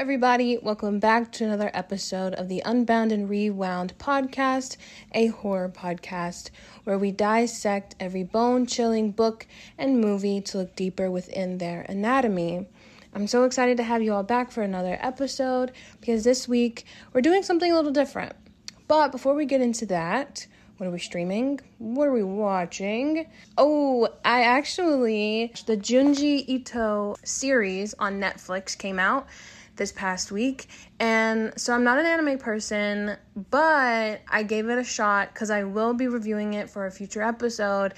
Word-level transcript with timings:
Everybody. 0.00 0.56
Welcome 0.56 0.98
back 0.98 1.30
to 1.32 1.44
another 1.44 1.70
episode 1.74 2.32
of 2.32 2.48
the 2.48 2.62
Unbound 2.64 3.12
and 3.12 3.28
Rewound 3.28 3.92
podcast, 3.98 4.78
a 5.12 5.26
horror 5.26 5.68
podcast 5.68 6.48
where 6.84 6.96
we 6.96 7.12
dissect 7.12 7.96
every 8.00 8.22
bone 8.22 8.64
chilling 8.64 9.10
book 9.10 9.46
and 9.76 10.00
movie 10.00 10.40
to 10.40 10.56
look 10.56 10.74
deeper 10.74 11.10
within 11.10 11.58
their 11.58 11.82
anatomy. 11.82 12.66
I'm 13.14 13.26
so 13.26 13.44
excited 13.44 13.76
to 13.76 13.82
have 13.82 14.02
you 14.02 14.14
all 14.14 14.22
back 14.22 14.50
for 14.50 14.62
another 14.62 14.96
episode 15.02 15.72
because 16.00 16.24
this 16.24 16.48
week 16.48 16.86
we're 17.12 17.20
doing 17.20 17.42
something 17.42 17.70
a 17.70 17.76
little 17.76 17.92
different. 17.92 18.32
But 18.88 19.12
before 19.12 19.34
we 19.34 19.44
get 19.44 19.60
into 19.60 19.84
that, 19.84 20.46
what 20.78 20.86
are 20.86 20.92
we 20.92 20.98
streaming? 20.98 21.60
What 21.76 22.08
are 22.08 22.12
we 22.12 22.22
watching? 22.22 23.26
Oh, 23.58 24.08
I 24.24 24.44
actually, 24.44 25.52
the 25.66 25.76
Junji 25.76 26.48
Ito 26.48 27.16
series 27.22 27.92
on 27.98 28.18
Netflix 28.18 28.78
came 28.78 28.98
out 28.98 29.28
this 29.80 29.90
past 29.92 30.30
week. 30.30 30.68
And 31.00 31.54
so 31.56 31.74
I'm 31.74 31.82
not 31.82 31.98
an 31.98 32.04
anime 32.04 32.38
person, 32.38 33.16
but 33.50 34.20
I 34.28 34.42
gave 34.42 34.68
it 34.68 34.78
a 34.78 34.84
shot 34.84 35.32
because 35.32 35.50
I 35.50 35.64
will 35.64 35.94
be 35.94 36.06
reviewing 36.06 36.52
it 36.52 36.68
for 36.68 36.84
a 36.84 36.90
future 36.90 37.22
episode. 37.22 37.94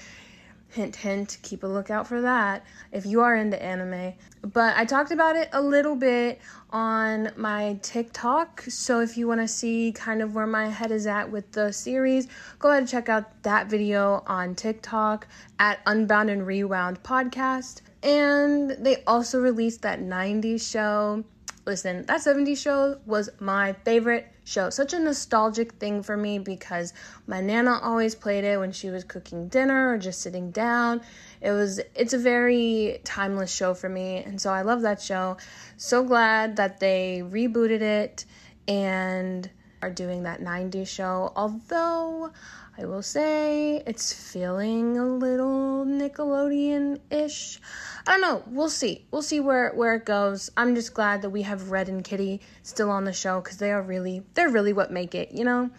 Hint, 0.69 0.95
hint, 0.95 1.37
keep 1.43 1.61
a 1.63 1.67
lookout 1.67 2.07
for 2.07 2.21
that 2.21 2.65
if 2.93 3.05
you 3.05 3.19
are 3.19 3.35
into 3.35 3.61
anime. 3.61 4.13
But 4.41 4.77
I 4.77 4.85
talked 4.85 5.11
about 5.11 5.35
it 5.35 5.49
a 5.51 5.61
little 5.61 5.97
bit 5.97 6.39
on 6.71 7.31
my 7.35 7.77
TikTok. 7.81 8.61
So 8.61 9.01
if 9.01 9.17
you 9.17 9.27
want 9.27 9.41
to 9.41 9.47
see 9.47 9.91
kind 9.91 10.21
of 10.21 10.33
where 10.35 10.47
my 10.47 10.69
head 10.69 10.89
is 10.89 11.05
at 11.05 11.29
with 11.29 11.51
the 11.51 11.73
series, 11.73 12.29
go 12.59 12.69
ahead 12.69 12.83
and 12.83 12.89
check 12.89 13.09
out 13.09 13.43
that 13.43 13.69
video 13.69 14.23
on 14.25 14.55
TikTok 14.55 15.27
at 15.59 15.81
Unbound 15.85 16.29
and 16.29 16.47
Rewound 16.47 17.03
Podcast. 17.03 17.81
And 18.01 18.71
they 18.71 19.03
also 19.05 19.41
released 19.41 19.81
that 19.81 19.99
90s 19.99 20.71
show 20.71 21.25
Listen, 21.65 22.05
that 22.07 22.19
70s 22.19 22.57
show 22.57 22.97
was 23.05 23.29
my 23.39 23.73
favorite 23.85 24.27
show. 24.43 24.69
Such 24.69 24.91
a 24.91 24.99
nostalgic 24.99 25.73
thing 25.73 26.03
for 26.03 26.17
me 26.17 26.37
because 26.37 26.93
my 27.25 27.39
nana 27.39 27.79
always 27.81 28.15
played 28.15 28.43
it 28.43 28.59
when 28.59 28.73
she 28.73 28.89
was 28.89 29.05
cooking 29.05 29.47
dinner 29.47 29.93
or 29.93 29.97
just 29.97 30.21
sitting 30.21 30.51
down. 30.51 31.01
It 31.39 31.51
was 31.51 31.79
it's 31.95 32.13
a 32.13 32.17
very 32.17 32.99
timeless 33.05 33.53
show 33.53 33.73
for 33.73 33.87
me 33.87 34.17
and 34.17 34.41
so 34.41 34.51
I 34.51 34.63
love 34.63 34.81
that 34.81 35.01
show. 35.01 35.37
So 35.77 36.03
glad 36.03 36.57
that 36.57 36.81
they 36.81 37.23
rebooted 37.23 37.81
it 37.81 38.25
and 38.67 39.49
are 39.81 39.89
doing 39.89 40.23
that 40.23 40.41
90s 40.41 40.87
show. 40.87 41.31
Although 41.35 42.31
I 42.75 42.85
will 42.85 43.03
say 43.03 43.83
it's 43.85 44.11
feeling 44.11 44.97
a 44.97 45.05
little 45.05 45.85
Nickelodeon 45.85 46.99
ish. 47.11 47.59
I 48.07 48.11
don't 48.11 48.21
know. 48.21 48.43
We'll 48.47 48.69
see. 48.69 49.05
We'll 49.11 49.21
see 49.21 49.39
where 49.39 49.71
where 49.73 49.93
it 49.93 50.05
goes. 50.05 50.49
I'm 50.57 50.73
just 50.73 50.93
glad 50.95 51.21
that 51.21 51.29
we 51.29 51.43
have 51.43 51.69
Red 51.69 51.87
and 51.87 52.03
Kitty 52.03 52.41
still 52.63 52.89
on 52.89 53.03
the 53.03 53.13
show 53.13 53.41
because 53.41 53.57
they 53.57 53.71
are 53.71 53.81
really 53.81 54.23
they're 54.33 54.49
really 54.49 54.73
what 54.73 54.91
make 54.91 55.13
it. 55.13 55.31
You 55.31 55.43
know. 55.43 55.69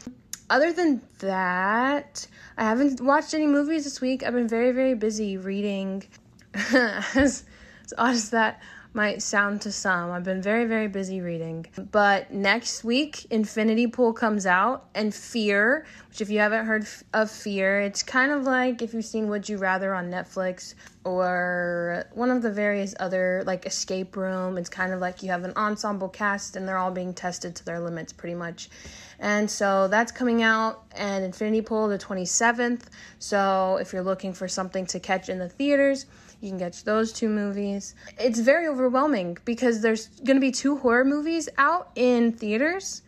Other 0.51 0.73
than 0.73 1.01
that, 1.19 2.27
I 2.56 2.64
haven't 2.64 3.01
watched 3.01 3.34
any 3.34 3.47
movies 3.47 3.84
this 3.84 4.01
week. 4.01 4.23
I've 4.23 4.34
been 4.34 4.48
very 4.48 4.70
very 4.70 4.95
busy 4.95 5.36
reading. 5.36 6.05
as, 6.55 7.45
as 7.84 7.95
odd 7.98 8.14
as 8.14 8.31
that 8.31 8.61
might 8.95 9.20
sound 9.20 9.61
to 9.62 9.73
some. 9.73 10.12
I've 10.12 10.23
been 10.23 10.41
very, 10.41 10.64
very 10.64 10.87
busy 10.87 11.20
reading. 11.20 11.67
But 11.91 12.33
next 12.33 12.84
week, 12.84 13.27
Infinity 13.31 13.89
Pool 13.89 14.12
comes 14.12 14.47
out, 14.47 14.89
and 14.95 15.12
Fear, 15.12 15.84
which, 16.09 16.20
if 16.20 16.31
you 16.31 16.39
haven't 16.39 16.64
heard 16.67 16.86
of 17.13 17.30
Fear, 17.30 17.80
it's 17.80 18.05
kind 18.05 18.30
of 18.30 18.45
like 18.45 18.80
if 18.83 18.95
you've 18.95 19.05
seen 19.05 19.29
Would 19.29 19.48
You 19.48 19.58
Rather 19.58 19.95
on 19.95 20.11
Netflix 20.11 20.74
or 21.05 22.05
one 22.13 22.30
of 22.30 22.41
the 22.41 22.51
various 22.51 22.95
other, 23.01 23.42
like 23.46 23.67
Escape 23.67 24.17
Room. 24.17 24.57
It's 24.57 24.70
kind 24.70 24.92
of 24.92 25.01
like 25.01 25.23
you 25.23 25.29
have 25.30 25.45
an 25.45 25.52
ensemble 25.57 26.08
cast, 26.08 26.55
and 26.55 26.67
they're 26.67 26.79
all 26.79 26.92
being 26.92 27.13
tested 27.13 27.57
to 27.57 27.64
their 27.64 27.80
limits 27.80 28.13
pretty 28.13 28.35
much. 28.36 28.70
And 29.19 29.51
so 29.51 29.89
that's 29.89 30.13
coming 30.13 30.42
out, 30.42 30.85
and 30.92 31.24
Infinity 31.24 31.63
Pool 31.63 31.89
the 31.89 31.98
27th. 31.98 32.83
So 33.19 33.79
if 33.80 33.92
you're 33.92 34.02
looking 34.02 34.33
for 34.33 34.46
something 34.46 34.86
to 34.86 35.01
catch 35.01 35.29
in 35.29 35.39
the 35.39 35.48
theaters, 35.48 36.07
you 36.40 36.50
can 36.50 36.58
catch 36.58 36.84
those 36.84 37.12
two 37.12 37.28
movies. 37.28 37.95
It's 38.18 38.39
very 38.39 38.67
overwhelming 38.67 39.39
because 39.45 39.80
there's 39.80 40.08
going 40.08 40.36
to 40.36 40.40
be 40.40 40.52
two 40.52 40.77
horror 40.77 41.05
movies 41.05 41.48
out 41.58 41.90
in 41.95 42.33
theaters. 42.33 43.02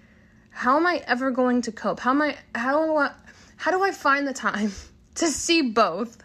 How 0.50 0.76
am 0.76 0.86
I 0.86 1.02
ever 1.06 1.30
going 1.30 1.62
to 1.62 1.72
cope? 1.72 2.00
How 2.00 2.10
am 2.10 2.22
I 2.22 2.36
how 2.54 3.10
how 3.56 3.70
do 3.70 3.82
I 3.82 3.90
find 3.90 4.26
the 4.26 4.32
time 4.32 4.72
to 5.16 5.26
see 5.26 5.62
both? 5.62 6.18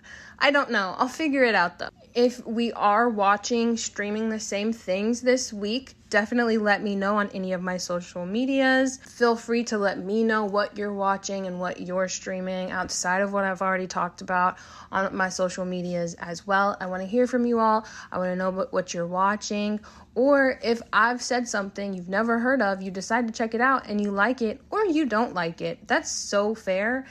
I 0.44 0.50
don't 0.50 0.72
know. 0.72 0.96
I'll 0.98 1.08
figure 1.08 1.44
it 1.44 1.54
out 1.54 1.78
though. 1.78 1.90
If 2.16 2.44
we 2.48 2.74
are 2.74 3.08
watching 3.08 3.78
streaming 3.78 4.30
the 4.30 4.40
same 4.40 4.74
things 4.74 5.22
this 5.22 5.54
week, 5.54 5.94
definitely 6.10 6.58
let 6.58 6.82
me 6.82 6.96
know 6.96 7.18
on 7.18 7.30
any 7.30 7.54
of 7.54 7.62
my 7.62 7.78
social 7.78 8.26
medias. 8.26 8.98
Feel 8.98 9.36
free 9.36 9.64
to 9.66 9.78
let 9.78 10.00
me 10.00 10.24
know 10.24 10.46
what 10.46 10.76
you're 10.76 10.96
watching 10.96 11.46
and 11.46 11.60
what 11.60 11.80
you're 11.80 12.10
streaming 12.10 12.72
outside 12.72 13.22
of 13.22 13.32
what 13.32 13.44
I've 13.44 13.62
already 13.62 13.86
talked 13.86 14.22
about 14.22 14.58
on 14.92 15.16
my 15.16 15.30
social 15.30 15.64
medias 15.64 16.16
as 16.16 16.48
well. 16.48 16.76
I 16.82 16.88
want 16.88 17.04
to 17.04 17.08
hear 17.08 17.28
from 17.28 17.46
you 17.46 17.60
all. 17.60 17.86
I 18.12 18.18
want 18.18 18.32
to 18.32 18.36
know 18.36 18.68
what 18.72 18.96
you're 18.96 19.06
watching. 19.06 19.80
Or 20.16 20.60
if 20.64 20.82
I've 20.92 21.22
said 21.22 21.48
something 21.48 21.94
you've 21.94 22.10
never 22.10 22.40
heard 22.40 22.64
of, 22.64 22.82
you 22.82 22.90
decide 22.90 23.28
to 23.28 23.34
check 23.34 23.54
it 23.54 23.62
out 23.62 23.88
and 23.88 24.02
you 24.02 24.10
like 24.10 24.42
it 24.42 24.60
or 24.72 24.86
you 24.86 25.06
don't 25.06 25.36
like 25.36 25.62
it. 25.62 25.88
That's 25.88 26.10
so 26.10 26.56
fair. 26.56 27.06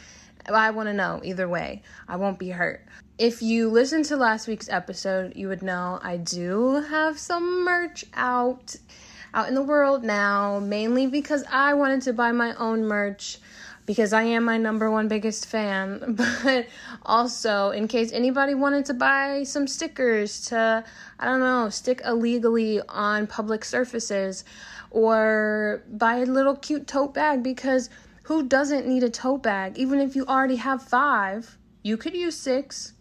I 0.47 0.71
want 0.71 0.89
to 0.89 0.95
know 0.95 1.21
either 1.23 1.49
way. 1.49 1.83
I 2.09 2.17
won't 2.17 2.39
be 2.39 2.51
hurt. 2.51 2.85
If 3.21 3.43
you 3.43 3.69
listened 3.69 4.07
to 4.07 4.17
last 4.17 4.49
week's 4.49 4.71
episode, 4.71 5.37
you 5.37 5.49
would 5.49 5.63
know 5.63 6.01
I 6.03 6.17
do 6.17 6.77
have 6.89 7.19
some 7.19 7.67
merch 7.67 8.07
out 8.15 8.77
out 9.35 9.47
in 9.47 9.55
the 9.55 9.63
world 9.63 10.03
now, 10.03 10.59
mainly 10.59 11.07
because 11.07 11.45
I 11.53 11.75
wanted 11.75 12.01
to 12.05 12.15
buy 12.15 12.33
my 12.33 12.55
own 12.55 12.87
merch 12.87 13.37
because 13.85 14.15
I 14.15 14.23
am 14.23 14.45
my 14.45 14.57
number 14.57 14.91
one 14.91 15.07
biggest 15.07 15.45
fan, 15.45 16.15
but 16.43 16.67
also 17.05 17.73
in 17.73 17.89
case 17.89 18.11
anybody 18.11 18.55
wanted 18.55 18.87
to 18.87 18.95
buy 18.95 19.43
some 19.43 19.67
stickers 19.67 20.47
to, 20.47 20.83
I 21.19 21.25
don't 21.27 21.41
know, 21.41 21.69
stick 21.69 22.01
illegally 22.07 22.81
on 22.89 23.27
public 23.27 23.67
surfaces 23.67 24.47
or 24.91 25.83
buy 25.91 26.21
a 26.21 26.25
little 26.25 26.57
cute 26.57 26.87
tote 26.87 27.13
bag 27.13 27.43
because 27.43 27.91
who 28.23 28.45
doesn't 28.45 28.87
need 28.87 29.03
a 29.03 29.11
tote 29.11 29.43
bag? 29.43 29.77
Even 29.77 30.01
if 30.01 30.17
you 30.17 30.25
already 30.25 30.57
have 30.57 30.83
five, 30.83 31.59
you 31.83 31.99
could 31.99 32.15
use 32.15 32.35
six. 32.35 32.95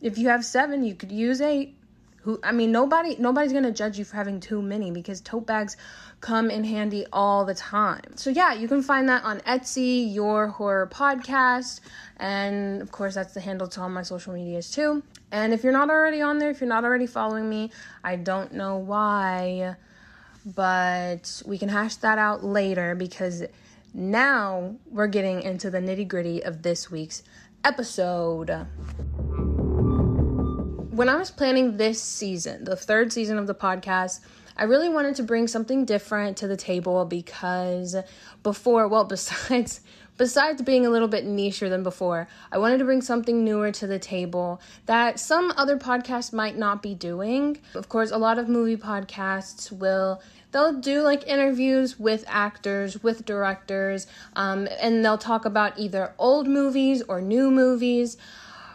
If 0.00 0.18
you 0.18 0.28
have 0.28 0.44
seven, 0.44 0.84
you 0.84 0.94
could 0.94 1.12
use 1.12 1.40
eight. 1.40 1.76
Who 2.22 2.40
I 2.42 2.52
mean 2.52 2.72
nobody 2.72 3.16
nobody's 3.18 3.52
to 3.52 3.70
judge 3.70 3.98
you 3.98 4.04
for 4.06 4.16
having 4.16 4.40
too 4.40 4.62
many 4.62 4.90
because 4.90 5.20
tote 5.20 5.46
bags 5.46 5.76
come 6.22 6.50
in 6.50 6.64
handy 6.64 7.04
all 7.12 7.44
the 7.44 7.54
time. 7.54 8.16
So 8.16 8.30
yeah, 8.30 8.54
you 8.54 8.66
can 8.66 8.82
find 8.82 9.10
that 9.10 9.24
on 9.24 9.40
Etsy, 9.40 10.12
Your 10.14 10.46
Horror 10.46 10.86
Podcast, 10.86 11.80
and 12.16 12.80
of 12.80 12.90
course 12.90 13.14
that's 13.14 13.34
the 13.34 13.42
handle 13.42 13.68
to 13.68 13.82
all 13.82 13.90
my 13.90 14.00
social 14.00 14.32
medias 14.32 14.70
too. 14.70 15.02
And 15.32 15.52
if 15.52 15.62
you're 15.62 15.72
not 15.74 15.90
already 15.90 16.22
on 16.22 16.38
there, 16.38 16.48
if 16.48 16.62
you're 16.62 16.68
not 16.68 16.84
already 16.84 17.06
following 17.06 17.50
me, 17.50 17.70
I 18.02 18.16
don't 18.16 18.54
know 18.54 18.78
why, 18.78 19.76
but 20.46 21.42
we 21.44 21.58
can 21.58 21.68
hash 21.68 21.96
that 21.96 22.16
out 22.16 22.42
later 22.42 22.94
because 22.94 23.44
now 23.92 24.76
we're 24.86 25.08
getting 25.08 25.42
into 25.42 25.68
the 25.70 25.78
nitty-gritty 25.78 26.42
of 26.42 26.62
this 26.62 26.90
week's 26.90 27.22
episode 27.64 28.66
when 30.94 31.08
I 31.08 31.16
was 31.16 31.30
planning 31.30 31.76
this 31.76 32.00
season, 32.00 32.64
the 32.64 32.76
third 32.76 33.12
season 33.12 33.36
of 33.36 33.48
the 33.48 33.54
podcast, 33.54 34.20
I 34.56 34.64
really 34.64 34.88
wanted 34.88 35.16
to 35.16 35.24
bring 35.24 35.48
something 35.48 35.84
different 35.84 36.36
to 36.36 36.46
the 36.46 36.56
table 36.56 37.04
because 37.04 37.96
before, 38.44 38.86
well, 38.86 39.04
besides 39.16 39.80
besides 40.16 40.62
being 40.62 40.86
a 40.86 40.90
little 40.90 41.08
bit 41.08 41.26
nicher 41.26 41.68
than 41.68 41.82
before, 41.82 42.28
I 42.52 42.58
wanted 42.58 42.78
to 42.78 42.84
bring 42.84 43.02
something 43.02 43.44
newer 43.44 43.72
to 43.72 43.88
the 43.88 43.98
table 43.98 44.60
that 44.86 45.18
some 45.18 45.52
other 45.56 45.76
podcasts 45.76 46.32
might 46.32 46.56
not 46.56 46.80
be 46.80 46.94
doing. 46.94 47.58
Of 47.74 47.88
course, 47.88 48.12
a 48.12 48.18
lot 48.18 48.38
of 48.38 48.48
movie 48.48 48.76
podcasts 48.76 49.72
will 49.72 50.22
they'll 50.52 50.78
do 50.80 51.02
like 51.02 51.26
interviews 51.26 51.98
with 51.98 52.24
actors, 52.28 53.02
with 53.02 53.24
directors, 53.24 54.06
um, 54.36 54.68
and 54.80 55.04
they'll 55.04 55.18
talk 55.18 55.44
about 55.44 55.76
either 55.76 56.14
old 56.18 56.46
movies 56.46 57.02
or 57.08 57.20
new 57.20 57.50
movies. 57.50 58.16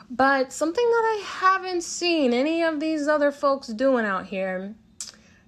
But 0.09 0.51
something 0.51 0.83
that 0.83 1.17
I 1.17 1.23
haven't 1.25 1.83
seen 1.83 2.33
any 2.33 2.63
of 2.63 2.79
these 2.79 3.07
other 3.07 3.31
folks 3.31 3.67
doing 3.67 4.05
out 4.05 4.25
here 4.25 4.73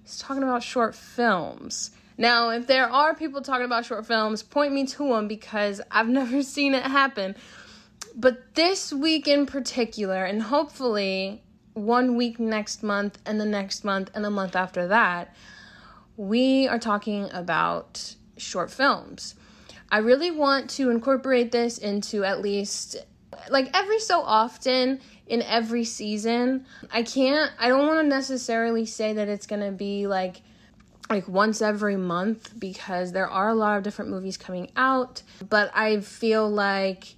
is 0.06 0.18
talking 0.18 0.44
about 0.44 0.62
short 0.62 0.94
films. 0.94 1.90
Now, 2.16 2.50
if 2.50 2.68
there 2.68 2.88
are 2.88 3.14
people 3.14 3.42
talking 3.42 3.64
about 3.64 3.84
short 3.84 4.06
films, 4.06 4.42
point 4.42 4.72
me 4.72 4.86
to 4.86 5.08
them 5.08 5.26
because 5.26 5.80
I've 5.90 6.08
never 6.20 6.42
seen 6.42 6.74
it 6.74 6.84
happen. 6.84 7.34
But 8.14 8.54
this 8.54 8.92
week 8.92 9.26
in 9.26 9.46
particular, 9.46 10.24
and 10.24 10.42
hopefully 10.42 11.42
one 11.74 12.16
week 12.16 12.38
next 12.38 12.82
month, 12.82 13.18
and 13.26 13.40
the 13.40 13.46
next 13.46 13.82
month, 13.84 14.10
and 14.14 14.24
the 14.24 14.30
month 14.30 14.54
after 14.54 14.86
that, 14.88 15.34
we 16.16 16.68
are 16.68 16.78
talking 16.78 17.28
about 17.32 18.14
short 18.36 18.70
films. 18.70 19.34
I 19.90 19.98
really 19.98 20.30
want 20.30 20.70
to 20.70 20.90
incorporate 20.90 21.50
this 21.50 21.78
into 21.78 22.24
at 22.24 22.40
least 22.40 22.96
like 23.50 23.70
every 23.74 24.00
so 24.00 24.20
often 24.20 25.00
in 25.26 25.42
every 25.42 25.84
season. 25.84 26.66
I 26.92 27.02
can't, 27.02 27.50
I 27.58 27.68
don't 27.68 27.86
want 27.86 28.04
to 28.04 28.08
necessarily 28.08 28.86
say 28.86 29.12
that 29.14 29.28
it's 29.28 29.46
going 29.46 29.62
to 29.62 29.72
be 29.72 30.06
like 30.06 30.42
like 31.10 31.28
once 31.28 31.60
every 31.60 31.96
month 31.96 32.58
because 32.58 33.12
there 33.12 33.28
are 33.28 33.50
a 33.50 33.54
lot 33.54 33.76
of 33.76 33.82
different 33.82 34.10
movies 34.10 34.36
coming 34.36 34.70
out. 34.76 35.22
But 35.48 35.70
I 35.74 36.00
feel 36.00 36.48
like 36.48 37.14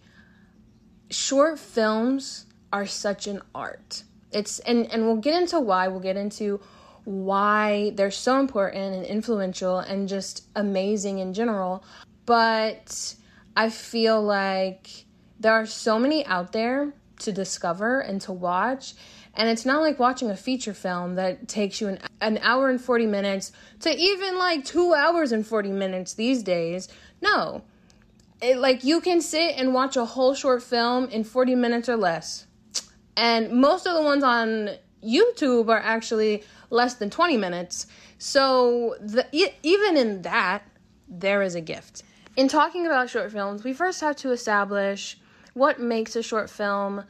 short 1.10 1.58
films 1.58 2.46
are 2.72 2.86
such 2.86 3.26
an 3.26 3.40
art. 3.54 4.02
It's 4.32 4.58
and 4.60 4.90
and 4.92 5.06
we'll 5.06 5.16
get 5.16 5.40
into 5.40 5.60
why. 5.60 5.88
We'll 5.88 6.00
get 6.00 6.16
into 6.16 6.60
why 7.04 7.92
they're 7.94 8.10
so 8.10 8.40
important 8.40 8.94
and 8.94 9.06
influential 9.06 9.78
and 9.78 10.08
just 10.08 10.48
amazing 10.56 11.18
in 11.18 11.34
general. 11.34 11.84
But 12.26 13.14
I 13.56 13.68
feel 13.68 14.22
like 14.22 15.04
there 15.44 15.52
are 15.52 15.66
so 15.66 15.98
many 15.98 16.24
out 16.24 16.52
there 16.52 16.94
to 17.18 17.30
discover 17.30 18.00
and 18.00 18.18
to 18.22 18.32
watch. 18.32 18.94
And 19.34 19.46
it's 19.46 19.66
not 19.66 19.82
like 19.82 19.98
watching 19.98 20.30
a 20.30 20.36
feature 20.36 20.72
film 20.72 21.16
that 21.16 21.48
takes 21.48 21.82
you 21.82 21.88
an, 21.88 21.98
an 22.22 22.38
hour 22.38 22.70
and 22.70 22.80
40 22.80 23.06
minutes 23.06 23.52
to 23.80 23.94
even 23.94 24.38
like 24.38 24.64
two 24.64 24.94
hours 24.94 25.32
and 25.32 25.46
40 25.46 25.70
minutes 25.72 26.14
these 26.14 26.42
days. 26.42 26.88
No. 27.20 27.60
It, 28.40 28.56
like 28.56 28.84
you 28.84 29.02
can 29.02 29.20
sit 29.20 29.56
and 29.58 29.74
watch 29.74 29.98
a 29.98 30.06
whole 30.06 30.34
short 30.34 30.62
film 30.62 31.10
in 31.10 31.24
40 31.24 31.56
minutes 31.56 31.90
or 31.90 31.96
less. 31.98 32.46
And 33.14 33.52
most 33.52 33.86
of 33.86 33.94
the 33.94 34.02
ones 34.02 34.24
on 34.24 34.70
YouTube 35.04 35.68
are 35.68 35.78
actually 35.78 36.42
less 36.70 36.94
than 36.94 37.10
20 37.10 37.36
minutes. 37.36 37.86
So 38.16 38.96
the, 38.98 39.26
even 39.62 39.98
in 39.98 40.22
that, 40.22 40.62
there 41.06 41.42
is 41.42 41.54
a 41.54 41.60
gift. 41.60 42.02
In 42.34 42.48
talking 42.48 42.86
about 42.86 43.10
short 43.10 43.30
films, 43.30 43.62
we 43.62 43.74
first 43.74 44.00
have 44.00 44.16
to 44.16 44.30
establish 44.32 45.18
what 45.54 45.80
makes 45.80 46.16
a 46.16 46.22
short 46.22 46.50
film. 46.50 47.04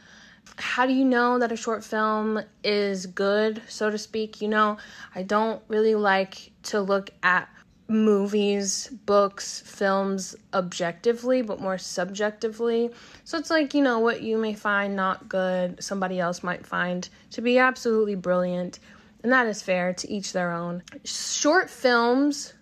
How 0.57 0.87
do 0.87 0.93
you 0.93 1.05
know 1.05 1.39
that 1.39 1.51
a 1.51 1.57
short 1.57 1.83
film 1.83 2.41
is 2.63 3.07
good, 3.07 3.63
so 3.69 3.91
to 3.91 3.99
speak? 3.99 4.41
You 4.41 4.49
know, 4.49 4.77
I 5.15 5.23
don't 5.23 5.63
really 5.69 5.95
like 5.95 6.53
to 6.65 6.81
look 6.81 7.11
at 7.23 7.49
movies, 7.89 8.89
books, 9.05 9.61
films 9.61 10.35
objectively, 10.53 11.43
but 11.43 11.61
more 11.61 11.79
subjectively. 11.79 12.91
So 13.25 13.39
it's 13.39 13.51
like, 13.51 13.75
you 13.75 13.83
know, 13.83 13.99
what 13.99 14.23
you 14.23 14.39
may 14.39 14.55
find 14.55 14.97
not 14.97 15.29
good, 15.29 15.83
somebody 15.83 16.19
else 16.19 16.43
might 16.43 16.67
find 16.67 17.09
to 17.33 17.43
be 17.43 17.59
absolutely 17.59 18.15
brilliant. 18.15 18.79
And 19.23 19.33
that 19.33 19.47
is 19.47 19.63
fair 19.63 19.93
to 19.95 20.11
each 20.11 20.33
their 20.33 20.53
own. 20.53 20.83
Short 21.05 21.69
films 21.71 22.55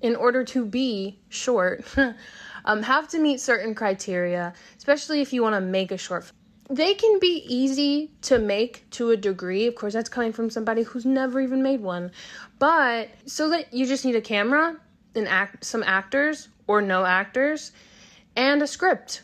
in 0.00 0.14
order 0.14 0.44
to 0.44 0.64
be 0.64 1.18
short, 1.28 1.84
um, 2.66 2.82
have 2.82 3.08
to 3.08 3.18
meet 3.18 3.40
certain 3.40 3.74
criteria, 3.74 4.52
especially 4.76 5.20
if 5.20 5.32
you 5.32 5.42
want 5.42 5.54
to 5.54 5.60
make 5.60 5.90
a 5.90 5.98
short 5.98 6.24
film. 6.24 6.32
They 6.68 6.94
can 6.94 7.20
be 7.20 7.44
easy 7.46 8.10
to 8.22 8.38
make 8.38 8.90
to 8.90 9.10
a 9.10 9.16
degree. 9.16 9.68
Of 9.68 9.76
course, 9.76 9.92
that's 9.92 10.08
coming 10.08 10.32
from 10.32 10.50
somebody 10.50 10.82
who's 10.82 11.06
never 11.06 11.40
even 11.40 11.62
made 11.62 11.80
one. 11.80 12.10
But 12.58 13.10
so 13.24 13.50
that 13.50 13.72
you 13.72 13.86
just 13.86 14.04
need 14.04 14.16
a 14.16 14.20
camera, 14.20 14.76
and 15.16 15.26
act, 15.26 15.64
some 15.64 15.82
actors 15.82 16.48
or 16.66 16.82
no 16.82 17.04
actors, 17.04 17.72
and 18.36 18.62
a 18.62 18.66
script. 18.66 19.22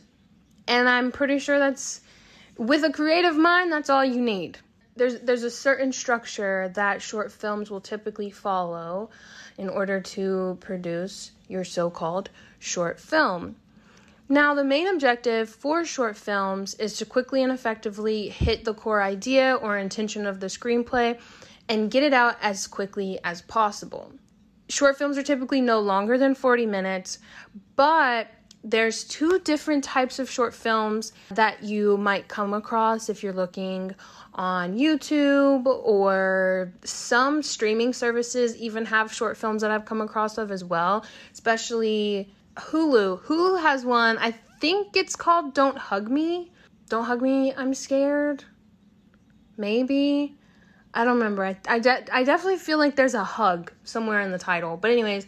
And 0.66 0.88
I'm 0.88 1.12
pretty 1.12 1.38
sure 1.38 1.58
that's 1.58 2.00
with 2.56 2.84
a 2.84 2.90
creative 2.90 3.36
mind, 3.36 3.72
that's 3.72 3.90
all 3.90 4.04
you 4.04 4.20
need. 4.20 4.58
There's 4.94 5.20
there's 5.20 5.42
a 5.42 5.50
certain 5.50 5.92
structure 5.92 6.70
that 6.74 7.00
short 7.00 7.32
films 7.32 7.70
will 7.70 7.80
typically 7.80 8.30
follow 8.30 9.10
in 9.58 9.68
order 9.68 10.00
to 10.00 10.56
produce 10.60 11.32
your 11.48 11.64
so 11.64 11.90
called 11.90 12.30
short 12.58 12.98
film. 13.00 13.56
Now, 14.28 14.54
the 14.54 14.64
main 14.64 14.88
objective 14.88 15.50
for 15.50 15.84
short 15.84 16.16
films 16.16 16.74
is 16.74 16.96
to 16.96 17.04
quickly 17.04 17.42
and 17.42 17.52
effectively 17.52 18.28
hit 18.28 18.64
the 18.64 18.72
core 18.72 19.02
idea 19.02 19.54
or 19.54 19.76
intention 19.76 20.26
of 20.26 20.40
the 20.40 20.46
screenplay 20.46 21.18
and 21.68 21.90
get 21.90 22.02
it 22.02 22.14
out 22.14 22.36
as 22.40 22.66
quickly 22.66 23.18
as 23.24 23.42
possible. 23.42 24.12
Short 24.68 24.96
films 24.96 25.18
are 25.18 25.22
typically 25.22 25.60
no 25.60 25.80
longer 25.80 26.16
than 26.16 26.34
40 26.34 26.64
minutes, 26.66 27.18
but 27.76 28.28
there's 28.64 29.04
two 29.04 29.40
different 29.40 29.82
types 29.82 30.18
of 30.18 30.30
short 30.30 30.54
films 30.54 31.12
that 31.30 31.62
you 31.62 31.96
might 31.96 32.28
come 32.28 32.54
across 32.54 33.08
if 33.08 33.22
you're 33.22 33.32
looking 33.32 33.94
on 34.34 34.78
YouTube 34.78 35.66
or 35.66 36.72
some 36.84 37.42
streaming 37.42 37.92
services 37.92 38.56
even 38.56 38.84
have 38.86 39.12
short 39.12 39.36
films 39.36 39.62
that 39.62 39.70
I've 39.70 39.84
come 39.84 40.00
across 40.00 40.38
of 40.38 40.50
as 40.50 40.64
well, 40.64 41.04
especially 41.32 42.32
Hulu. 42.56 43.22
Hulu 43.22 43.60
has 43.60 43.84
one. 43.84 44.16
I 44.18 44.32
think 44.60 44.96
it's 44.96 45.16
called 45.16 45.54
Don't 45.54 45.76
Hug 45.76 46.08
Me. 46.08 46.52
Don't 46.88 47.04
Hug 47.04 47.20
Me, 47.20 47.52
I'm 47.54 47.74
scared. 47.74 48.44
Maybe. 49.56 50.36
I 50.94 51.04
don't 51.04 51.14
remember. 51.14 51.44
I, 51.44 51.56
I, 51.68 51.78
de- 51.78 52.14
I 52.14 52.22
definitely 52.22 52.58
feel 52.58 52.78
like 52.78 52.96
there's 52.96 53.14
a 53.14 53.24
hug 53.24 53.72
somewhere 53.84 54.20
in 54.20 54.30
the 54.30 54.38
title. 54.38 54.76
But, 54.76 54.90
anyways, 54.90 55.26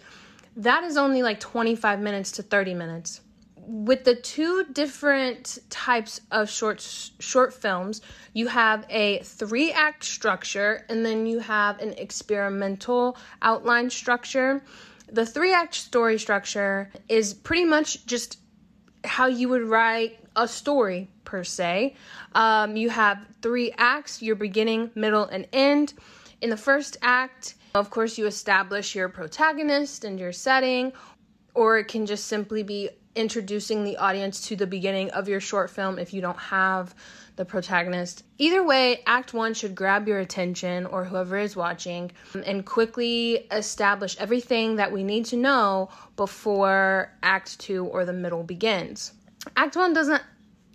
that 0.58 0.84
is 0.84 0.96
only 0.96 1.22
like 1.22 1.40
25 1.40 2.00
minutes 2.00 2.32
to 2.32 2.42
30 2.42 2.74
minutes 2.74 3.20
with 3.66 4.04
the 4.04 4.14
two 4.14 4.64
different 4.72 5.58
types 5.70 6.20
of 6.30 6.50
short 6.50 6.80
short 6.80 7.54
films, 7.54 8.00
you 8.32 8.48
have 8.48 8.86
a 8.90 9.20
three 9.20 9.72
act 9.72 10.04
structure 10.04 10.84
and 10.88 11.04
then 11.04 11.26
you 11.26 11.38
have 11.38 11.80
an 11.80 11.92
experimental 11.94 13.16
outline 13.42 13.90
structure. 13.90 14.62
The 15.10 15.26
three 15.26 15.52
act 15.52 15.74
story 15.74 16.18
structure 16.18 16.90
is 17.08 17.34
pretty 17.34 17.64
much 17.64 18.06
just 18.06 18.38
how 19.04 19.26
you 19.26 19.48
would 19.50 19.62
write 19.62 20.18
a 20.36 20.48
story 20.48 21.10
per 21.24 21.44
se. 21.44 21.94
Um, 22.34 22.76
you 22.76 22.90
have 22.90 23.26
three 23.42 23.72
acts: 23.76 24.22
your 24.22 24.36
beginning, 24.36 24.90
middle, 24.94 25.24
and 25.24 25.46
end. 25.52 25.94
In 26.40 26.50
the 26.50 26.56
first 26.56 26.96
act, 27.02 27.54
of 27.74 27.90
course, 27.90 28.18
you 28.18 28.26
establish 28.26 28.94
your 28.94 29.08
protagonist 29.08 30.04
and 30.04 30.18
your 30.18 30.32
setting, 30.32 30.92
or 31.54 31.78
it 31.78 31.88
can 31.88 32.06
just 32.06 32.26
simply 32.26 32.62
be 32.62 32.90
introducing 33.14 33.84
the 33.84 33.96
audience 33.96 34.48
to 34.48 34.56
the 34.56 34.66
beginning 34.66 35.10
of 35.10 35.28
your 35.28 35.40
short 35.40 35.70
film 35.70 35.98
if 35.98 36.12
you 36.12 36.20
don't 36.20 36.38
have 36.38 36.94
the 37.36 37.44
protagonist. 37.44 38.24
Either 38.38 38.62
way, 38.62 39.02
Act 39.06 39.34
1 39.34 39.54
should 39.54 39.74
grab 39.74 40.06
your 40.06 40.20
attention 40.20 40.86
or 40.86 41.04
whoever 41.04 41.36
is 41.36 41.56
watching 41.56 42.10
um, 42.34 42.42
and 42.46 42.64
quickly 42.64 43.46
establish 43.50 44.16
everything 44.18 44.76
that 44.76 44.92
we 44.92 45.02
need 45.02 45.24
to 45.26 45.36
know 45.36 45.88
before 46.16 47.12
Act 47.22 47.58
2 47.60 47.86
or 47.86 48.04
the 48.04 48.12
middle 48.12 48.44
begins. 48.44 49.12
Act 49.56 49.76
1 49.76 49.92
doesn't 49.92 50.22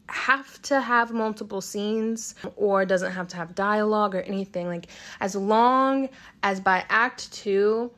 have 0.10 0.62
to 0.64 0.82
have 0.82 1.12
multiple 1.12 1.62
scenes 1.62 2.36
or 2.56 2.86
doesn't 2.86 3.12
have 3.12 3.28
to 3.28 3.38
have 3.38 3.56
dialogue 3.56 4.16
or 4.16 4.22
anything 4.22 4.68
like 4.68 4.88
as 5.22 5.36
long 5.36 6.10
as 6.44 6.60
by 6.60 6.84
act 6.90 7.32
2 7.32 7.92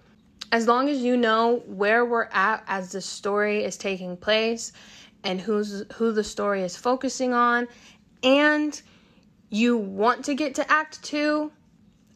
as 0.51 0.67
long 0.67 0.89
as 0.89 1.00
you 1.00 1.17
know 1.17 1.63
where 1.65 2.05
we're 2.05 2.29
at 2.31 2.63
as 2.67 2.91
the 2.91 3.01
story 3.01 3.63
is 3.63 3.77
taking 3.77 4.17
place 4.17 4.74
and 5.24 5.39
who's 5.39 5.84
who 5.93 6.12
the 6.12 6.24
story 6.24 6.63
is 6.63 6.75
focusing 6.75 7.34
on 7.34 7.67
and 8.24 8.81
you 9.50 9.77
want 9.77 10.25
to 10.25 10.36
get 10.36 10.55
to 10.55 10.72
act 10.72 11.01
2 11.03 11.51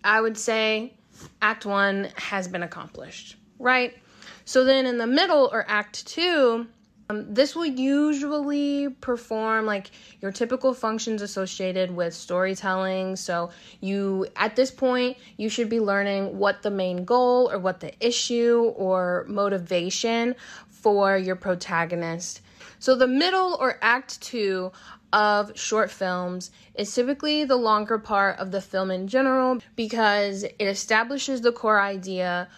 i 0.03 0.19
would 0.19 0.37
say 0.37 0.93
act 1.41 1.65
1 1.65 2.09
has 2.17 2.47
been 2.47 2.63
accomplished 2.63 3.37
right? 3.59 3.97
So 4.45 4.63
then 4.63 4.85
in 4.85 4.97
the 4.97 5.07
middle 5.07 5.49
or 5.51 5.65
act 5.67 6.05
2 6.07 6.67
um, 7.09 7.33
this 7.33 7.55
will 7.55 7.65
usually 7.65 8.89
perform 8.89 9.65
like 9.65 9.91
your 10.21 10.31
typical 10.31 10.73
functions 10.73 11.21
associated 11.21 11.91
with 11.91 12.13
storytelling. 12.13 13.15
So, 13.15 13.51
you 13.79 14.27
at 14.35 14.55
this 14.55 14.71
point, 14.71 15.17
you 15.37 15.49
should 15.49 15.69
be 15.69 15.79
learning 15.79 16.37
what 16.37 16.63
the 16.63 16.71
main 16.71 17.05
goal 17.05 17.51
or 17.51 17.59
what 17.59 17.79
the 17.79 17.93
issue 18.05 18.73
or 18.75 19.25
motivation 19.27 20.35
for 20.67 21.17
your 21.17 21.35
protagonist. 21.35 22.41
So, 22.79 22.95
the 22.95 23.07
middle 23.07 23.55
or 23.59 23.77
act 23.81 24.19
two 24.21 24.71
of 25.13 25.57
short 25.57 25.91
films 25.91 26.51
is 26.73 26.93
typically 26.93 27.45
the 27.45 27.55
longer 27.55 27.97
part 27.97 28.37
of 28.39 28.51
the 28.51 28.61
film 28.61 28.89
in 28.91 29.07
general 29.07 29.59
because 29.75 30.43
it 30.43 30.55
establishes 30.59 31.41
the 31.41 31.51
core 31.51 31.79
idea 31.79 32.49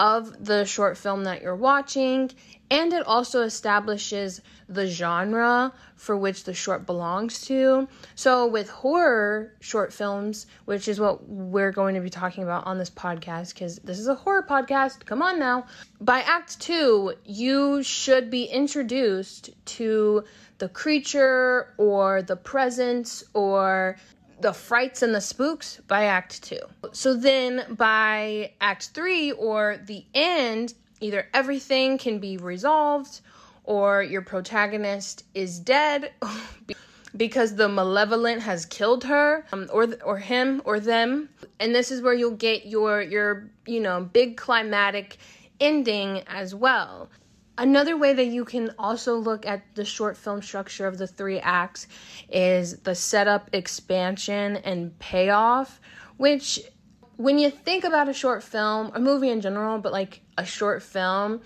of 0.00 0.46
the 0.46 0.64
short 0.64 0.96
film 0.96 1.24
that 1.24 1.42
you're 1.42 1.54
watching 1.54 2.30
and 2.70 2.92
it 2.94 3.06
also 3.06 3.42
establishes 3.42 4.40
the 4.66 4.86
genre 4.86 5.74
for 5.96 6.16
which 6.16 6.44
the 6.44 6.54
short 6.54 6.86
belongs 6.86 7.42
to. 7.42 7.86
So, 8.14 8.46
with 8.46 8.70
horror 8.70 9.52
short 9.60 9.92
films, 9.92 10.46
which 10.64 10.88
is 10.88 11.00
what 11.00 11.28
we're 11.28 11.72
going 11.72 11.96
to 11.96 12.00
be 12.00 12.08
talking 12.08 12.44
about 12.44 12.66
on 12.66 12.78
this 12.78 12.88
podcast, 12.88 13.54
because 13.54 13.76
this 13.80 13.98
is 13.98 14.06
a 14.06 14.14
horror 14.14 14.46
podcast, 14.48 15.04
come 15.04 15.20
on 15.20 15.38
now. 15.38 15.66
By 16.00 16.20
Act 16.20 16.60
Two, 16.60 17.14
you 17.24 17.82
should 17.82 18.30
be 18.30 18.44
introduced 18.44 19.50
to 19.76 20.24
the 20.58 20.68
creature 20.68 21.74
or 21.76 22.22
the 22.22 22.36
presence 22.36 23.24
or 23.34 23.96
the 24.40 24.52
frights 24.52 25.02
and 25.02 25.14
the 25.14 25.20
spooks 25.20 25.80
by 25.86 26.04
act 26.06 26.42
2. 26.42 26.58
So 26.92 27.14
then 27.14 27.74
by 27.76 28.52
act 28.60 28.90
3 28.94 29.32
or 29.32 29.78
the 29.84 30.04
end 30.14 30.74
either 31.00 31.28
everything 31.32 31.98
can 31.98 32.18
be 32.18 32.36
resolved 32.36 33.20
or 33.64 34.02
your 34.02 34.22
protagonist 34.22 35.24
is 35.34 35.58
dead 35.58 36.12
because 37.16 37.54
the 37.56 37.68
malevolent 37.68 38.42
has 38.42 38.66
killed 38.66 39.04
her 39.04 39.44
um, 39.52 39.68
or 39.72 39.88
or 40.04 40.18
him 40.18 40.62
or 40.64 40.78
them 40.78 41.28
and 41.58 41.74
this 41.74 41.90
is 41.90 42.02
where 42.02 42.14
you'll 42.14 42.30
get 42.30 42.66
your 42.66 43.02
your 43.02 43.50
you 43.66 43.80
know 43.80 44.00
big 44.00 44.36
climatic 44.36 45.18
ending 45.60 46.22
as 46.26 46.54
well 46.54 47.08
another 47.60 47.96
way 47.96 48.14
that 48.14 48.26
you 48.26 48.44
can 48.44 48.72
also 48.78 49.16
look 49.16 49.46
at 49.46 49.62
the 49.74 49.84
short 49.84 50.16
film 50.16 50.42
structure 50.42 50.86
of 50.86 50.98
the 50.98 51.06
three 51.06 51.38
acts 51.38 51.86
is 52.30 52.78
the 52.78 52.94
setup 52.94 53.50
expansion 53.52 54.56
and 54.56 54.98
payoff 54.98 55.80
which 56.16 56.58
when 57.16 57.38
you 57.38 57.50
think 57.50 57.84
about 57.84 58.08
a 58.08 58.14
short 58.14 58.42
film 58.42 58.90
a 58.94 59.00
movie 59.00 59.30
in 59.30 59.40
general 59.40 59.78
but 59.78 59.92
like 59.92 60.22
a 60.38 60.44
short 60.44 60.82
film 60.82 61.40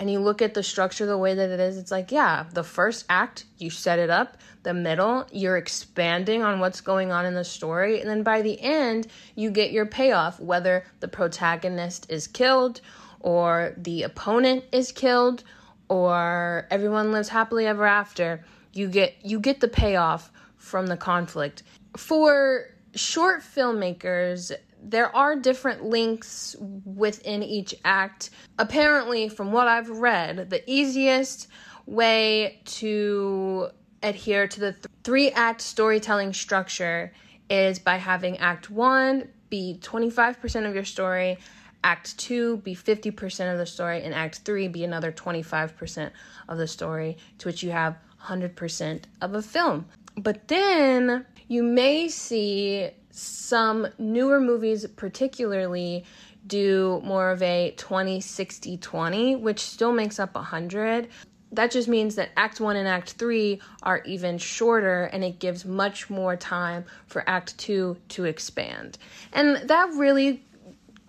and 0.00 0.10
you 0.10 0.20
look 0.20 0.40
at 0.40 0.54
the 0.54 0.62
structure 0.62 1.06
the 1.06 1.18
way 1.18 1.34
that 1.34 1.50
it 1.50 1.58
is, 1.58 1.76
it's 1.76 1.90
like, 1.90 2.12
yeah, 2.12 2.44
the 2.52 2.62
first 2.62 3.04
act, 3.08 3.44
you 3.58 3.68
set 3.68 3.98
it 3.98 4.10
up, 4.10 4.36
the 4.62 4.72
middle, 4.72 5.26
you're 5.32 5.56
expanding 5.56 6.42
on 6.42 6.60
what's 6.60 6.80
going 6.80 7.10
on 7.10 7.26
in 7.26 7.34
the 7.34 7.44
story, 7.44 8.00
and 8.00 8.08
then 8.08 8.22
by 8.22 8.42
the 8.42 8.60
end, 8.60 9.08
you 9.34 9.50
get 9.50 9.72
your 9.72 9.86
payoff, 9.86 10.38
whether 10.38 10.84
the 11.00 11.08
protagonist 11.08 12.06
is 12.08 12.28
killed, 12.28 12.80
or 13.20 13.74
the 13.76 14.02
opponent 14.02 14.64
is 14.72 14.92
killed, 14.92 15.44
or 15.88 16.66
everyone 16.70 17.12
lives 17.12 17.28
happily 17.28 17.66
ever 17.66 17.84
after. 17.84 18.44
You 18.72 18.88
get 18.88 19.14
you 19.22 19.40
get 19.40 19.60
the 19.60 19.68
payoff 19.68 20.30
from 20.56 20.86
the 20.86 20.96
conflict. 20.96 21.62
For 21.96 22.74
short 22.94 23.42
filmmakers, 23.42 24.52
there 24.82 25.14
are 25.14 25.36
different 25.36 25.84
links 25.84 26.56
within 26.84 27.42
each 27.42 27.74
act. 27.84 28.30
Apparently, 28.58 29.28
from 29.28 29.52
what 29.52 29.68
I've 29.68 29.90
read, 29.90 30.50
the 30.50 30.62
easiest 30.70 31.48
way 31.86 32.60
to 32.64 33.68
adhere 34.02 34.46
to 34.46 34.60
the 34.60 34.72
th- 34.72 34.86
three 35.02 35.30
act 35.30 35.60
storytelling 35.60 36.32
structure 36.32 37.12
is 37.50 37.78
by 37.78 37.96
having 37.96 38.38
act 38.38 38.70
one 38.70 39.28
be 39.50 39.78
25% 39.82 40.68
of 40.68 40.74
your 40.74 40.84
story, 40.84 41.38
act 41.84 42.18
two 42.18 42.58
be 42.58 42.74
50% 42.74 43.52
of 43.52 43.58
the 43.58 43.66
story, 43.66 44.02
and 44.02 44.14
act 44.14 44.38
three 44.38 44.68
be 44.68 44.84
another 44.84 45.12
25% 45.12 46.10
of 46.48 46.58
the 46.58 46.66
story, 46.66 47.16
to 47.38 47.48
which 47.48 47.62
you 47.62 47.70
have 47.70 47.96
100% 48.24 49.02
of 49.20 49.34
a 49.34 49.42
film. 49.42 49.86
But 50.16 50.48
then 50.48 51.24
you 51.46 51.62
may 51.62 52.08
see 52.08 52.90
some 53.10 53.86
newer 53.98 54.40
movies, 54.40 54.86
particularly, 54.96 56.04
do 56.46 57.00
more 57.04 57.30
of 57.30 57.42
a 57.42 57.74
20 57.76 58.20
60 58.20 58.76
20, 58.78 59.36
which 59.36 59.60
still 59.60 59.92
makes 59.92 60.18
up 60.18 60.34
100. 60.34 61.08
That 61.52 61.70
just 61.70 61.88
means 61.88 62.14
that 62.16 62.30
Act 62.36 62.60
1 62.60 62.76
and 62.76 62.86
Act 62.86 63.12
3 63.12 63.60
are 63.82 64.02
even 64.04 64.36
shorter 64.36 65.04
and 65.04 65.24
it 65.24 65.38
gives 65.38 65.64
much 65.64 66.10
more 66.10 66.36
time 66.36 66.84
for 67.06 67.24
Act 67.28 67.56
2 67.58 67.96
to 68.10 68.24
expand. 68.24 68.98
And 69.32 69.68
that 69.68 69.90
really 69.94 70.44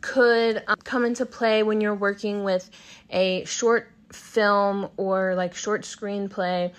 could 0.01 0.63
um, 0.67 0.77
come 0.83 1.05
into 1.05 1.25
play 1.25 1.63
when 1.63 1.81
you're 1.81 1.95
working 1.95 2.43
with 2.43 2.69
a 3.09 3.43
short 3.45 3.91
film 4.11 4.89
or 4.97 5.35
like 5.35 5.53
short 5.53 5.83
screenplay 5.83 6.73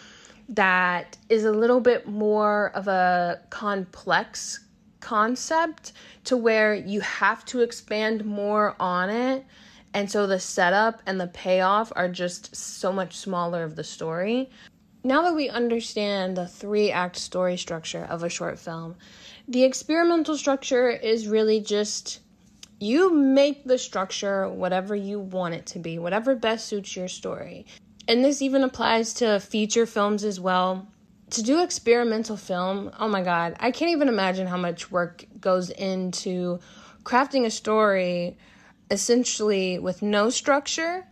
that 0.50 1.16
is 1.28 1.44
a 1.44 1.52
little 1.52 1.80
bit 1.80 2.08
more 2.08 2.72
of 2.74 2.88
a 2.88 3.40
complex 3.50 4.60
concept 4.98 5.92
to 6.24 6.36
where 6.36 6.74
you 6.74 7.00
have 7.00 7.44
to 7.46 7.60
expand 7.60 8.24
more 8.24 8.74
on 8.80 9.10
it. 9.10 9.44
And 9.94 10.10
so 10.10 10.26
the 10.26 10.40
setup 10.40 11.02
and 11.06 11.20
the 11.20 11.28
payoff 11.28 11.92
are 11.96 12.08
just 12.08 12.54
so 12.54 12.92
much 12.92 13.16
smaller 13.16 13.62
of 13.62 13.76
the 13.76 13.84
story. 13.84 14.50
Now 15.02 15.22
that 15.22 15.34
we 15.34 15.48
understand 15.48 16.36
the 16.36 16.46
three 16.46 16.90
act 16.90 17.16
story 17.16 17.56
structure 17.56 18.06
of 18.10 18.22
a 18.22 18.28
short 18.28 18.58
film, 18.58 18.96
the 19.48 19.64
experimental 19.64 20.36
structure 20.36 20.90
is 20.90 21.26
really 21.26 21.60
just 21.60 22.20
you 22.80 23.12
make 23.12 23.64
the 23.64 23.78
structure 23.78 24.48
whatever 24.48 24.96
you 24.96 25.20
want 25.20 25.54
it 25.54 25.66
to 25.66 25.78
be, 25.78 25.98
whatever 25.98 26.34
best 26.34 26.66
suits 26.66 26.96
your 26.96 27.08
story. 27.08 27.66
And 28.08 28.24
this 28.24 28.42
even 28.42 28.64
applies 28.64 29.14
to 29.14 29.38
feature 29.38 29.86
films 29.86 30.24
as 30.24 30.40
well 30.40 30.88
to 31.30 31.42
do 31.42 31.62
experimental 31.62 32.36
film, 32.36 32.90
oh 32.98 33.08
my 33.08 33.22
god, 33.22 33.56
I 33.60 33.70
can't 33.70 33.92
even 33.92 34.08
imagine 34.08 34.46
how 34.46 34.56
much 34.56 34.90
work 34.90 35.24
goes 35.40 35.70
into 35.70 36.58
crafting 37.04 37.46
a 37.46 37.50
story 37.50 38.36
essentially 38.90 39.78
with 39.78 40.02
no 40.02 40.30
structure, 40.30 41.06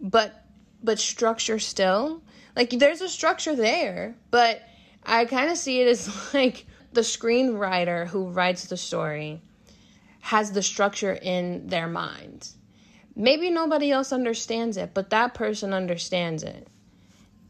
but 0.00 0.46
but 0.82 0.98
structure 0.98 1.58
still. 1.58 2.22
Like 2.56 2.70
there's 2.70 3.02
a 3.02 3.08
structure 3.08 3.54
there, 3.54 4.16
but 4.30 4.62
I 5.04 5.26
kind 5.26 5.50
of 5.50 5.58
see 5.58 5.82
it 5.82 5.88
as 5.88 6.34
like 6.34 6.66
the 6.92 7.02
screenwriter 7.02 8.06
who 8.06 8.28
writes 8.28 8.66
the 8.66 8.76
story 8.76 9.42
has 10.20 10.52
the 10.52 10.62
structure 10.62 11.12
in 11.12 11.66
their 11.68 11.88
mind. 11.88 12.48
Maybe 13.16 13.50
nobody 13.50 13.90
else 13.90 14.12
understands 14.12 14.76
it, 14.76 14.90
but 14.94 15.10
that 15.10 15.34
person 15.34 15.72
understands 15.72 16.42
it. 16.42 16.68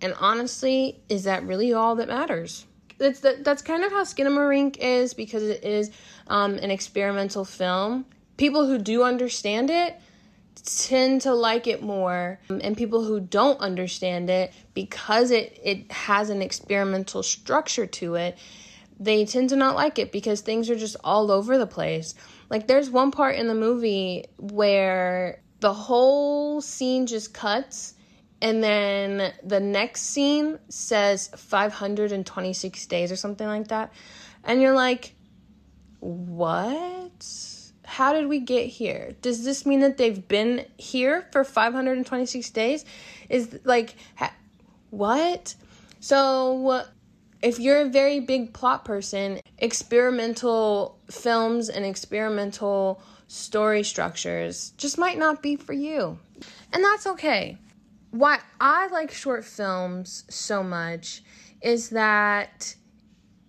And 0.01 0.15
honestly, 0.19 1.03
is 1.09 1.25
that 1.25 1.45
really 1.45 1.73
all 1.73 1.97
that 1.97 2.09
matters? 2.09 2.67
That's 2.99 3.21
that, 3.21 3.45
that's 3.45 3.63
kind 3.63 3.85
of 3.85 3.93
how 3.93 4.05
Skinamarink 4.05 4.79
is 4.79 5.15
because 5.15 5.43
it 5.43 5.65
is 5.65 5.91
um, 6.27 6.55
an 6.55 6.71
experimental 6.71 7.45
film. 7.45 8.07
People 8.37 8.67
who 8.67 8.79
do 8.79 9.03
understand 9.03 9.71
it 9.71 10.01
tend 10.63 11.23
to 11.23 11.35
like 11.35 11.67
it 11.67 11.83
more 11.83 12.39
and 12.49 12.77
people 12.77 13.05
who 13.05 13.21
don't 13.21 13.61
understand 13.61 14.29
it 14.29 14.53
because 14.75 15.31
it 15.31 15.59
it 15.63 15.91
has 15.91 16.29
an 16.31 16.43
experimental 16.43 17.23
structure 17.23 17.87
to 17.87 18.15
it 18.15 18.37
they 18.99 19.25
tend 19.25 19.49
to 19.49 19.57
not 19.57 19.75
like 19.75 19.99
it 19.99 20.13
because 20.13 20.43
things 20.43 20.69
are 20.69 20.77
just 20.77 20.97
all 21.03 21.31
over 21.31 21.57
the 21.57 21.67
place 21.67 22.15
like 22.51 22.67
there's 22.67 22.91
one 22.91 23.13
part 23.13 23.37
in 23.37 23.47
the 23.47 23.55
movie 23.55 24.27
where 24.37 25.41
the 25.61 25.73
whole 25.73 26.61
scene 26.61 27.07
just 27.07 27.33
cuts 27.33 27.95
and 28.43 28.63
then 28.63 29.33
the 29.43 29.61
next 29.61 30.03
scene 30.03 30.59
says 30.69 31.29
526 31.37 32.87
days 32.87 33.13
or 33.13 33.17
something 33.17 33.47
like 33.47 33.69
that. 33.69 33.93
And 34.45 34.63
you're 34.63 34.75
like, 34.75 35.15
what? 36.01 37.27
How 37.85 38.13
did 38.13 38.29
we 38.29 38.41
get 38.41 38.67
here? 38.67 39.15
Does 39.21 39.45
this 39.45 39.67
mean 39.67 39.81
that 39.81 39.99
they've 39.99 40.27
been 40.27 40.65
here 40.79 41.27
for 41.33 41.45
526 41.45 42.51
days? 42.51 42.85
Is 43.29 43.59
like, 43.65 43.95
ha- 44.17 44.35
what? 44.89 45.55
So, 46.01 46.85
if 47.43 47.59
you're 47.59 47.81
a 47.83 47.89
very 47.89 48.21
big 48.21 48.53
plot 48.53 48.85
person, 48.85 49.41
experimental 49.59 50.99
films 51.11 51.69
and 51.69 51.85
experimental 51.85 53.03
story 53.29 53.83
structures 53.83 54.73
just 54.77 54.99
might 54.99 55.19
not 55.19 55.43
be 55.43 55.57
for 55.57 55.73
you. 55.73 56.19
And 56.73 56.85
that's 56.85 57.07
okay 57.07 57.59
why 58.11 58.41
I 58.61 58.89
like 58.89 59.11
short 59.11 59.45
films 59.45 60.25
so 60.29 60.63
much 60.63 61.23
is 61.63 61.91
that, 61.91 62.75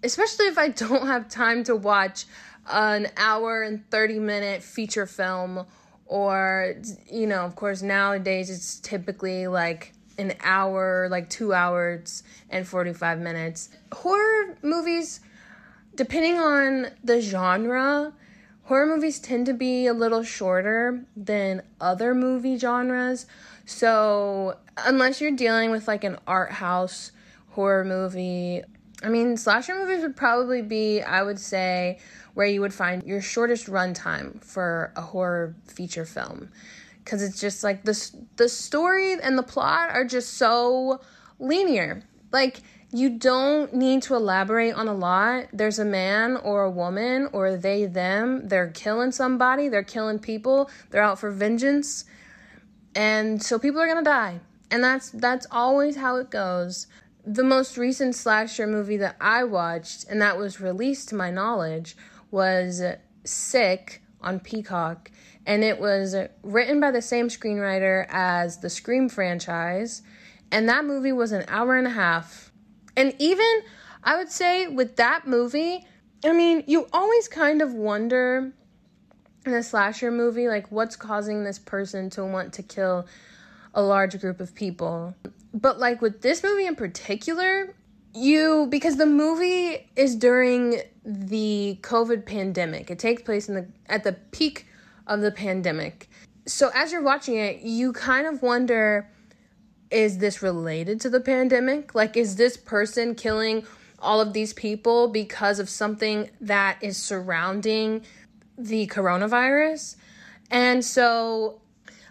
especially 0.03 0.47
if 0.47 0.57
I 0.57 0.67
don't 0.69 1.07
have 1.07 1.29
time 1.29 1.63
to 1.65 1.75
watch 1.75 2.25
an 2.71 3.07
hour 3.17 3.63
and 3.63 3.89
30 3.89 4.19
minute 4.19 4.63
feature 4.63 5.07
film, 5.07 5.65
or, 6.05 6.75
you 7.09 7.25
know, 7.25 7.41
of 7.41 7.55
course, 7.55 7.81
nowadays 7.81 8.49
it's 8.49 8.79
typically 8.79 9.47
like 9.47 9.93
an 10.21 10.33
hour, 10.41 11.07
like 11.09 11.29
two 11.29 11.53
hours 11.53 12.23
and 12.49 12.67
45 12.67 13.19
minutes. 13.19 13.69
Horror 13.91 14.57
movies, 14.61 15.19
depending 15.95 16.37
on 16.37 16.87
the 17.03 17.21
genre, 17.21 18.13
horror 18.63 18.85
movies 18.85 19.19
tend 19.19 19.45
to 19.47 19.53
be 19.53 19.87
a 19.87 19.93
little 19.93 20.23
shorter 20.23 21.03
than 21.15 21.63
other 21.81 22.15
movie 22.15 22.57
genres. 22.57 23.25
So, 23.65 24.57
unless 24.77 25.21
you're 25.21 25.31
dealing 25.31 25.71
with 25.71 25.87
like 25.87 26.03
an 26.03 26.17
art 26.27 26.51
house 26.51 27.11
horror 27.49 27.83
movie, 27.83 28.61
I 29.03 29.09
mean, 29.09 29.35
slasher 29.35 29.75
movies 29.75 30.03
would 30.03 30.15
probably 30.15 30.61
be, 30.61 31.01
I 31.01 31.23
would 31.23 31.39
say, 31.39 31.99
where 32.33 32.47
you 32.47 32.61
would 32.61 32.73
find 32.73 33.03
your 33.03 33.21
shortest 33.21 33.67
runtime 33.67 34.43
for 34.43 34.93
a 34.95 35.01
horror 35.01 35.55
feature 35.65 36.05
film. 36.05 36.49
Because 37.03 37.23
it's 37.23 37.39
just 37.39 37.63
like 37.63 37.83
the, 37.83 38.11
the 38.35 38.49
story 38.49 39.13
and 39.13 39.37
the 39.37 39.43
plot 39.43 39.89
are 39.91 40.05
just 40.05 40.35
so 40.35 41.01
linear. 41.39 42.03
Like, 42.31 42.61
you 42.93 43.09
don't 43.09 43.73
need 43.73 44.03
to 44.03 44.15
elaborate 44.15 44.73
on 44.73 44.87
a 44.87 44.93
lot. 44.93 45.47
There's 45.53 45.79
a 45.79 45.85
man 45.85 46.37
or 46.37 46.63
a 46.63 46.69
woman 46.69 47.29
or 47.31 47.55
they, 47.55 47.85
them. 47.85 48.47
They're 48.47 48.69
killing 48.69 49.11
somebody, 49.11 49.69
they're 49.69 49.83
killing 49.83 50.19
people, 50.19 50.69
they're 50.89 51.03
out 51.03 51.19
for 51.19 51.31
vengeance 51.31 52.05
and 52.95 53.41
so 53.41 53.57
people 53.57 53.79
are 53.81 53.87
gonna 53.87 54.03
die 54.03 54.39
and 54.69 54.83
that's 54.83 55.11
that's 55.11 55.47
always 55.51 55.95
how 55.95 56.17
it 56.17 56.29
goes 56.29 56.87
the 57.25 57.43
most 57.43 57.77
recent 57.77 58.15
slasher 58.15 58.67
movie 58.67 58.97
that 58.97 59.15
i 59.21 59.43
watched 59.43 60.05
and 60.09 60.21
that 60.21 60.37
was 60.37 60.59
released 60.59 61.09
to 61.09 61.15
my 61.15 61.31
knowledge 61.31 61.95
was 62.31 62.81
sick 63.23 64.01
on 64.21 64.39
peacock 64.39 65.09
and 65.45 65.63
it 65.63 65.79
was 65.79 66.15
written 66.43 66.79
by 66.79 66.91
the 66.91 67.01
same 67.01 67.27
screenwriter 67.27 68.05
as 68.09 68.59
the 68.59 68.69
scream 68.69 69.09
franchise 69.09 70.01
and 70.51 70.67
that 70.67 70.85
movie 70.85 71.11
was 71.11 71.31
an 71.31 71.43
hour 71.47 71.77
and 71.77 71.87
a 71.87 71.91
half 71.91 72.51
and 72.95 73.13
even 73.19 73.63
I 74.03 74.17
would 74.17 74.29
say 74.29 74.67
with 74.67 74.95
that 74.95 75.27
movie, 75.27 75.85
I 76.23 76.33
mean, 76.33 76.63
you 76.67 76.87
always 76.91 77.27
kind 77.27 77.61
of 77.61 77.73
wonder 77.73 78.51
in 79.45 79.53
a 79.53 79.63
slasher 79.63 80.11
movie, 80.11 80.47
like 80.47 80.71
what's 80.71 80.95
causing 80.95 81.43
this 81.43 81.59
person 81.59 82.09
to 82.11 82.25
want 82.25 82.53
to 82.53 82.63
kill 82.63 83.07
a 83.73 83.81
large 83.81 84.19
group 84.19 84.39
of 84.39 84.53
people. 84.53 85.15
But 85.53 85.79
like 85.79 86.01
with 86.01 86.21
this 86.21 86.43
movie 86.43 86.65
in 86.65 86.75
particular, 86.75 87.73
you 88.13 88.67
because 88.69 88.97
the 88.97 89.05
movie 89.05 89.89
is 89.95 90.15
during 90.15 90.81
the 91.05 91.79
COVID 91.81 92.25
pandemic. 92.25 92.91
It 92.91 92.99
takes 92.99 93.21
place 93.21 93.49
in 93.49 93.55
the 93.55 93.67
at 93.87 94.03
the 94.03 94.13
peak 94.13 94.67
of 95.11 95.19
the 95.19 95.31
pandemic. 95.31 96.09
So 96.47 96.71
as 96.73 96.91
you're 96.91 97.03
watching 97.03 97.35
it, 97.35 97.61
you 97.61 97.91
kind 97.93 98.25
of 98.25 98.41
wonder 98.41 99.09
is 99.91 100.19
this 100.19 100.41
related 100.41 101.01
to 101.01 101.09
the 101.09 101.19
pandemic? 101.19 101.93
Like 101.93 102.15
is 102.15 102.37
this 102.37 102.55
person 102.55 103.13
killing 103.13 103.65
all 103.99 104.21
of 104.21 104.31
these 104.31 104.53
people 104.53 105.09
because 105.09 105.59
of 105.59 105.69
something 105.69 106.29
that 106.39 106.77
is 106.81 106.95
surrounding 106.95 108.03
the 108.57 108.87
coronavirus? 108.87 109.97
And 110.49 110.83
so 110.83 111.61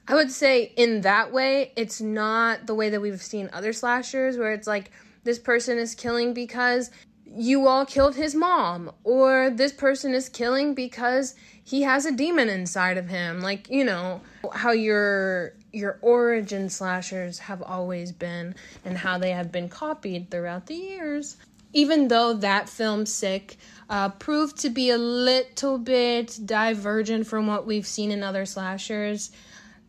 I 0.07 0.14
would 0.14 0.30
say 0.30 0.73
in 0.76 1.00
that 1.00 1.33
way, 1.33 1.73
it's 1.76 2.02
not 2.02 2.66
the 2.66 2.75
way 2.75 2.90
that 2.90 3.00
we've 3.00 3.23
seen 3.23 3.49
other 3.50 3.73
slashers 3.73 4.37
where 4.37 4.52
it's 4.52 4.66
like 4.66 4.90
this 5.25 5.38
person 5.38 5.78
is 5.78 5.95
killing 5.95 6.35
because 6.35 6.90
you 7.25 7.66
all 7.66 7.87
killed 7.87 8.16
his 8.16 8.35
mom, 8.35 8.90
or 9.04 9.50
this 9.50 9.73
person 9.73 10.12
is 10.14 10.28
killing 10.28 10.75
because 10.75 11.37
he 11.70 11.82
has 11.82 12.04
a 12.04 12.10
demon 12.10 12.48
inside 12.48 12.98
of 12.98 13.08
him. 13.08 13.40
Like, 13.40 13.70
you 13.70 13.84
know, 13.84 14.20
how 14.52 14.72
your 14.72 15.52
your 15.72 16.00
origin 16.02 16.68
slashers 16.68 17.38
have 17.38 17.62
always 17.62 18.10
been 18.10 18.56
and 18.84 18.98
how 18.98 19.18
they 19.18 19.30
have 19.30 19.52
been 19.52 19.68
copied 19.68 20.32
throughout 20.32 20.66
the 20.66 20.74
years. 20.74 21.36
Even 21.72 22.08
though 22.08 22.32
that 22.32 22.68
film 22.68 23.06
Sick 23.06 23.56
uh, 23.88 24.08
proved 24.08 24.58
to 24.62 24.68
be 24.68 24.90
a 24.90 24.98
little 24.98 25.78
bit 25.78 26.40
divergent 26.44 27.28
from 27.28 27.46
what 27.46 27.68
we've 27.68 27.86
seen 27.86 28.10
in 28.10 28.24
other 28.24 28.44
slashers, 28.46 29.30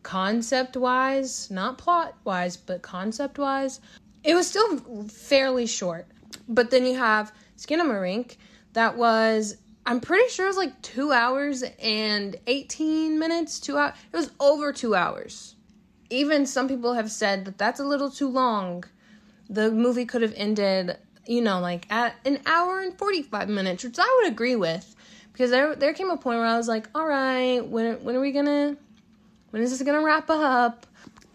concept 0.04 0.76
wise, 0.76 1.50
not 1.50 1.78
plot 1.78 2.14
wise, 2.22 2.56
but 2.56 2.82
concept 2.82 3.38
wise, 3.38 3.80
it 4.22 4.36
was 4.36 4.46
still 4.46 4.78
fairly 5.08 5.66
short. 5.66 6.06
But 6.48 6.70
then 6.70 6.86
you 6.86 6.94
have 6.94 7.32
Skinamarink 7.58 8.36
that 8.74 8.96
was 8.96 9.56
I'm 9.84 10.00
pretty 10.00 10.28
sure 10.28 10.46
it 10.46 10.48
was 10.48 10.56
like 10.56 10.80
two 10.82 11.12
hours 11.12 11.64
and 11.80 12.36
18 12.46 13.18
minutes. 13.18 13.58
Two 13.58 13.76
hours. 13.76 13.94
It 14.12 14.16
was 14.16 14.30
over 14.38 14.72
two 14.72 14.94
hours. 14.94 15.56
Even 16.10 16.46
some 16.46 16.68
people 16.68 16.94
have 16.94 17.10
said 17.10 17.44
that 17.46 17.58
that's 17.58 17.80
a 17.80 17.84
little 17.84 18.10
too 18.10 18.28
long. 18.28 18.84
The 19.50 19.70
movie 19.70 20.04
could 20.04 20.22
have 20.22 20.34
ended, 20.36 20.96
you 21.26 21.40
know, 21.40 21.58
like 21.58 21.90
at 21.90 22.14
an 22.24 22.40
hour 22.46 22.80
and 22.80 22.96
45 22.96 23.48
minutes, 23.48 23.82
which 23.82 23.98
I 23.98 24.20
would 24.22 24.32
agree 24.32 24.56
with. 24.56 24.94
Because 25.32 25.50
there, 25.50 25.74
there 25.74 25.94
came 25.94 26.10
a 26.10 26.16
point 26.16 26.38
where 26.38 26.46
I 26.46 26.56
was 26.56 26.68
like, 26.68 26.88
all 26.94 27.06
right, 27.06 27.60
when, 27.60 28.04
when 28.04 28.14
are 28.14 28.20
we 28.20 28.32
gonna, 28.32 28.76
when 29.50 29.62
is 29.62 29.70
this 29.70 29.82
gonna 29.82 30.02
wrap 30.02 30.28
up? 30.30 30.86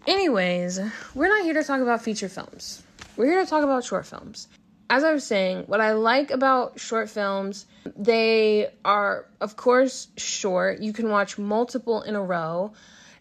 Anyways, 0.06 0.80
we're 1.14 1.28
not 1.28 1.42
here 1.42 1.54
to 1.54 1.64
talk 1.64 1.80
about 1.80 2.02
feature 2.02 2.28
films. 2.28 2.82
We're 3.16 3.26
here 3.26 3.44
to 3.44 3.50
talk 3.50 3.64
about 3.64 3.84
short 3.84 4.06
films. 4.06 4.48
As 4.90 5.04
I 5.04 5.12
was 5.12 5.24
saying, 5.24 5.64
what 5.66 5.80
I 5.80 5.92
like 5.92 6.30
about 6.30 6.80
short 6.80 7.10
films, 7.10 7.66
they 7.96 8.70
are, 8.84 9.26
of 9.40 9.56
course, 9.56 10.08
short. 10.16 10.80
You 10.80 10.94
can 10.94 11.10
watch 11.10 11.36
multiple 11.36 12.00
in 12.02 12.16
a 12.16 12.22
row. 12.22 12.72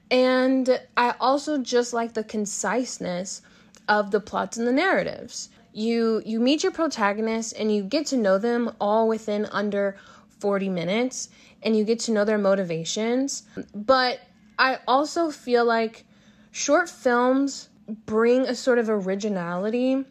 And 0.10 0.80
I 0.96 1.16
also 1.20 1.58
just 1.58 1.92
like 1.92 2.14
the 2.14 2.24
conciseness 2.24 3.42
of 3.90 4.12
the 4.12 4.22
plots 4.22 4.58
and 4.58 4.66
the 4.66 4.72
narratives. 4.72 5.50
You 5.74 6.24
you 6.26 6.40
meet 6.40 6.64
your 6.64 6.72
protagonists 6.72 7.52
and 7.52 7.74
you 7.74 7.84
get 7.84 8.08
to 8.08 8.18
know 8.18 8.38
them 8.38 8.72
all 8.80 9.08
within 9.08 9.46
under 9.52 9.98
40 10.40 10.70
minutes 10.70 11.30
and 11.62 11.76
you 11.76 11.84
get 11.84 12.00
to 12.02 12.12
know 12.12 12.24
their 12.26 12.38
motivations. 12.38 13.44
But 13.76 14.20
I 14.58 14.80
also 14.88 15.30
feel 15.30 15.66
like 15.66 16.06
short 16.52 16.90
films 16.90 17.70
bring 18.06 18.42
a 18.42 18.56
sort 18.56 18.80
of 18.80 18.90
originality 18.90 20.06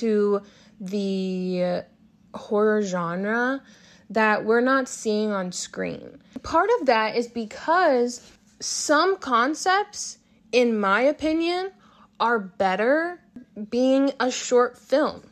to 0.00 0.42
the 0.80 1.84
horror 2.34 2.82
genre 2.82 3.62
that 4.10 4.44
we're 4.44 4.60
not 4.60 4.88
seeing 4.88 5.32
on 5.32 5.52
screen. 5.52 6.20
Part 6.42 6.70
of 6.80 6.86
that 6.86 7.16
is 7.16 7.26
because 7.28 8.20
some 8.60 9.16
concepts, 9.16 10.18
in 10.52 10.78
my 10.78 11.00
opinion, 11.00 11.72
are 12.20 12.38
better 12.38 13.20
being 13.70 14.12
a 14.20 14.30
short 14.30 14.78
film. 14.78 15.22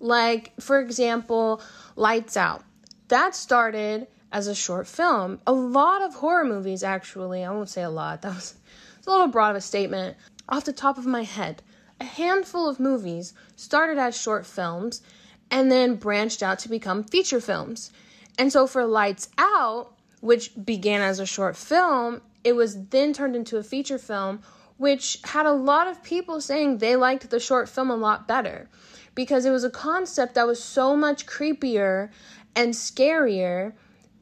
Like, 0.00 0.52
for 0.60 0.80
example, 0.80 1.62
Lights 1.96 2.36
Out. 2.36 2.64
That 3.08 3.34
started 3.34 4.06
as 4.32 4.46
a 4.46 4.54
short 4.54 4.86
film. 4.86 5.40
A 5.46 5.52
lot 5.52 6.02
of 6.02 6.14
horror 6.14 6.44
movies, 6.44 6.82
actually, 6.82 7.44
I 7.44 7.50
won't 7.50 7.68
say 7.68 7.82
a 7.82 7.90
lot, 7.90 8.22
that 8.22 8.34
was, 8.34 8.54
was 8.98 9.06
a 9.06 9.10
little 9.10 9.28
broad 9.28 9.50
of 9.50 9.56
a 9.56 9.60
statement. 9.60 10.16
Off 10.48 10.64
the 10.64 10.72
top 10.72 10.98
of 10.98 11.06
my 11.06 11.22
head, 11.22 11.62
a 12.00 12.04
handful 12.04 12.68
of 12.68 12.80
movies 12.80 13.34
started 13.56 13.98
as 13.98 14.16
short 14.16 14.46
films 14.46 15.02
and 15.50 15.70
then 15.70 15.96
branched 15.96 16.42
out 16.42 16.58
to 16.60 16.68
become 16.68 17.04
feature 17.04 17.40
films. 17.40 17.92
And 18.38 18.52
so 18.52 18.66
for 18.66 18.86
Lights 18.86 19.28
Out, 19.36 19.92
which 20.20 20.52
began 20.64 21.02
as 21.02 21.18
a 21.18 21.26
short 21.26 21.56
film, 21.56 22.22
it 22.42 22.54
was 22.54 22.86
then 22.86 23.12
turned 23.12 23.36
into 23.36 23.58
a 23.58 23.62
feature 23.62 23.98
film, 23.98 24.40
which 24.78 25.18
had 25.24 25.44
a 25.44 25.52
lot 25.52 25.88
of 25.88 26.02
people 26.02 26.40
saying 26.40 26.78
they 26.78 26.96
liked 26.96 27.28
the 27.28 27.40
short 27.40 27.68
film 27.68 27.90
a 27.90 27.96
lot 27.96 28.26
better 28.26 28.68
because 29.14 29.44
it 29.44 29.50
was 29.50 29.64
a 29.64 29.70
concept 29.70 30.34
that 30.34 30.46
was 30.46 30.62
so 30.62 30.96
much 30.96 31.26
creepier 31.26 32.10
and 32.56 32.72
scarier 32.72 33.74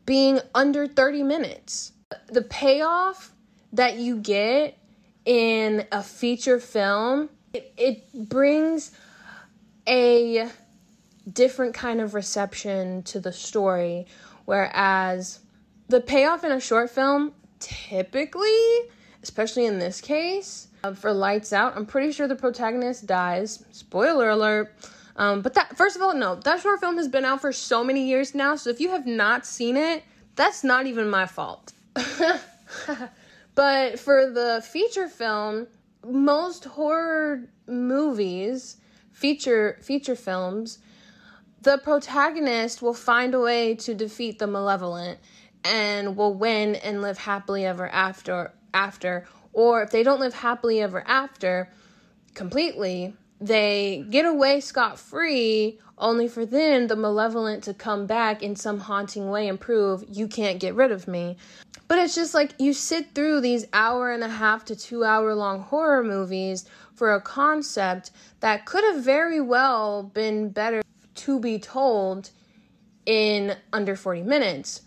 being 0.04 0.40
under 0.54 0.86
30 0.86 1.22
minutes. 1.22 1.92
The 2.26 2.42
payoff 2.42 3.32
that 3.72 3.96
you 3.96 4.16
get 4.16 4.78
in 5.24 5.86
a 5.92 6.02
feature 6.02 6.58
film, 6.58 7.28
it, 7.58 7.72
it 7.76 8.28
brings 8.28 8.92
a 9.88 10.48
different 11.32 11.74
kind 11.74 12.00
of 12.00 12.14
reception 12.14 13.02
to 13.04 13.20
the 13.20 13.32
story. 13.32 14.06
Whereas 14.44 15.40
the 15.88 16.00
payoff 16.00 16.44
in 16.44 16.52
a 16.52 16.60
short 16.60 16.90
film, 16.90 17.32
typically, 17.58 18.48
especially 19.22 19.66
in 19.66 19.78
this 19.78 20.00
case, 20.00 20.68
uh, 20.84 20.94
for 20.94 21.12
Lights 21.12 21.52
Out, 21.52 21.76
I'm 21.76 21.86
pretty 21.86 22.12
sure 22.12 22.28
the 22.28 22.36
protagonist 22.36 23.06
dies. 23.06 23.64
Spoiler 23.72 24.30
alert. 24.30 24.74
Um, 25.16 25.42
but 25.42 25.54
that, 25.54 25.76
first 25.76 25.96
of 25.96 26.02
all, 26.02 26.14
no, 26.14 26.36
that 26.36 26.60
short 26.60 26.78
film 26.78 26.96
has 26.96 27.08
been 27.08 27.24
out 27.24 27.40
for 27.40 27.52
so 27.52 27.82
many 27.82 28.06
years 28.08 28.34
now. 28.34 28.54
So 28.54 28.70
if 28.70 28.80
you 28.80 28.90
have 28.90 29.06
not 29.06 29.44
seen 29.44 29.76
it, 29.76 30.04
that's 30.36 30.62
not 30.62 30.86
even 30.86 31.10
my 31.10 31.26
fault. 31.26 31.72
but 33.54 33.98
for 33.98 34.30
the 34.30 34.64
feature 34.64 35.08
film, 35.08 35.66
most 36.08 36.64
horror 36.64 37.48
movies, 37.66 38.76
feature 39.12 39.78
feature 39.82 40.16
films, 40.16 40.78
the 41.62 41.78
protagonist 41.78 42.82
will 42.82 42.94
find 42.94 43.34
a 43.34 43.40
way 43.40 43.74
to 43.76 43.94
defeat 43.94 44.38
the 44.38 44.46
malevolent 44.46 45.18
and 45.64 46.16
will 46.16 46.34
win 46.34 46.76
and 46.76 47.02
live 47.02 47.18
happily 47.18 47.64
ever 47.64 47.88
after 47.88 48.52
after. 48.72 49.26
Or 49.52 49.82
if 49.82 49.90
they 49.90 50.02
don't 50.02 50.20
live 50.20 50.34
happily 50.34 50.80
ever 50.80 51.06
after 51.06 51.70
completely 52.34 53.14
they 53.40 54.04
get 54.10 54.24
away 54.24 54.60
scot 54.60 54.98
free 54.98 55.78
only 55.96 56.28
for 56.28 56.44
then 56.44 56.86
the 56.86 56.96
malevolent 56.96 57.64
to 57.64 57.74
come 57.74 58.06
back 58.06 58.42
in 58.42 58.56
some 58.56 58.78
haunting 58.78 59.30
way 59.30 59.48
and 59.48 59.60
prove 59.60 60.04
you 60.08 60.26
can't 60.28 60.60
get 60.60 60.74
rid 60.74 60.92
of 60.92 61.08
me 61.08 61.36
but 61.88 61.98
it's 61.98 62.14
just 62.14 62.34
like 62.34 62.54
you 62.58 62.72
sit 62.72 63.14
through 63.14 63.40
these 63.40 63.66
hour 63.72 64.12
and 64.12 64.22
a 64.22 64.28
half 64.28 64.64
to 64.66 64.76
2 64.76 65.04
hour 65.04 65.34
long 65.34 65.60
horror 65.60 66.04
movies 66.04 66.66
for 66.94 67.14
a 67.14 67.20
concept 67.20 68.10
that 68.40 68.66
could 68.66 68.84
have 68.84 69.02
very 69.02 69.40
well 69.40 70.02
been 70.02 70.50
better 70.50 70.82
to 71.14 71.40
be 71.40 71.58
told 71.58 72.30
in 73.06 73.56
under 73.72 73.96
40 73.96 74.22
minutes. 74.22 74.82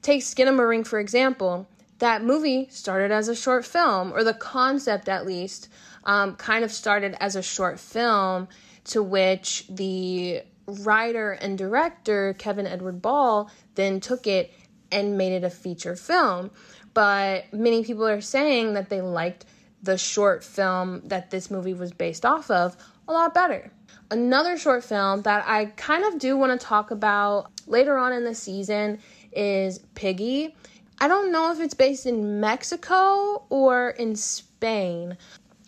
Take 0.00 0.22
Skinamarink, 0.22 0.86
for 0.86 1.00
example. 1.00 1.68
That 1.98 2.22
movie 2.22 2.68
started 2.70 3.10
as 3.10 3.26
a 3.26 3.34
short 3.34 3.66
film, 3.66 4.12
or 4.12 4.22
the 4.22 4.32
concept 4.34 5.08
at 5.08 5.26
least, 5.26 5.68
um, 6.04 6.36
kind 6.36 6.64
of 6.64 6.70
started 6.70 7.16
as 7.20 7.34
a 7.34 7.42
short 7.42 7.80
film 7.80 8.46
to 8.84 9.02
which 9.02 9.66
the 9.68 10.42
writer 10.66 11.32
and 11.32 11.58
director, 11.58 12.34
Kevin 12.38 12.66
Edward 12.66 13.02
Ball, 13.02 13.50
then 13.74 13.98
took 13.98 14.26
it 14.26 14.52
and 14.90 15.18
made 15.18 15.32
it 15.32 15.44
a 15.44 15.50
feature 15.50 15.96
film. 15.96 16.50
But 16.94 17.52
many 17.52 17.84
people 17.84 18.06
are 18.06 18.20
saying 18.20 18.74
that 18.74 18.88
they 18.88 19.00
liked 19.00 19.44
the 19.82 19.96
short 19.96 20.42
film 20.42 21.02
that 21.04 21.30
this 21.30 21.50
movie 21.50 21.74
was 21.74 21.92
based 21.92 22.24
off 22.26 22.50
of 22.50 22.76
a 23.06 23.12
lot 23.12 23.34
better. 23.34 23.70
Another 24.10 24.58
short 24.58 24.84
film 24.84 25.22
that 25.22 25.44
I 25.46 25.66
kind 25.66 26.04
of 26.04 26.18
do 26.18 26.36
want 26.36 26.58
to 26.58 26.66
talk 26.66 26.90
about 26.90 27.50
later 27.66 27.96
on 27.96 28.12
in 28.12 28.24
the 28.24 28.34
season 28.34 28.98
is 29.32 29.78
Piggy. 29.94 30.56
I 31.00 31.08
don't 31.08 31.30
know 31.30 31.52
if 31.52 31.60
it's 31.60 31.74
based 31.74 32.06
in 32.06 32.40
Mexico 32.40 33.44
or 33.50 33.90
in 33.90 34.16
Spain, 34.16 35.16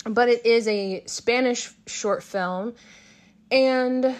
but 0.04 0.28
it 0.28 0.44
is 0.44 0.66
a 0.66 1.04
Spanish 1.06 1.70
short 1.87 2.22
film. 2.22 2.74
And 3.52 4.16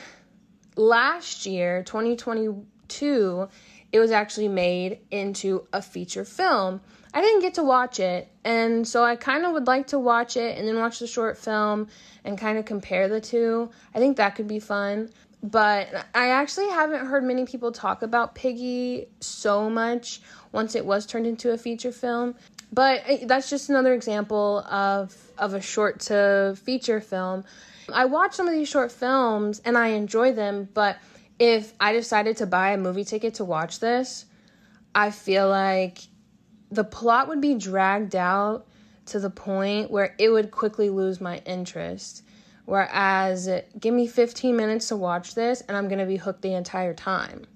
last 0.77 1.47
year, 1.47 1.83
2022, 1.83 3.49
it 3.93 3.99
was 3.99 4.11
actually 4.11 4.49
made 4.49 5.01
into 5.11 5.67
a 5.73 5.83
feature 5.83 6.25
film. 6.25 6.81
I 7.13 7.21
didn't 7.21 7.41
get 7.41 7.55
to 7.55 7.65
watch 7.65 7.99
it, 7.99 8.31
and 8.45 8.87
so 8.87 9.03
I 9.03 9.17
kind 9.17 9.45
of 9.45 9.53
would 9.53 9.67
like 9.67 9.89
to 9.89 9.99
watch 9.99 10.37
it 10.37 10.57
and 10.57 10.69
then 10.69 10.79
watch 10.79 11.01
the 11.01 11.07
short 11.07 11.37
film 11.39 11.89
and 12.25 12.39
kind 12.39 12.57
of 12.57 12.65
compare 12.65 13.09
the 13.09 13.21
two. 13.21 13.71
I 13.95 13.99
think 13.99 14.17
that 14.19 14.37
could 14.37 14.47
be 14.47 14.61
fun. 14.61 15.11
But 15.43 15.89
I 16.15 16.29
actually 16.29 16.69
haven't 16.69 17.07
heard 17.07 17.25
many 17.25 17.47
people 17.47 17.73
talk 17.73 18.03
about 18.03 18.35
Piggy 18.35 19.07
so 19.21 19.71
much 19.71 20.21
once 20.53 20.75
it 20.75 20.85
was 20.85 21.07
turned 21.07 21.27
into 21.27 21.51
a 21.53 21.59
feature 21.59 21.93
film. 21.93 22.35
But 22.73 23.03
that's 23.25 23.51
just 23.51 23.71
another 23.71 23.95
example 23.95 24.61
of 24.71 25.17
of 25.39 25.55
a 25.55 25.61
short 25.61 26.01
to 26.01 26.57
feature 26.63 27.01
film. 27.01 27.45
I 27.93 28.05
watch 28.05 28.35
some 28.35 28.47
of 28.47 28.53
these 28.53 28.69
short 28.69 28.93
films 28.93 29.61
and 29.65 29.77
I 29.77 29.89
enjoy 29.89 30.33
them, 30.33 30.69
but 30.75 30.99
if 31.41 31.73
I 31.81 31.93
decided 31.93 32.37
to 32.37 32.47
buy 32.47 32.73
a 32.73 32.77
movie 32.77 33.03
ticket 33.03 33.35
to 33.35 33.45
watch 33.45 33.81
this, 33.81 34.27
I 34.95 35.11
feel 35.11 35.49
like 35.49 36.01
the 36.71 36.85
plot 36.85 37.29
would 37.29 37.41
be 37.41 37.55
dragged 37.55 38.15
out 38.15 38.67
to 39.07 39.19
the 39.19 39.31
point 39.31 39.91
where 39.91 40.15
it 40.19 40.29
would 40.29 40.51
quickly 40.51 40.91
lose 40.91 41.19
my 41.21 41.39
interest. 41.47 42.23
Whereas, 42.67 43.49
give 43.81 43.95
me 43.95 44.07
15 44.07 44.55
minutes 44.55 44.89
to 44.89 44.97
watch 44.97 45.35
this 45.35 45.63
and 45.63 45.77
I'm 45.77 45.89
going 45.89 45.99
to 45.99 46.07
be 46.07 46.17
hooked 46.17 46.43
the 46.43 46.53
entire 46.53 46.95
time. 46.95 47.47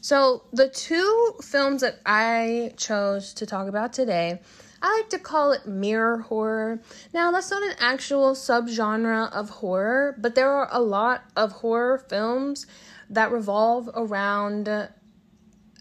So, 0.00 0.44
the 0.52 0.68
two 0.68 1.34
films 1.42 1.82
that 1.82 2.00
I 2.04 2.72
chose 2.76 3.32
to 3.34 3.46
talk 3.46 3.68
about 3.68 3.92
today, 3.92 4.40
I 4.80 4.96
like 4.98 5.10
to 5.10 5.18
call 5.18 5.52
it 5.52 5.66
mirror 5.66 6.18
horror. 6.18 6.80
Now, 7.12 7.30
that's 7.32 7.50
not 7.50 7.62
an 7.62 7.74
actual 7.80 8.32
subgenre 8.32 9.32
of 9.32 9.50
horror, 9.50 10.14
but 10.18 10.34
there 10.34 10.50
are 10.50 10.68
a 10.70 10.80
lot 10.80 11.24
of 11.36 11.52
horror 11.52 11.98
films 11.98 12.66
that 13.10 13.32
revolve 13.32 13.90
around 13.94 14.88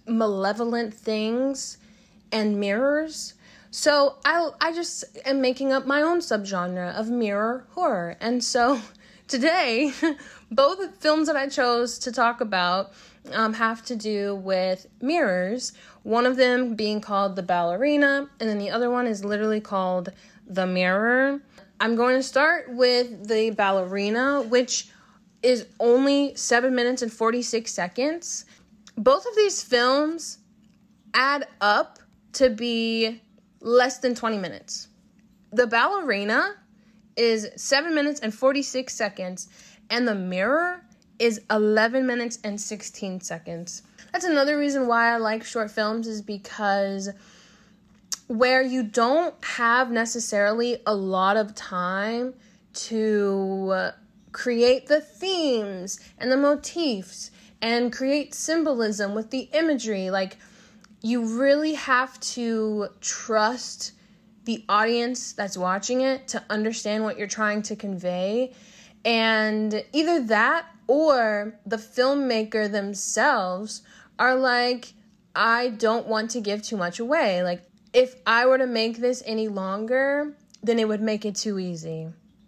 malevolent 0.07 0.93
things 0.93 1.77
and 2.31 2.59
mirrors. 2.59 3.33
So 3.71 4.15
I 4.25 4.49
I 4.61 4.73
just 4.73 5.03
am 5.25 5.41
making 5.41 5.73
up 5.73 5.85
my 5.85 6.01
own 6.01 6.19
subgenre 6.19 6.93
of 6.95 7.09
mirror 7.09 7.67
horror. 7.71 8.15
And 8.19 8.43
so 8.43 8.81
today, 9.27 9.91
both 10.51 10.97
films 10.97 11.27
that 11.27 11.35
I 11.35 11.47
chose 11.47 11.99
to 11.99 12.11
talk 12.11 12.41
about 12.41 12.93
um, 13.33 13.53
have 13.53 13.83
to 13.85 13.95
do 13.95 14.35
with 14.35 14.87
mirrors. 15.01 15.73
One 16.03 16.25
of 16.25 16.35
them 16.35 16.75
being 16.75 17.01
called 17.01 17.35
The 17.35 17.43
Ballerina, 17.43 18.29
and 18.39 18.49
then 18.49 18.57
the 18.57 18.69
other 18.69 18.89
one 18.89 19.07
is 19.07 19.23
literally 19.23 19.61
called 19.61 20.11
The 20.47 20.67
Mirror. 20.67 21.41
I'm 21.79 21.95
going 21.95 22.15
to 22.15 22.23
start 22.23 22.69
with 22.69 23.27
The 23.27 23.51
Ballerina, 23.51 24.41
which 24.41 24.89
is 25.43 25.65
only 25.79 26.35
7 26.35 26.73
minutes 26.73 27.01
and 27.01 27.11
46 27.11 27.71
seconds. 27.71 28.45
Both 28.97 29.25
of 29.25 29.35
these 29.35 29.61
films 29.61 30.39
add 31.13 31.47
up 31.61 31.99
to 32.33 32.49
be 32.49 33.21
less 33.61 33.99
than 33.99 34.15
20 34.15 34.37
minutes. 34.37 34.87
The 35.51 35.67
ballerina 35.67 36.55
is 37.15 37.49
7 37.55 37.93
minutes 37.95 38.19
and 38.19 38.33
46 38.33 38.93
seconds, 38.93 39.49
and 39.89 40.07
the 40.07 40.15
mirror 40.15 40.83
is 41.19 41.41
11 41.49 42.05
minutes 42.05 42.39
and 42.43 42.59
16 42.59 43.21
seconds. 43.21 43.83
That's 44.11 44.25
another 44.25 44.57
reason 44.57 44.87
why 44.87 45.13
I 45.13 45.17
like 45.17 45.43
short 45.43 45.71
films, 45.71 46.07
is 46.07 46.21
because 46.21 47.09
where 48.27 48.61
you 48.61 48.83
don't 48.83 49.33
have 49.43 49.89
necessarily 49.91 50.77
a 50.85 50.93
lot 50.93 51.37
of 51.37 51.55
time 51.55 52.33
to 52.73 53.91
create 54.31 54.87
the 54.87 55.01
themes 55.01 55.99
and 56.17 56.31
the 56.31 56.37
motifs 56.37 57.31
and 57.61 57.91
create 57.91 58.33
symbolism 58.33 59.15
with 59.15 59.31
the 59.31 59.49
imagery, 59.53 60.11
like 60.11 60.37
you 61.01 61.39
really 61.39 61.73
have 61.73 62.19
to 62.19 62.87
trust 63.01 63.93
the 64.45 64.63
audience 64.69 65.33
that's 65.33 65.57
watching 65.57 66.01
it 66.01 66.27
to 66.27 66.43
understand 66.49 67.03
what 67.03 67.17
you're 67.17 67.27
trying 67.27 67.61
to 67.61 67.75
convey. 67.75 68.53
And 69.03 69.83
either 69.93 70.21
that 70.25 70.67
or 70.87 71.59
the 71.65 71.77
filmmaker 71.77 72.71
themselves 72.71 73.81
are 74.17 74.35
like, 74.35 74.93
I 75.35 75.69
don't 75.69 76.07
want 76.07 76.31
to 76.31 76.41
give 76.41 76.63
too 76.63 76.77
much 76.77 76.99
away. 76.99 77.43
Like, 77.43 77.63
if 77.93 78.15
I 78.25 78.45
were 78.45 78.57
to 78.57 78.67
make 78.67 78.97
this 78.97 79.21
any 79.25 79.47
longer, 79.47 80.35
then 80.63 80.79
it 80.79 80.87
would 80.87 81.01
make 81.01 81.25
it 81.25 81.35
too 81.35 81.59
easy. 81.59 82.03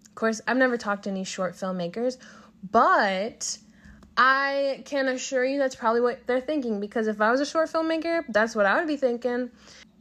Of 0.05 0.15
course, 0.15 0.41
I've 0.47 0.57
never 0.57 0.77
talked 0.77 1.03
to 1.03 1.09
any 1.09 1.23
short 1.23 1.53
filmmakers, 1.55 2.17
but 2.71 3.57
I 4.17 4.81
can 4.85 5.07
assure 5.07 5.45
you 5.45 5.59
that's 5.59 5.75
probably 5.75 6.01
what 6.01 6.25
they're 6.27 6.41
thinking 6.41 6.79
because 6.79 7.07
if 7.07 7.21
I 7.21 7.31
was 7.31 7.39
a 7.39 7.45
short 7.45 7.71
filmmaker, 7.71 8.23
that's 8.29 8.55
what 8.55 8.65
I 8.65 8.77
would 8.77 8.87
be 8.87 8.97
thinking. 8.97 9.49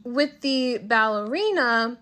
With 0.03 0.41
the 0.41 0.79
ballerina, 0.79 1.97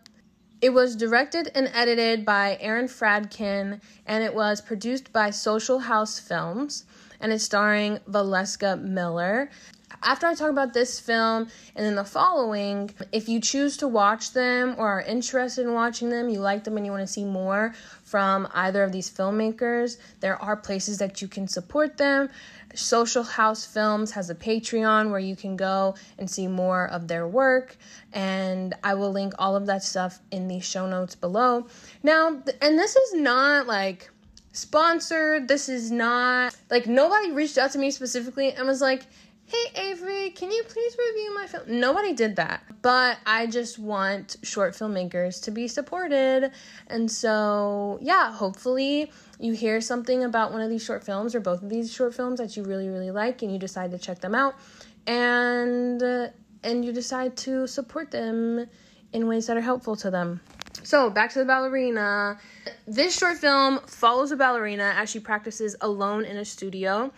it 0.61 0.71
was 0.71 0.95
directed 0.95 1.51
and 1.53 1.69
edited 1.73 2.25
by 2.25 2.57
Aaron 2.59 2.87
Fradkin 2.87 3.79
and 4.05 4.23
it 4.23 4.33
was 4.33 4.61
produced 4.61 5.13
by 5.13 5.29
Social 5.29 5.79
House 5.79 6.19
Films 6.19 6.85
and 7.19 7.31
it's 7.31 7.43
starring 7.43 7.99
Valeska 8.09 8.81
Miller 8.81 9.49
after 10.03 10.27
I 10.27 10.35
talk 10.35 10.49
about 10.49 10.73
this 10.73 10.99
film 10.99 11.47
and 11.75 11.85
then 11.85 11.95
the 11.95 12.03
following, 12.03 12.91
if 13.11 13.29
you 13.29 13.39
choose 13.39 13.77
to 13.77 13.87
watch 13.87 14.33
them 14.33 14.75
or 14.77 14.87
are 14.87 15.01
interested 15.01 15.65
in 15.65 15.73
watching 15.73 16.09
them, 16.09 16.29
you 16.29 16.39
like 16.39 16.63
them 16.63 16.77
and 16.77 16.85
you 16.85 16.91
want 16.91 17.05
to 17.07 17.11
see 17.11 17.23
more 17.23 17.73
from 18.03 18.47
either 18.53 18.83
of 18.83 18.91
these 18.91 19.09
filmmakers, 19.09 19.97
there 20.19 20.41
are 20.41 20.55
places 20.55 20.97
that 20.99 21.21
you 21.21 21.27
can 21.27 21.47
support 21.47 21.97
them. 21.97 22.29
Social 22.75 23.23
House 23.23 23.65
Films 23.65 24.11
has 24.11 24.29
a 24.29 24.35
Patreon 24.35 25.09
where 25.09 25.19
you 25.19 25.35
can 25.35 25.55
go 25.55 25.95
and 26.17 26.29
see 26.29 26.47
more 26.47 26.87
of 26.89 27.07
their 27.07 27.27
work, 27.27 27.77
and 28.13 28.75
I 28.83 28.93
will 28.93 29.11
link 29.11 29.33
all 29.39 29.55
of 29.55 29.65
that 29.67 29.83
stuff 29.83 30.19
in 30.31 30.47
the 30.47 30.59
show 30.59 30.87
notes 30.87 31.15
below. 31.15 31.67
Now, 32.03 32.41
and 32.61 32.77
this 32.77 32.95
is 32.95 33.13
not 33.15 33.67
like 33.67 34.09
sponsored, 34.57 35.47
this 35.47 35.69
is 35.69 35.91
not 35.91 36.55
like 36.69 36.87
nobody 36.87 37.31
reached 37.31 37.57
out 37.57 37.71
to 37.71 37.79
me 37.79 37.91
specifically 37.91 38.51
and 38.51 38.67
was 38.67 38.81
like, 38.81 39.03
hey 39.45 39.89
Avery, 39.89 40.31
can 40.31 40.51
you 40.51 40.63
please 40.67 40.97
review 40.97 41.35
my 41.35 41.47
film? 41.47 41.79
Nobody 41.79 42.13
did 42.13 42.35
that. 42.35 42.63
But 42.81 43.17
I 43.25 43.47
just 43.47 43.79
want 43.79 44.35
short 44.43 44.73
filmmakers 44.73 45.41
to 45.43 45.51
be 45.51 45.67
supported. 45.67 46.51
And 46.87 47.09
so, 47.09 47.97
yeah, 48.01 48.31
hopefully 48.31 49.11
you 49.39 49.53
hear 49.53 49.79
something 49.79 50.23
about 50.23 50.51
one 50.51 50.61
of 50.61 50.69
these 50.69 50.83
short 50.83 51.03
films 51.03 51.33
or 51.33 51.39
both 51.39 51.61
of 51.61 51.69
these 51.69 51.93
short 51.93 52.13
films 52.13 52.39
that 52.39 52.57
you 52.57 52.63
really 52.63 52.89
really 52.89 53.11
like 53.11 53.41
and 53.43 53.51
you 53.51 53.59
decide 53.59 53.91
to 53.91 53.97
check 53.97 54.19
them 54.19 54.35
out 54.35 54.55
and 55.05 56.01
uh, 56.01 56.27
and 56.63 56.83
you 56.83 56.91
decide 56.91 57.37
to 57.37 57.67
support 57.67 58.11
them 58.11 58.65
in 59.13 59.27
ways 59.27 59.47
that 59.47 59.55
are 59.55 59.61
helpful 59.61 59.95
to 59.95 60.11
them. 60.11 60.41
So, 60.83 61.09
back 61.09 61.31
to 61.33 61.39
the 61.39 61.45
ballerina. 61.45 62.37
This 62.87 63.17
short 63.17 63.37
film 63.37 63.79
follows 63.87 64.31
a 64.31 64.37
ballerina 64.37 64.93
as 64.95 65.09
she 65.09 65.19
practices 65.19 65.75
alone 65.81 66.23
in 66.25 66.37
a 66.37 66.45
studio. 66.45 67.11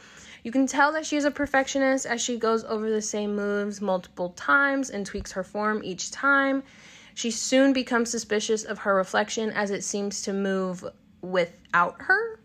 You 0.44 0.52
can 0.52 0.68
tell 0.68 0.92
that 0.94 1.06
she 1.06 1.18
is 1.18 1.26
a 1.26 1.32
perfectionist 1.32 2.06
as 2.06 2.22
she 2.22 2.38
goes 2.38 2.64
over 2.64 2.90
the 2.90 3.02
same 3.02 3.36
moves 3.36 3.82
multiple 3.82 4.30
times 4.30 4.90
and 4.90 5.06
tweaks 5.06 5.32
her 5.34 5.44
form 5.44 5.82
each 5.84 6.12
time. 6.12 6.64
She 7.14 7.32
soon 7.32 7.74
becomes 7.74 8.10
suspicious 8.10 8.64
of 8.64 8.80
her 8.80 8.96
reflection 8.96 9.52
as 9.52 9.72
it 9.72 9.84
seems 9.84 10.22
to 10.22 10.34
move 10.34 10.86
without 11.22 12.02
her. 12.02 12.40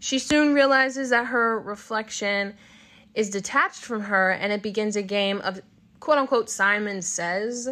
She 0.00 0.18
soon 0.18 0.54
realizes 0.54 1.10
that 1.10 1.26
her 1.26 1.60
reflection 1.60 2.54
is 3.14 3.30
detached 3.30 3.84
from 3.84 4.02
her 4.02 4.32
and 4.32 4.52
it 4.52 4.62
begins 4.62 4.96
a 4.96 5.02
game 5.02 5.40
of 5.42 5.60
quote 6.00 6.18
unquote 6.18 6.50
Simon 6.50 7.00
says. 7.00 7.68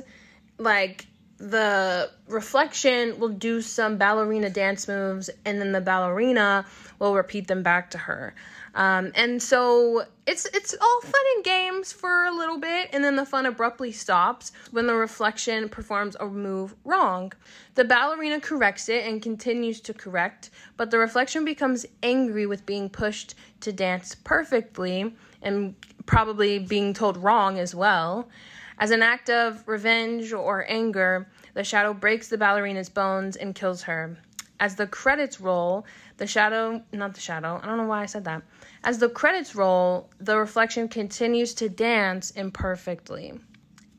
Like 0.57 1.07
the 1.38 2.11
reflection 2.29 3.18
will 3.18 3.29
do 3.29 3.61
some 3.61 3.97
ballerina 3.97 4.51
dance 4.51 4.87
moves 4.87 5.31
and 5.44 5.61
then 5.61 5.73
the 5.73 5.81
ballerina 5.81 6.64
will 6.99 7.14
repeat 7.14 7.49
them 7.49 7.62
back 7.62 7.90
to 7.90 7.99
her. 7.99 8.35
Um, 8.75 9.12
and 9.14 9.40
so 9.40 10.05
it's 10.27 10.47
it's 10.47 10.75
all 10.81 11.01
fun 11.01 11.23
and 11.37 11.44
games 11.44 11.92
for 11.92 12.25
a 12.25 12.33
little 12.33 12.59
bit, 12.59 12.90
and 12.92 13.05
then 13.05 13.14
the 13.14 13.25
fun 13.25 13.47
abruptly 13.47 13.92
stops 13.92 14.51
when 14.73 14.87
the 14.87 14.94
reflection 14.94 15.68
performs 15.68 16.16
a 16.18 16.27
move 16.27 16.75
wrong. 16.85 17.33
The 17.77 17.85
ballerina 17.85 18.40
corrects 18.40 18.88
it 18.88 19.07
and 19.07 19.23
continues 19.23 19.81
to 19.83 19.94
correct, 19.94 20.51
but 20.77 20.90
the 20.90 20.99
reflection 20.99 21.44
becomes 21.44 21.87
angry 22.03 22.47
with 22.47 22.66
being 22.66 22.88
pushed 22.90 23.35
to 23.61 23.73
dance 23.73 24.16
perfectly 24.16 25.14
and 25.40 25.77
probably 26.07 26.59
being 26.59 26.94
told 26.94 27.16
wrong 27.16 27.59
as 27.59 27.75
well. 27.75 28.29
As 28.79 28.91
an 28.91 29.03
act 29.03 29.31
of 29.31 29.67
revenge 29.67 30.33
or 30.33 30.67
anger, 30.69 31.29
the 31.55 31.65
shadow 31.65 31.95
breaks 31.95 32.29
the 32.29 32.39
ballerina's 32.39 32.89
bones 32.89 33.37
and 33.37 33.55
kills 33.55 33.83
her. 33.83 34.17
As 34.61 34.77
the 34.77 34.87
credits 34.87 35.41
roll, 35.41 35.85
the 36.17 36.27
shadow, 36.27 36.83
not 36.93 37.15
the 37.15 37.21
shadow, 37.21 37.61
I 37.63 37.67
don't 37.67 37.77
know 37.77 37.87
why 37.87 38.03
I 38.03 38.07
said 38.07 38.25
that. 38.25 38.43
As 38.83 38.99
the 38.99 39.09
credits 39.09 39.55
roll, 39.55 40.11
the 40.19 40.39
reflection 40.39 40.89
continues 40.89 41.55
to 41.55 41.69
dance 41.69 42.31
imperfectly 42.33 43.39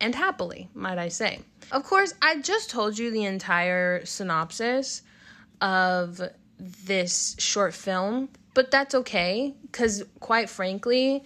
and 0.02 0.16
happily, 0.16 0.70
might 0.74 0.98
I 0.98 1.10
say. 1.10 1.40
Of 1.72 1.84
course, 1.84 2.14
I 2.22 2.42
just 2.42 2.70
told 2.70 2.98
you 2.98 3.12
the 3.12 3.26
entire 3.26 4.06
synopsis 4.06 5.02
of 5.62 6.22
this 6.60 7.36
short 7.40 7.74
film, 7.74 8.30
but 8.54 8.72
that's 8.72 8.96
okay 8.96 9.54
because, 9.64 10.04
quite 10.20 10.50
frankly, 10.50 11.24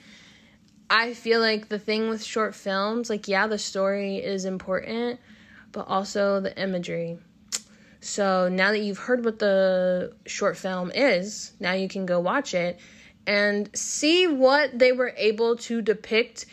I 0.90 1.14
feel 1.14 1.40
like 1.40 1.70
the 1.70 1.80
thing 1.80 2.10
with 2.10 2.24
short 2.24 2.56
films, 2.56 3.10
like, 3.10 3.28
yeah, 3.28 3.48
the 3.48 3.60
story 3.60 4.18
is 4.18 4.46
important, 4.46 5.20
but 5.72 5.88
also 5.88 6.40
the 6.40 6.60
imagery. 6.60 7.20
So 8.02 8.50
now 8.50 8.72
that 8.72 8.80
you've 8.80 8.98
heard 8.98 9.24
what 9.26 9.40
the 9.40 10.14
short 10.26 10.58
film 10.58 10.92
is, 10.94 11.54
now 11.60 11.74
you 11.74 11.88
can 11.88 12.06
go 12.06 12.20
watch 12.20 12.54
it 12.54 12.80
and 13.28 13.70
see 13.76 14.26
what 14.26 14.80
they 14.80 14.92
were 14.92 15.14
able 15.18 15.58
to 15.58 15.82
depict 15.82 16.46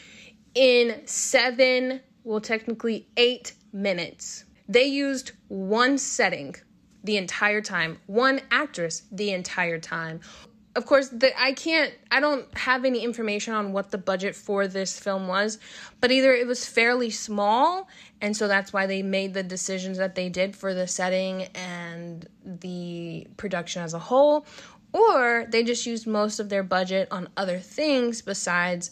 in 0.54 1.06
seven, 1.06 2.00
well, 2.24 2.40
technically 2.40 3.08
eight 3.16 3.54
minutes. 3.72 4.44
They 4.68 4.84
used 4.84 5.32
one 5.48 5.96
setting 5.96 6.56
the 7.04 7.16
entire 7.16 7.60
time, 7.60 7.98
one 8.06 8.40
actress 8.50 9.04
the 9.12 9.30
entire 9.30 9.78
time. 9.78 10.20
Of 10.76 10.84
course, 10.84 11.10
I 11.38 11.52
can't, 11.52 11.94
I 12.10 12.20
don't 12.20 12.46
have 12.54 12.84
any 12.84 13.02
information 13.02 13.54
on 13.54 13.72
what 13.72 13.90
the 13.90 13.96
budget 13.96 14.36
for 14.36 14.68
this 14.68 15.00
film 15.00 15.26
was, 15.26 15.58
but 16.02 16.12
either 16.12 16.34
it 16.34 16.46
was 16.46 16.66
fairly 16.66 17.08
small, 17.08 17.88
and 18.20 18.36
so 18.36 18.46
that's 18.46 18.74
why 18.74 18.86
they 18.86 19.02
made 19.02 19.32
the 19.32 19.42
decisions 19.42 19.96
that 19.96 20.14
they 20.14 20.28
did 20.28 20.54
for 20.54 20.74
the 20.74 20.86
setting 20.86 21.44
and 21.54 22.28
the 22.44 23.26
production 23.38 23.82
as 23.82 23.94
a 23.94 23.98
whole, 23.98 24.44
or 24.92 25.46
they 25.48 25.64
just 25.64 25.86
used 25.86 26.06
most 26.06 26.40
of 26.40 26.50
their 26.50 26.62
budget 26.62 27.08
on 27.10 27.30
other 27.38 27.58
things 27.58 28.20
besides 28.20 28.90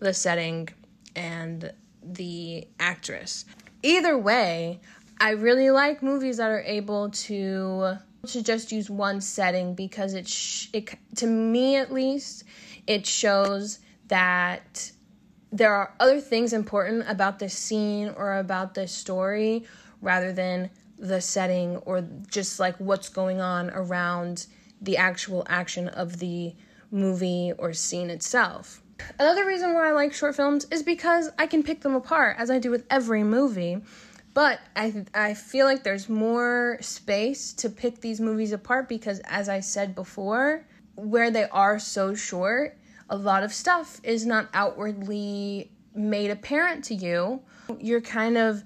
the 0.00 0.12
setting 0.12 0.68
and 1.14 1.72
the 2.02 2.66
actress. 2.80 3.44
Either 3.84 4.18
way, 4.18 4.80
I 5.20 5.30
really 5.30 5.70
like 5.70 6.02
movies 6.02 6.38
that 6.38 6.50
are 6.50 6.62
able 6.62 7.10
to 7.10 7.98
to 8.26 8.42
just 8.42 8.70
use 8.72 8.90
one 8.90 9.20
setting 9.20 9.74
because 9.74 10.14
it 10.14 10.28
sh- 10.28 10.68
it 10.72 10.94
to 11.16 11.26
me 11.26 11.76
at 11.76 11.92
least 11.92 12.44
it 12.86 13.06
shows 13.06 13.78
that 14.08 14.92
there 15.52 15.74
are 15.74 15.94
other 15.98 16.20
things 16.20 16.52
important 16.52 17.04
about 17.08 17.38
this 17.38 17.54
scene 17.54 18.12
or 18.16 18.38
about 18.38 18.74
this 18.74 18.92
story 18.92 19.64
rather 20.00 20.32
than 20.32 20.70
the 20.98 21.20
setting 21.20 21.76
or 21.78 22.06
just 22.30 22.60
like 22.60 22.76
what's 22.76 23.08
going 23.08 23.40
on 23.40 23.70
around 23.70 24.46
the 24.80 24.96
actual 24.96 25.44
action 25.48 25.88
of 25.88 26.18
the 26.18 26.54
movie 26.90 27.52
or 27.58 27.72
scene 27.72 28.10
itself. 28.10 28.82
Another 29.18 29.46
reason 29.46 29.74
why 29.74 29.88
I 29.88 29.92
like 29.92 30.12
short 30.12 30.36
films 30.36 30.66
is 30.70 30.82
because 30.82 31.30
I 31.38 31.46
can 31.46 31.62
pick 31.62 31.80
them 31.80 31.94
apart 31.94 32.36
as 32.38 32.50
I 32.50 32.58
do 32.58 32.70
with 32.70 32.84
every 32.90 33.24
movie. 33.24 33.78
But 34.32 34.60
I 34.76 35.04
I 35.14 35.34
feel 35.34 35.66
like 35.66 35.82
there's 35.82 36.08
more 36.08 36.78
space 36.80 37.52
to 37.54 37.68
pick 37.68 38.00
these 38.00 38.20
movies 38.20 38.52
apart 38.52 38.88
because 38.88 39.20
as 39.24 39.48
I 39.48 39.60
said 39.60 39.94
before, 39.94 40.66
where 40.94 41.30
they 41.30 41.48
are 41.48 41.78
so 41.78 42.14
short, 42.14 42.78
a 43.08 43.16
lot 43.16 43.42
of 43.42 43.52
stuff 43.52 44.00
is 44.04 44.24
not 44.24 44.48
outwardly 44.54 45.70
made 45.94 46.30
apparent 46.30 46.84
to 46.84 46.94
you. 46.94 47.40
You're 47.78 48.00
kind 48.00 48.38
of 48.38 48.62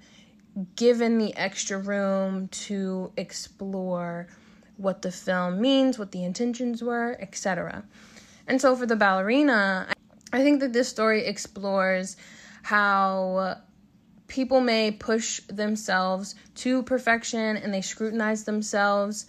given 0.76 1.18
the 1.18 1.34
extra 1.36 1.78
room 1.78 2.48
to 2.48 3.12
explore 3.16 4.28
what 4.76 5.02
the 5.02 5.10
film 5.10 5.60
means, 5.60 5.98
what 5.98 6.12
the 6.12 6.24
intentions 6.24 6.82
were, 6.82 7.16
etc. 7.20 7.84
And 8.46 8.60
so 8.60 8.76
for 8.76 8.86
the 8.86 8.96
ballerina, 8.96 9.88
I 10.32 10.42
think 10.42 10.60
that 10.60 10.72
this 10.72 10.88
story 10.88 11.24
explores 11.24 12.16
how 12.62 13.58
people 14.34 14.60
may 14.60 14.90
push 14.90 15.40
themselves 15.46 16.34
to 16.56 16.82
perfection 16.82 17.56
and 17.56 17.72
they 17.72 17.80
scrutinize 17.80 18.42
themselves 18.42 19.26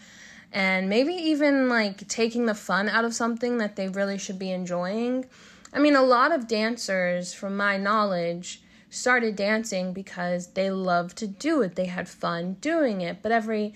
and 0.52 0.89
maybe 0.89 1.13
even 1.13 1.70
like 1.70 2.08
taking 2.08 2.48
the 2.48 2.56
fun 2.56 2.89
out 2.89 3.06
of 3.06 3.13
something 3.13 3.60
that 3.60 3.76
they 3.76 3.88
really 3.88 4.18
should 4.18 4.39
be 4.39 4.50
enjoying. 4.50 5.24
I 5.72 5.78
mean, 5.78 5.96
a 5.96 6.02
lot 6.02 6.32
of 6.32 6.48
dancers, 6.48 7.36
from 7.36 7.56
my 7.56 7.78
knowledge, 7.78 8.63
started 8.89 9.36
dancing 9.36 9.94
because 9.94 10.48
they 10.54 10.72
loved 10.72 11.18
to 11.18 11.28
do 11.28 11.62
it. 11.62 11.76
They 11.76 11.86
had 11.86 12.10
fun 12.10 12.56
doing 12.60 13.02
it. 13.02 13.22
But 13.22 13.32
every 13.32 13.76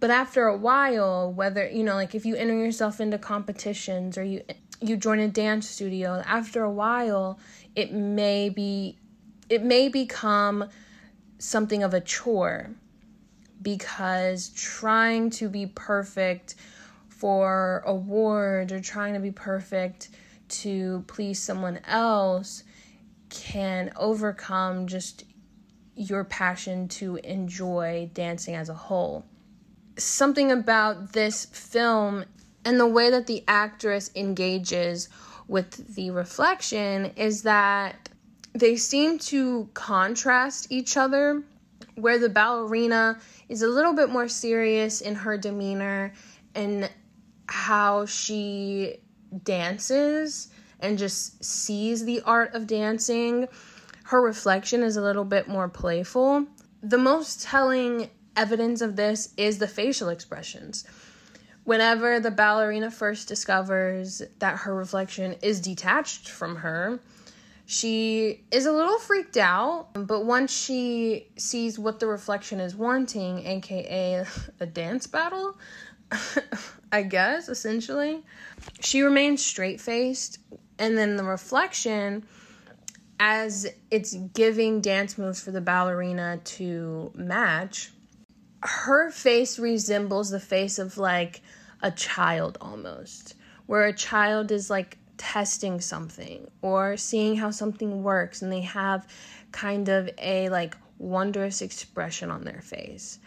but 0.00 0.10
after 0.10 0.46
a 0.46 0.56
while, 0.56 1.32
whether 1.32 1.68
you 1.68 1.84
know, 1.84 1.94
like 1.94 2.16
if 2.16 2.26
you 2.26 2.34
enter 2.34 2.54
yourself 2.54 3.00
into 3.00 3.18
competitions 3.18 4.18
or 4.18 4.24
you 4.24 4.42
you 4.80 4.96
join 4.96 5.20
a 5.20 5.28
dance 5.28 5.68
studio, 5.68 6.24
after 6.26 6.64
a 6.64 6.72
while, 6.72 7.38
it 7.76 7.92
may 7.92 8.48
be 8.48 8.96
it 9.50 9.62
may 9.62 9.88
become 9.88 10.68
something 11.38 11.82
of 11.82 11.92
a 11.92 12.00
chore 12.00 12.70
because 13.60 14.48
trying 14.50 15.28
to 15.28 15.48
be 15.48 15.66
perfect 15.66 16.54
for 17.08 17.82
awards 17.84 18.72
or 18.72 18.80
trying 18.80 19.12
to 19.12 19.20
be 19.20 19.32
perfect 19.32 20.08
to 20.48 21.04
please 21.06 21.38
someone 21.38 21.80
else 21.86 22.62
can 23.28 23.92
overcome 23.96 24.86
just 24.86 25.24
your 25.94 26.24
passion 26.24 26.88
to 26.88 27.16
enjoy 27.16 28.10
dancing 28.14 28.54
as 28.54 28.68
a 28.68 28.74
whole. 28.74 29.26
Something 29.98 30.50
about 30.50 31.12
this 31.12 31.44
film 31.46 32.24
and 32.64 32.80
the 32.80 32.86
way 32.86 33.10
that 33.10 33.26
the 33.26 33.44
actress 33.46 34.10
engages 34.14 35.08
with 35.46 35.94
the 35.94 36.10
reflection 36.10 37.06
is 37.16 37.42
that 37.42 38.09
they 38.52 38.76
seem 38.76 39.18
to 39.18 39.68
contrast 39.74 40.66
each 40.70 40.96
other, 40.96 41.42
where 41.94 42.18
the 42.18 42.28
ballerina 42.28 43.18
is 43.48 43.62
a 43.62 43.68
little 43.68 43.94
bit 43.94 44.10
more 44.10 44.28
serious 44.28 45.00
in 45.00 45.14
her 45.14 45.36
demeanor 45.36 46.12
and 46.54 46.90
how 47.46 48.06
she 48.06 48.96
dances 49.44 50.48
and 50.80 50.98
just 50.98 51.44
sees 51.44 52.04
the 52.04 52.20
art 52.22 52.54
of 52.54 52.66
dancing. 52.66 53.48
Her 54.04 54.20
reflection 54.20 54.82
is 54.82 54.96
a 54.96 55.02
little 55.02 55.24
bit 55.24 55.48
more 55.48 55.68
playful. 55.68 56.46
The 56.82 56.98
most 56.98 57.42
telling 57.42 58.10
evidence 58.36 58.80
of 58.80 58.96
this 58.96 59.32
is 59.36 59.58
the 59.58 59.68
facial 59.68 60.08
expressions. 60.08 60.84
Whenever 61.64 62.18
the 62.18 62.30
ballerina 62.30 62.90
first 62.90 63.28
discovers 63.28 64.22
that 64.38 64.58
her 64.60 64.74
reflection 64.74 65.36
is 65.42 65.60
detached 65.60 66.28
from 66.28 66.56
her, 66.56 67.00
she 67.70 68.42
is 68.50 68.66
a 68.66 68.72
little 68.72 68.98
freaked 68.98 69.36
out, 69.36 69.90
but 69.94 70.24
once 70.24 70.52
she 70.52 71.28
sees 71.36 71.78
what 71.78 72.00
the 72.00 72.06
reflection 72.08 72.58
is 72.58 72.74
wanting, 72.74 73.46
aka 73.46 74.24
a 74.58 74.66
dance 74.66 75.06
battle, 75.06 75.56
I 76.92 77.02
guess, 77.02 77.48
essentially, 77.48 78.24
she 78.80 79.02
remains 79.02 79.46
straight 79.46 79.80
faced. 79.80 80.40
And 80.80 80.98
then 80.98 81.14
the 81.14 81.22
reflection, 81.22 82.24
as 83.20 83.68
it's 83.88 84.14
giving 84.14 84.80
dance 84.80 85.16
moves 85.16 85.40
for 85.40 85.52
the 85.52 85.60
ballerina 85.60 86.40
to 86.42 87.12
match, 87.14 87.92
her 88.64 89.12
face 89.12 89.60
resembles 89.60 90.30
the 90.30 90.40
face 90.40 90.80
of 90.80 90.98
like 90.98 91.40
a 91.82 91.92
child 91.92 92.58
almost, 92.60 93.36
where 93.66 93.84
a 93.84 93.92
child 93.92 94.50
is 94.50 94.70
like 94.70 94.98
testing 95.20 95.82
something 95.82 96.50
or 96.62 96.96
seeing 96.96 97.36
how 97.36 97.50
something 97.50 98.02
works 98.02 98.40
and 98.40 98.50
they 98.50 98.62
have 98.62 99.06
kind 99.52 99.90
of 99.90 100.08
a 100.16 100.48
like 100.48 100.74
wondrous 100.96 101.60
expression 101.60 102.30
on 102.30 102.42
their 102.42 102.62
face. 102.62 103.18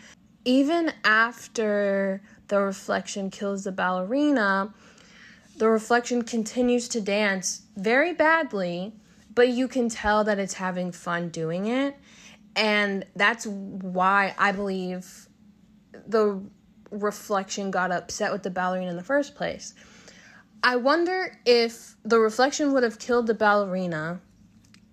Even 0.44 0.92
after 1.04 2.24
the 2.48 2.60
reflection 2.60 3.30
kills 3.30 3.64
the 3.64 3.72
ballerina, 3.72 4.74
the 5.58 5.70
reflection 5.70 6.24
continues 6.24 6.88
to 6.90 7.00
dance 7.00 7.62
very 7.78 8.12
badly, 8.12 8.94
but 9.36 9.50
you 9.50 9.68
can 9.68 9.88
tell 9.88 10.24
that 10.24 10.40
it's 10.40 10.56
having 10.56 10.92
fun 10.92 11.30
doing 11.30 11.68
it. 11.68 11.96
And 12.56 13.06
that's 13.16 13.46
why 13.46 14.34
I 14.40 14.52
believe 14.52 15.28
the 16.08 16.42
reflection 16.90 17.70
got 17.70 17.92
upset 17.92 18.32
with 18.32 18.42
the 18.42 18.50
ballerina 18.50 18.90
in 18.90 18.98
the 18.98 19.04
first 19.04 19.36
place 19.36 19.76
I 20.63 20.78
wonder 20.78 21.38
if 21.45 21.97
the 22.04 22.19
reflection 22.19 22.71
would 22.71 22.84
have 22.84 22.97
killed 22.97 23.28
the 23.28 23.34
ballerina 23.34 24.21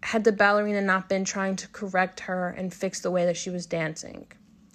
had 0.02 0.24
the 0.24 0.32
ballerina 0.32 0.80
not 0.80 1.08
been 1.08 1.24
trying 1.24 1.56
to 1.56 1.68
correct 1.68 2.20
her 2.20 2.48
and 2.48 2.72
fix 2.72 3.00
the 3.00 3.10
way 3.10 3.26
that 3.26 3.36
she 3.36 3.50
was 3.50 3.66
dancing. 3.66 4.26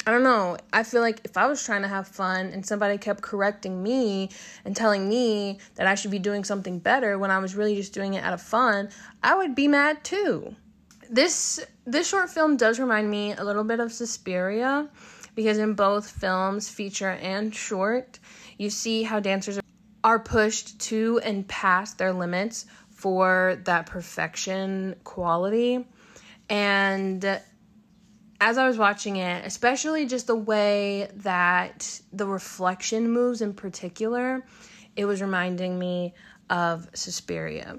I 0.07 0.11
don't 0.11 0.23
know. 0.23 0.55
I 0.71 0.83
feel 0.83 1.01
like 1.01 1.19
if 1.23 1.35
I 1.35 1.47
was 1.47 1.63
trying 1.63 1.81
to 1.81 1.87
have 1.87 2.07
fun 2.07 2.47
and 2.47 2.63
somebody 2.63 2.97
kept 2.97 3.23
correcting 3.23 3.81
me 3.81 4.29
and 4.63 4.75
telling 4.75 5.09
me 5.09 5.59
that 5.75 5.87
I 5.87 5.95
should 5.95 6.11
be 6.11 6.19
doing 6.19 6.43
something 6.43 6.77
better 6.77 7.17
when 7.17 7.31
I 7.31 7.39
was 7.39 7.55
really 7.55 7.75
just 7.75 7.91
doing 7.91 8.13
it 8.13 8.23
out 8.23 8.33
of 8.33 8.41
fun, 8.41 8.89
I 9.23 9.35
would 9.35 9.55
be 9.55 9.67
mad 9.67 10.03
too. 10.03 10.55
This 11.09 11.59
this 11.85 12.07
short 12.07 12.29
film 12.29 12.55
does 12.55 12.79
remind 12.79 13.09
me 13.09 13.33
a 13.33 13.43
little 13.43 13.63
bit 13.63 13.79
of 13.79 13.91
Suspiria 13.91 14.87
because 15.33 15.57
in 15.57 15.73
both 15.73 16.09
films, 16.09 16.69
feature 16.69 17.17
and 17.21 17.53
short, 17.53 18.19
you 18.57 18.69
see 18.69 19.03
how 19.03 19.19
dancers 19.19 19.57
are 19.57 19.64
pushed 20.19 20.79
to 20.79 21.19
and 21.23 21.47
past 21.47 21.97
their 21.97 22.13
limits 22.13 22.65
for 22.91 23.59
that 23.65 23.87
perfection 23.87 24.95
quality. 25.03 25.85
And 26.49 27.41
as 28.39 28.57
I 28.57 28.67
was 28.67 28.77
watching 28.77 29.15
it, 29.15 29.45
especially 29.45 30.05
just 30.05 30.27
the 30.27 30.35
way 30.35 31.09
that 31.17 31.99
the 32.13 32.27
reflection 32.27 33.09
moves 33.09 33.41
in 33.41 33.53
particular, 33.53 34.45
it 34.95 35.05
was 35.05 35.21
reminding 35.21 35.79
me 35.79 36.13
of 36.49 36.87
Suspiria. 36.93 37.77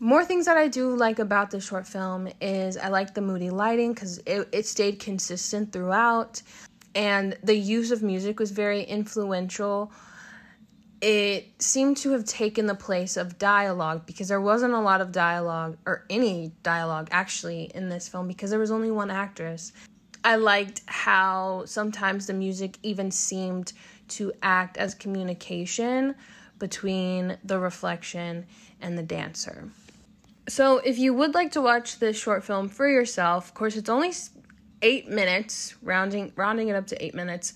More 0.00 0.24
things 0.24 0.46
that 0.46 0.56
I 0.56 0.68
do 0.68 0.94
like 0.94 1.18
about 1.18 1.50
the 1.50 1.60
short 1.60 1.86
film 1.86 2.28
is 2.40 2.76
I 2.76 2.88
like 2.88 3.14
the 3.14 3.20
moody 3.20 3.50
lighting 3.50 3.92
because 3.92 4.18
it, 4.26 4.48
it 4.52 4.66
stayed 4.66 4.98
consistent 4.98 5.72
throughout, 5.72 6.42
and 6.94 7.36
the 7.42 7.56
use 7.56 7.90
of 7.90 8.02
music 8.02 8.38
was 8.38 8.50
very 8.50 8.82
influential. 8.82 9.92
It 11.06 11.60
seemed 11.60 11.98
to 11.98 12.12
have 12.12 12.24
taken 12.24 12.64
the 12.64 12.74
place 12.74 13.18
of 13.18 13.38
dialogue 13.38 14.06
because 14.06 14.28
there 14.28 14.40
wasn't 14.40 14.72
a 14.72 14.80
lot 14.80 15.02
of 15.02 15.12
dialogue 15.12 15.76
or 15.84 16.06
any 16.08 16.52
dialogue 16.62 17.08
actually 17.10 17.70
in 17.74 17.90
this 17.90 18.08
film 18.08 18.26
because 18.26 18.48
there 18.48 18.58
was 18.58 18.70
only 18.70 18.90
one 18.90 19.10
actress. 19.10 19.74
I 20.24 20.36
liked 20.36 20.80
how 20.86 21.64
sometimes 21.66 22.26
the 22.26 22.32
music 22.32 22.78
even 22.82 23.10
seemed 23.10 23.74
to 24.08 24.32
act 24.42 24.78
as 24.78 24.94
communication 24.94 26.14
between 26.58 27.36
the 27.44 27.58
reflection 27.58 28.46
and 28.80 28.96
the 28.96 29.02
dancer. 29.02 29.68
So, 30.48 30.78
if 30.78 30.98
you 30.98 31.12
would 31.12 31.34
like 31.34 31.52
to 31.52 31.60
watch 31.60 31.98
this 31.98 32.18
short 32.18 32.44
film 32.44 32.70
for 32.70 32.88
yourself, 32.88 33.48
of 33.48 33.52
course, 33.52 33.76
it's 33.76 33.90
only 33.90 34.12
eight 34.80 35.06
minutes, 35.08 35.74
rounding 35.82 36.32
rounding 36.34 36.68
it 36.68 36.76
up 36.76 36.86
to 36.86 37.04
eight 37.04 37.14
minutes. 37.14 37.52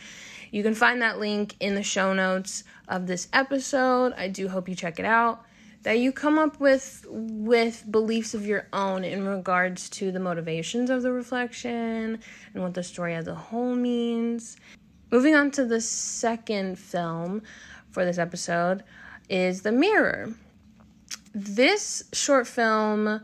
You 0.50 0.62
can 0.62 0.74
find 0.74 1.02
that 1.02 1.18
link 1.18 1.56
in 1.60 1.74
the 1.74 1.82
show 1.82 2.12
notes 2.12 2.64
of 2.88 3.06
this 3.06 3.28
episode. 3.32 4.12
I 4.16 4.28
do 4.28 4.48
hope 4.48 4.68
you 4.68 4.74
check 4.74 4.98
it 4.98 5.04
out. 5.04 5.44
That 5.82 6.00
you 6.00 6.10
come 6.10 6.38
up 6.38 6.58
with 6.58 7.06
with 7.08 7.84
beliefs 7.90 8.34
of 8.34 8.44
your 8.44 8.66
own 8.72 9.04
in 9.04 9.26
regards 9.26 9.88
to 9.90 10.10
the 10.10 10.20
motivations 10.20 10.90
of 10.90 11.02
the 11.02 11.12
reflection 11.12 12.18
and 12.52 12.62
what 12.62 12.74
the 12.74 12.82
story 12.82 13.14
as 13.14 13.28
a 13.28 13.34
whole 13.34 13.74
means. 13.74 14.56
Moving 15.10 15.34
on 15.34 15.50
to 15.52 15.64
the 15.64 15.80
second 15.80 16.78
film 16.78 17.42
for 17.90 18.04
this 18.04 18.18
episode 18.18 18.82
is 19.28 19.62
The 19.62 19.72
Mirror. 19.72 20.34
This 21.34 22.02
short 22.12 22.46
film 22.46 23.20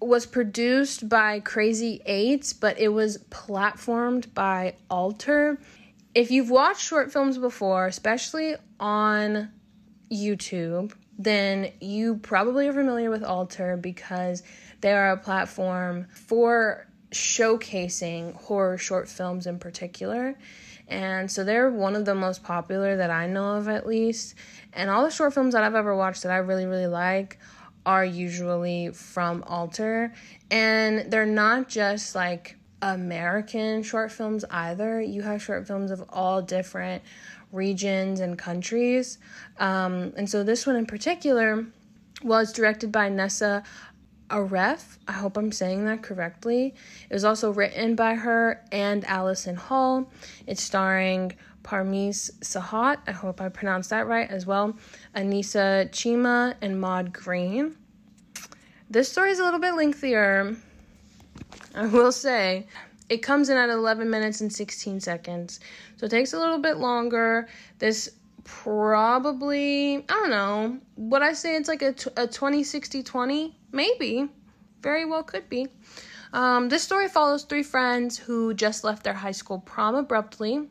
was 0.00 0.26
produced 0.26 1.08
by 1.08 1.40
Crazy 1.40 2.00
Eights, 2.06 2.52
but 2.52 2.78
it 2.78 2.88
was 2.88 3.18
platformed 3.30 4.32
by 4.34 4.74
Alter. 4.88 5.58
If 6.14 6.30
you've 6.30 6.50
watched 6.50 6.80
short 6.80 7.12
films 7.12 7.38
before, 7.38 7.86
especially 7.86 8.56
on 8.80 9.50
YouTube, 10.10 10.92
then 11.18 11.72
you 11.80 12.16
probably 12.16 12.66
are 12.66 12.72
familiar 12.72 13.10
with 13.10 13.22
Alter 13.22 13.76
because 13.76 14.42
they 14.80 14.92
are 14.92 15.12
a 15.12 15.16
platform 15.16 16.06
for 16.10 16.88
showcasing 17.12 18.34
horror 18.34 18.78
short 18.78 19.08
films 19.08 19.46
in 19.46 19.58
particular. 19.58 20.36
And 20.88 21.30
so 21.30 21.44
they're 21.44 21.70
one 21.70 21.94
of 21.94 22.04
the 22.04 22.14
most 22.14 22.42
popular 22.42 22.96
that 22.96 23.10
I 23.10 23.26
know 23.26 23.56
of, 23.56 23.68
at 23.68 23.86
least. 23.86 24.34
And 24.72 24.90
all 24.90 25.04
the 25.04 25.10
short 25.10 25.34
films 25.34 25.54
that 25.54 25.62
I've 25.62 25.76
ever 25.76 25.94
watched 25.94 26.24
that 26.24 26.32
I 26.32 26.38
really, 26.38 26.66
really 26.66 26.88
like 26.88 27.38
are 27.86 28.04
usually 28.04 28.90
from 28.90 29.44
Alter. 29.46 30.12
And 30.50 31.10
they're 31.12 31.26
not 31.26 31.68
just 31.68 32.16
like 32.16 32.56
American 32.82 33.82
short 33.82 34.10
films 34.12 34.44
either. 34.50 35.00
You 35.00 35.22
have 35.22 35.42
short 35.42 35.66
films 35.66 35.90
of 35.90 36.04
all 36.08 36.42
different 36.42 37.02
regions 37.52 38.20
and 38.20 38.38
countries. 38.38 39.18
Um, 39.58 40.12
and 40.16 40.28
so 40.28 40.42
this 40.42 40.66
one 40.66 40.76
in 40.76 40.86
particular 40.86 41.66
was 42.22 42.52
directed 42.52 42.92
by 42.92 43.08
Nessa 43.08 43.62
Aref. 44.28 44.98
I 45.08 45.12
hope 45.12 45.36
I'm 45.36 45.52
saying 45.52 45.84
that 45.86 46.02
correctly. 46.02 46.74
It 47.08 47.12
was 47.12 47.24
also 47.24 47.52
written 47.52 47.96
by 47.96 48.14
her 48.14 48.64
and 48.70 49.04
Allison 49.04 49.56
Hall. 49.56 50.10
It's 50.46 50.62
starring 50.62 51.32
Parmees 51.62 52.30
Sahat. 52.40 52.98
I 53.06 53.12
hope 53.12 53.40
I 53.40 53.48
pronounced 53.48 53.90
that 53.90 54.06
right 54.06 54.30
as 54.30 54.46
well. 54.46 54.76
Anissa 55.14 55.90
Chima 55.90 56.54
and 56.62 56.80
Maud 56.80 57.12
Green. 57.12 57.76
This 58.88 59.10
story 59.10 59.30
is 59.30 59.38
a 59.38 59.44
little 59.44 59.60
bit 59.60 59.74
lengthier. 59.74 60.56
I 61.74 61.86
will 61.86 62.12
say 62.12 62.66
it 63.08 63.18
comes 63.18 63.48
in 63.48 63.56
at 63.56 63.68
11 63.68 64.08
minutes 64.08 64.40
and 64.40 64.52
16 64.52 65.00
seconds. 65.00 65.60
So 65.96 66.06
it 66.06 66.10
takes 66.10 66.32
a 66.32 66.38
little 66.38 66.58
bit 66.58 66.78
longer. 66.78 67.48
This 67.78 68.10
probably, 68.44 69.96
I 69.96 70.02
don't 70.08 70.30
know, 70.30 70.78
would 70.96 71.22
I 71.22 71.32
say 71.32 71.56
it's 71.56 71.68
like 71.68 71.82
a, 71.82 71.92
t- 71.92 72.10
a 72.16 72.26
20 72.26 72.62
60 72.62 73.02
20? 73.02 73.56
Maybe. 73.72 74.28
Very 74.80 75.04
well 75.04 75.22
could 75.22 75.48
be. 75.48 75.68
Um, 76.32 76.68
this 76.68 76.82
story 76.82 77.08
follows 77.08 77.44
three 77.44 77.62
friends 77.62 78.16
who 78.16 78.54
just 78.54 78.84
left 78.84 79.02
their 79.02 79.14
high 79.14 79.32
school 79.32 79.58
prom 79.58 79.94
abruptly. 79.94 80.68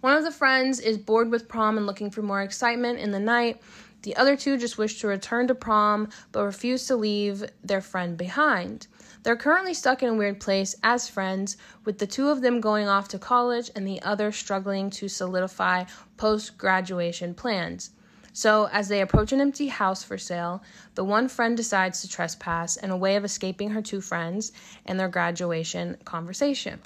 One 0.00 0.16
of 0.16 0.24
the 0.24 0.30
friends 0.30 0.78
is 0.80 0.96
bored 0.96 1.30
with 1.30 1.48
prom 1.48 1.76
and 1.76 1.86
looking 1.86 2.10
for 2.10 2.22
more 2.22 2.42
excitement 2.42 2.98
in 3.00 3.10
the 3.10 3.20
night. 3.20 3.60
The 4.02 4.16
other 4.16 4.36
two 4.36 4.56
just 4.56 4.78
wish 4.78 5.00
to 5.00 5.08
return 5.08 5.48
to 5.48 5.54
prom 5.54 6.08
but 6.32 6.44
refuse 6.44 6.86
to 6.86 6.96
leave 6.96 7.44
their 7.62 7.80
friend 7.80 8.16
behind. 8.16 8.86
They're 9.22 9.36
currently 9.36 9.74
stuck 9.74 10.02
in 10.02 10.08
a 10.08 10.14
weird 10.14 10.40
place 10.40 10.74
as 10.82 11.08
friends, 11.08 11.56
with 11.84 11.98
the 11.98 12.06
two 12.06 12.28
of 12.28 12.40
them 12.40 12.60
going 12.60 12.88
off 12.88 13.08
to 13.08 13.18
college 13.18 13.70
and 13.76 13.86
the 13.86 14.00
other 14.02 14.32
struggling 14.32 14.88
to 14.90 15.08
solidify 15.08 15.84
post 16.16 16.56
graduation 16.56 17.34
plans. 17.34 17.90
So, 18.32 18.68
as 18.72 18.88
they 18.88 19.00
approach 19.00 19.32
an 19.32 19.40
empty 19.40 19.66
house 19.66 20.04
for 20.04 20.16
sale, 20.16 20.62
the 20.94 21.04
one 21.04 21.28
friend 21.28 21.56
decides 21.56 22.00
to 22.00 22.08
trespass 22.08 22.76
in 22.76 22.90
a 22.90 22.96
way 22.96 23.16
of 23.16 23.24
escaping 23.24 23.70
her 23.70 23.82
two 23.82 24.00
friends 24.00 24.52
and 24.86 24.98
their 24.98 25.08
graduation 25.08 25.96
conversation. 26.04 26.80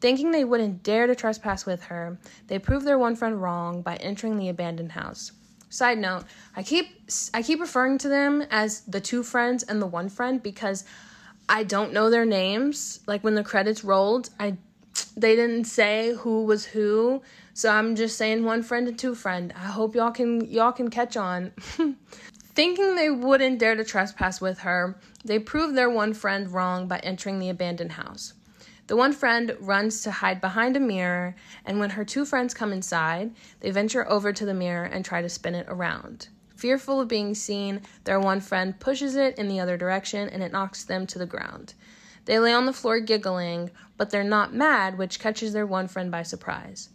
Thinking 0.00 0.32
they 0.32 0.44
wouldn't 0.44 0.82
dare 0.82 1.06
to 1.06 1.14
trespass 1.14 1.64
with 1.64 1.84
her, 1.84 2.18
they 2.48 2.58
prove 2.58 2.82
their 2.82 2.98
one 2.98 3.14
friend 3.14 3.40
wrong 3.40 3.80
by 3.82 3.96
entering 3.96 4.36
the 4.36 4.48
abandoned 4.48 4.92
house. 4.92 5.30
Side 5.70 5.98
note, 5.98 6.24
I 6.56 6.64
keep 6.64 7.08
I 7.32 7.42
keep 7.42 7.60
referring 7.60 7.96
to 7.98 8.08
them 8.08 8.42
as 8.50 8.80
the 8.80 9.00
two 9.00 9.22
friends 9.22 9.62
and 9.62 9.80
the 9.80 9.86
one 9.86 10.08
friend 10.08 10.42
because 10.42 10.84
I 11.48 11.64
don't 11.64 11.92
know 11.92 12.10
their 12.10 12.24
names. 12.24 13.00
Like 13.06 13.22
when 13.24 13.34
the 13.34 13.44
credits 13.44 13.84
rolled, 13.84 14.30
I 14.38 14.56
they 15.16 15.36
didn't 15.36 15.64
say 15.64 16.14
who 16.14 16.44
was 16.44 16.66
who, 16.66 17.22
so 17.54 17.70
I'm 17.70 17.96
just 17.96 18.16
saying 18.16 18.44
one 18.44 18.62
friend 18.62 18.88
and 18.88 18.98
two 18.98 19.14
friend. 19.14 19.52
I 19.56 19.66
hope 19.66 19.94
y'all 19.94 20.10
can 20.10 20.44
y'all 20.50 20.72
can 20.72 20.90
catch 20.90 21.16
on. 21.16 21.52
Thinking 22.54 22.96
they 22.96 23.10
wouldn't 23.10 23.58
dare 23.58 23.74
to 23.74 23.84
trespass 23.84 24.40
with 24.40 24.60
her, 24.60 24.98
they 25.24 25.38
prove 25.38 25.74
their 25.74 25.88
one 25.88 26.12
friend 26.12 26.52
wrong 26.52 26.86
by 26.86 26.98
entering 26.98 27.38
the 27.38 27.48
abandoned 27.48 27.92
house. 27.92 28.34
The 28.88 28.96
one 28.96 29.12
friend 29.12 29.56
runs 29.60 30.02
to 30.02 30.10
hide 30.10 30.40
behind 30.40 30.76
a 30.76 30.80
mirror, 30.80 31.34
and 31.64 31.78
when 31.78 31.90
her 31.90 32.04
two 32.04 32.26
friends 32.26 32.52
come 32.52 32.72
inside, 32.72 33.32
they 33.60 33.70
venture 33.70 34.06
over 34.06 34.32
to 34.34 34.44
the 34.44 34.52
mirror 34.52 34.84
and 34.84 35.04
try 35.04 35.22
to 35.22 35.30
spin 35.30 35.54
it 35.54 35.66
around. 35.68 36.28
Fearful 36.62 37.00
of 37.00 37.08
being 37.08 37.34
seen, 37.34 37.80
their 38.04 38.20
one 38.20 38.40
friend 38.40 38.78
pushes 38.78 39.16
it 39.16 39.36
in 39.36 39.48
the 39.48 39.58
other 39.58 39.76
direction 39.76 40.28
and 40.28 40.44
it 40.44 40.52
knocks 40.52 40.84
them 40.84 41.08
to 41.08 41.18
the 41.18 41.26
ground. 41.26 41.74
They 42.24 42.38
lay 42.38 42.52
on 42.52 42.66
the 42.66 42.72
floor 42.72 43.00
giggling, 43.00 43.72
but 43.96 44.10
they're 44.10 44.22
not 44.22 44.54
mad, 44.54 44.96
which 44.96 45.18
catches 45.18 45.52
their 45.52 45.66
one 45.66 45.88
friend 45.88 46.08
by 46.08 46.22
surprise. 46.22 46.90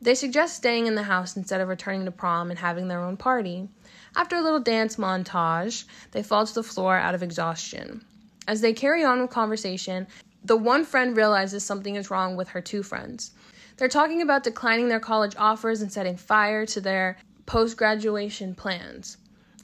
They 0.00 0.14
suggest 0.14 0.54
staying 0.54 0.86
in 0.86 0.94
the 0.94 1.02
house 1.02 1.36
instead 1.36 1.60
of 1.60 1.66
returning 1.66 2.04
to 2.04 2.12
prom 2.12 2.50
and 2.50 2.60
having 2.60 2.86
their 2.86 3.00
own 3.00 3.16
party. 3.16 3.68
After 4.14 4.36
a 4.36 4.42
little 4.42 4.60
dance 4.60 4.94
montage, 4.94 5.86
they 6.12 6.22
fall 6.22 6.46
to 6.46 6.54
the 6.54 6.62
floor 6.62 6.96
out 6.96 7.16
of 7.16 7.24
exhaustion. 7.24 8.04
As 8.46 8.60
they 8.60 8.72
carry 8.72 9.02
on 9.02 9.20
with 9.20 9.30
conversation, 9.30 10.06
the 10.44 10.56
one 10.56 10.84
friend 10.84 11.16
realizes 11.16 11.64
something 11.64 11.96
is 11.96 12.12
wrong 12.12 12.36
with 12.36 12.50
her 12.50 12.60
two 12.60 12.84
friends. 12.84 13.32
They're 13.76 13.88
talking 13.88 14.22
about 14.22 14.44
declining 14.44 14.88
their 14.88 15.00
college 15.00 15.34
offers 15.36 15.80
and 15.80 15.90
setting 15.90 16.16
fire 16.16 16.64
to 16.66 16.80
their 16.80 17.16
post 17.50 17.76
graduation 17.76 18.54
plans. 18.54 19.16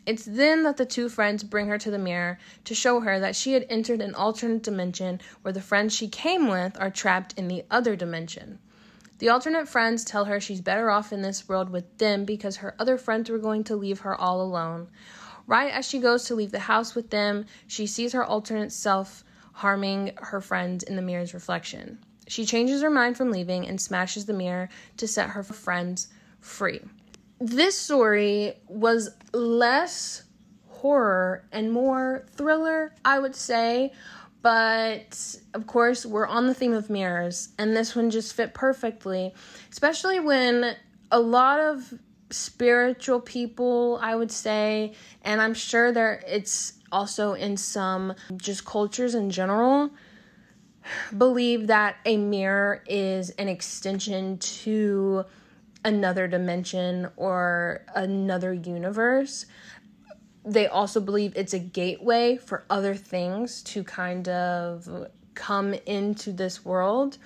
It's 0.07 0.25
then 0.25 0.65
that 0.65 0.77
the 0.77 0.85
two 0.85 1.09
friends 1.09 1.45
bring 1.45 1.69
her 1.69 1.79
to 1.79 1.89
the 1.93 2.01
mirror 2.01 2.37
to 2.65 2.75
show 2.75 2.99
her 2.99 3.21
that 3.21 3.37
she 3.37 3.53
had 3.53 3.65
entered 3.71 4.01
an 4.01 4.13
alternate 4.13 4.65
dimension 4.65 5.21
where 5.43 5.53
the 5.53 5.61
friends 5.61 5.95
she 5.95 6.09
came 6.09 6.49
with 6.49 6.77
are 6.81 6.91
trapped 6.91 7.39
in 7.39 7.47
the 7.47 7.65
other 7.71 7.95
dimension. 7.95 8.59
The 9.21 9.29
alternate 9.29 9.69
friends 9.69 10.05
tell 10.05 10.25
her 10.25 10.41
she's 10.41 10.61
better 10.61 10.91
off 10.91 11.13
in 11.13 11.23
this 11.23 11.49
world 11.49 11.71
with 11.71 11.99
them 11.99 12.25
because 12.25 12.57
her 12.57 12.75
other 12.81 12.99
friends 12.99 13.31
were 13.31 13.39
going 13.39 13.63
to 13.63 13.77
leave 13.77 14.01
her 14.01 14.21
all 14.21 14.41
alone. 14.43 14.89
Right 15.47 15.73
as 15.73 15.87
she 15.87 16.01
goes 16.01 16.25
to 16.25 16.35
leave 16.35 16.51
the 16.51 16.59
house 16.59 16.97
with 16.97 17.11
them, 17.11 17.47
she 17.69 17.87
sees 17.87 18.15
her 18.15 18.25
alternate 18.25 18.73
self 18.73 19.23
harming 19.53 20.11
her 20.17 20.41
friends 20.41 20.83
in 20.83 20.97
the 20.97 21.03
mirror's 21.03 21.35
reflection. 21.35 22.01
She 22.27 22.47
changes 22.47 22.83
her 22.83 22.91
mind 22.91 23.17
from 23.17 23.31
leaving 23.31 23.65
and 23.65 23.81
smashes 23.81 24.27
the 24.27 24.33
mirror 24.33 24.71
to 24.97 25.07
set 25.07 25.31
her 25.31 25.45
friends 25.45 26.09
free. 26.41 26.81
This 27.39 27.77
story 27.77 28.55
was 28.69 29.11
less 29.33 30.25
horror 30.69 31.45
and 31.53 31.71
more 31.71 32.27
thriller, 32.33 32.95
I 33.05 33.19
would 33.19 33.35
say. 33.35 33.93
But 34.43 35.37
of 35.55 35.67
course, 35.67 36.07
we're 36.07 36.27
on 36.27 36.47
the 36.47 36.55
theme 36.55 36.73
of 36.73 36.89
mirrors, 36.89 37.49
and 37.59 37.77
this 37.77 37.97
one 37.97 38.11
just 38.11 38.35
fit 38.35 38.55
perfectly, 38.55 39.35
especially 39.73 40.21
when 40.21 40.77
a 41.11 41.19
lot 41.19 41.59
of 41.59 41.93
spiritual 42.31 43.21
people, 43.21 43.99
I 44.01 44.15
would 44.15 44.31
say, 44.31 44.95
and 45.23 45.41
I'm 45.41 45.55
sure 45.55 45.91
there 45.91 46.23
it's 46.29 46.75
also 46.93 47.33
in 47.33 47.57
some 47.57 48.15
just 48.37 48.65
cultures 48.65 49.15
in 49.15 49.31
general 49.31 49.91
believe 51.19 51.67
that 51.67 51.97
a 52.05 52.17
mirror 52.17 52.85
is 52.87 53.31
an 53.31 53.49
extension 53.49 54.39
to 54.39 55.25
another 55.87 56.27
dimension 56.27 57.09
or 57.17 57.87
another 57.95 58.53
universe. 58.53 59.47
They 60.45 60.67
also 60.67 61.01
believe 61.01 61.33
it's 61.37 61.55
a 61.55 61.61
gateway 61.61 62.37
for 62.37 62.65
other 62.69 62.95
things 62.97 63.63
to 63.63 63.85
kind 63.85 64.29
of 64.29 65.09
come 65.35 65.75
into 65.87 66.33
this 66.33 66.65
world. 66.65 67.19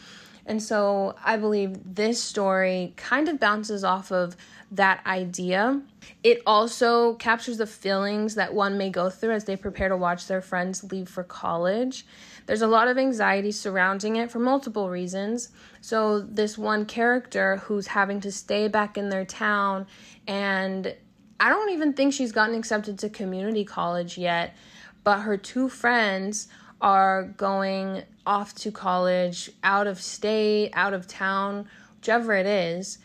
And 0.45 0.63
so 0.63 1.15
I 1.25 1.39
believe 1.39 1.79
this 1.95 2.23
story 2.23 2.93
kind 2.97 3.29
of 3.29 3.41
bounces 3.41 3.83
off 3.83 4.13
of 4.13 4.37
that 4.73 5.05
idea. 5.07 5.81
It 6.23 6.43
also 6.47 7.15
captures 7.15 7.57
the 7.57 7.67
feelings 7.67 8.35
that 8.35 8.53
one 8.53 8.77
may 8.77 8.91
go 8.91 9.09
through 9.09 9.33
as 9.33 9.45
they 9.45 9.57
prepare 9.57 9.89
to 9.89 9.97
watch 9.97 10.27
their 10.27 10.43
friends 10.43 10.85
leave 10.85 11.09
for 11.09 11.25
college. 11.25 12.05
There's 12.51 12.63
a 12.63 12.67
lot 12.67 12.89
of 12.89 12.99
anxiety 12.99 13.53
surrounding 13.53 14.17
it 14.17 14.29
for 14.29 14.41
multiple 14.41 14.91
reasons. 14.91 15.51
So, 15.81 16.19
this 16.19 16.59
one 16.59 16.85
character 16.85 17.59
who's 17.59 17.87
having 17.87 18.21
to 18.23 18.33
stay 18.33 18.67
back 18.67 18.99
in 18.99 19.09
their 19.09 19.25
town, 19.25 19.87
and 20.27 20.93
I 21.39 21.49
don't 21.49 21.71
even 21.71 21.93
think 21.93 22.13
she's 22.13 22.33
gotten 22.33 22.57
accepted 22.57 22.99
to 22.99 23.09
community 23.09 23.65
college 23.65 24.19
yet, 24.19 24.57
but 25.05 25.21
her 25.21 25.37
two 25.37 25.69
friends 25.69 26.49
are 26.81 27.23
going 27.23 28.03
off 28.27 28.53
to 28.57 28.73
college, 28.73 29.53
out 29.63 29.87
of 29.87 30.01
state, 30.01 30.73
out 30.73 30.93
of 30.93 31.07
town, 31.07 31.69
whichever 31.99 32.35
it 32.35 32.47
is. 32.47 32.99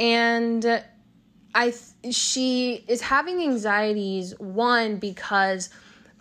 And 0.00 0.82
I 1.54 1.72
she 2.10 2.84
is 2.88 3.00
having 3.02 3.40
anxieties 3.42 4.36
one 4.40 4.96
because 4.96 5.70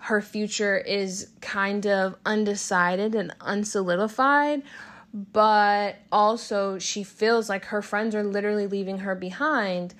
her 0.07 0.21
future 0.21 0.77
is 0.77 1.31
kind 1.41 1.85
of 1.85 2.15
undecided 2.25 3.13
and 3.13 3.35
unsolidified, 3.41 4.63
but 5.33 5.97
also 6.13 6.79
she 6.79 7.03
feels 7.03 7.49
like 7.49 7.65
her 7.65 7.81
friends 7.81 8.15
are 8.15 8.23
literally 8.23 8.67
leaving 8.67 8.99
her 8.99 9.15
behind. 9.15 9.93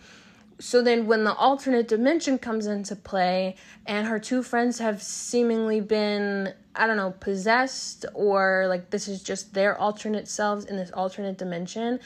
So 0.60 0.82
then, 0.82 1.08
when 1.08 1.26
the 1.26 1.34
alternate 1.34 1.90
dimension 1.90 2.38
comes 2.38 2.68
into 2.68 2.96
play, 2.96 3.58
and 3.86 4.08
her 4.08 4.18
two 4.18 4.44
friends 4.44 4.80
have 4.80 5.04
seemingly 5.04 5.82
been, 5.82 6.54
I 6.74 6.88
don't 6.88 6.98
know, 6.98 7.14
possessed, 7.20 8.06
or 8.14 8.66
like 8.70 8.92
this 8.92 9.10
is 9.10 9.22
just 9.22 9.54
their 9.54 9.78
alternate 9.78 10.30
selves 10.30 10.64
in 10.64 10.78
this 10.78 10.92
alternate 10.92 11.38
dimension, 11.38 12.00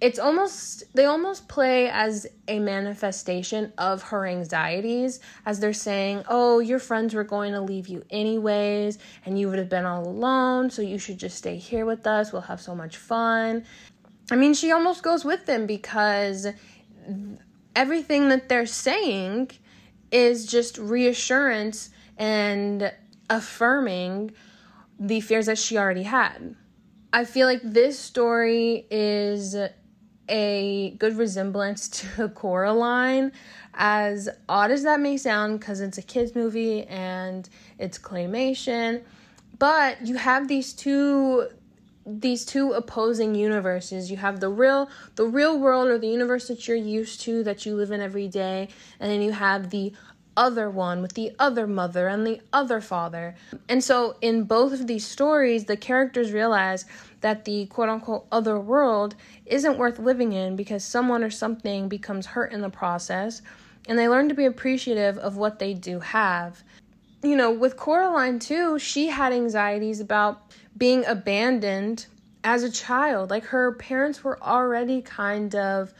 it's 0.00 0.18
almost 0.18 0.84
they 0.94 1.06
almost 1.06 1.48
play 1.48 1.88
as 1.88 2.26
a 2.48 2.58
manifestation 2.58 3.72
of 3.78 4.02
her 4.02 4.26
anxieties 4.26 5.20
as 5.46 5.58
they're 5.58 5.72
saying 5.72 6.22
oh 6.28 6.58
your 6.58 6.78
friends 6.78 7.14
were 7.14 7.24
going 7.24 7.52
to 7.52 7.60
leave 7.60 7.88
you 7.88 8.04
anyways 8.10 8.98
and 9.24 9.38
you 9.38 9.48
would 9.48 9.58
have 9.58 9.70
been 9.70 9.86
all 9.86 10.06
alone 10.06 10.68
so 10.68 10.82
you 10.82 10.98
should 10.98 11.18
just 11.18 11.38
stay 11.38 11.56
here 11.56 11.86
with 11.86 12.06
us. 12.06 12.32
We'll 12.32 12.42
have 12.42 12.60
so 12.60 12.74
much 12.74 12.98
fun. 12.98 13.64
I 14.30 14.36
mean 14.36 14.52
she 14.52 14.70
almost 14.70 15.02
goes 15.02 15.24
with 15.24 15.46
them 15.46 15.66
because 15.66 16.46
everything 17.74 18.28
that 18.28 18.48
they're 18.48 18.66
saying 18.66 19.50
is 20.10 20.46
just 20.46 20.76
reassurance 20.76 21.90
and 22.18 22.92
affirming 23.30 24.32
the 24.98 25.20
fears 25.20 25.46
that 25.46 25.58
she 25.58 25.78
already 25.78 26.02
had. 26.02 26.54
I 27.12 27.24
feel 27.24 27.46
like 27.46 27.60
this 27.62 27.98
story 27.98 28.86
is 28.90 29.56
a 30.28 30.90
good 30.98 31.16
resemblance 31.16 31.88
to 32.16 32.28
Coraline, 32.28 33.32
as 33.74 34.28
odd 34.48 34.70
as 34.70 34.82
that 34.84 35.00
may 35.00 35.16
sound, 35.16 35.60
because 35.60 35.80
it's 35.80 35.98
a 35.98 36.02
kids' 36.02 36.34
movie 36.34 36.84
and 36.84 37.48
it's 37.78 37.98
claymation. 37.98 39.02
But 39.58 40.06
you 40.06 40.16
have 40.16 40.48
these 40.48 40.72
two 40.72 41.48
these 42.08 42.44
two 42.44 42.70
opposing 42.70 43.34
universes 43.34 44.12
you 44.12 44.16
have 44.16 44.38
the 44.38 44.48
real 44.48 44.88
the 45.16 45.24
real 45.24 45.58
world 45.58 45.88
or 45.88 45.98
the 45.98 46.06
universe 46.06 46.46
that 46.46 46.68
you're 46.68 46.76
used 46.76 47.20
to 47.20 47.42
that 47.42 47.66
you 47.66 47.74
live 47.74 47.90
in 47.90 48.00
every 48.00 48.28
day 48.28 48.68
and 49.00 49.10
then 49.10 49.20
you 49.20 49.32
have 49.32 49.70
the 49.70 49.92
other 50.36 50.70
one 50.70 51.02
with 51.02 51.14
the 51.14 51.32
other 51.38 51.66
mother 51.66 52.08
and 52.08 52.26
the 52.26 52.40
other 52.52 52.80
father. 52.80 53.34
And 53.68 53.82
so, 53.82 54.16
in 54.20 54.44
both 54.44 54.72
of 54.72 54.86
these 54.86 55.06
stories, 55.06 55.64
the 55.64 55.76
characters 55.76 56.32
realize 56.32 56.84
that 57.20 57.44
the 57.44 57.66
quote 57.66 57.88
unquote 57.88 58.26
other 58.30 58.58
world 58.60 59.14
isn't 59.46 59.78
worth 59.78 59.98
living 59.98 60.32
in 60.32 60.56
because 60.56 60.84
someone 60.84 61.24
or 61.24 61.30
something 61.30 61.88
becomes 61.88 62.26
hurt 62.26 62.52
in 62.52 62.60
the 62.60 62.70
process, 62.70 63.42
and 63.88 63.98
they 63.98 64.08
learn 64.08 64.28
to 64.28 64.34
be 64.34 64.44
appreciative 64.44 65.18
of 65.18 65.36
what 65.36 65.58
they 65.58 65.74
do 65.74 66.00
have. 66.00 66.62
You 67.22 67.36
know, 67.36 67.50
with 67.50 67.76
Coraline 67.76 68.38
too, 68.38 68.78
she 68.78 69.08
had 69.08 69.32
anxieties 69.32 70.00
about 70.00 70.42
being 70.76 71.04
abandoned 71.06 72.06
as 72.44 72.62
a 72.62 72.70
child. 72.70 73.30
Like 73.30 73.44
her 73.46 73.72
parents 73.72 74.22
were 74.22 74.40
already 74.42 75.02
kind 75.02 75.54
of 75.54 75.92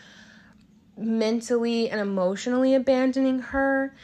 mentally 0.97 1.91
and 1.91 2.01
emotionally 2.01 2.75
abandoning 2.75 3.41
her 3.41 3.95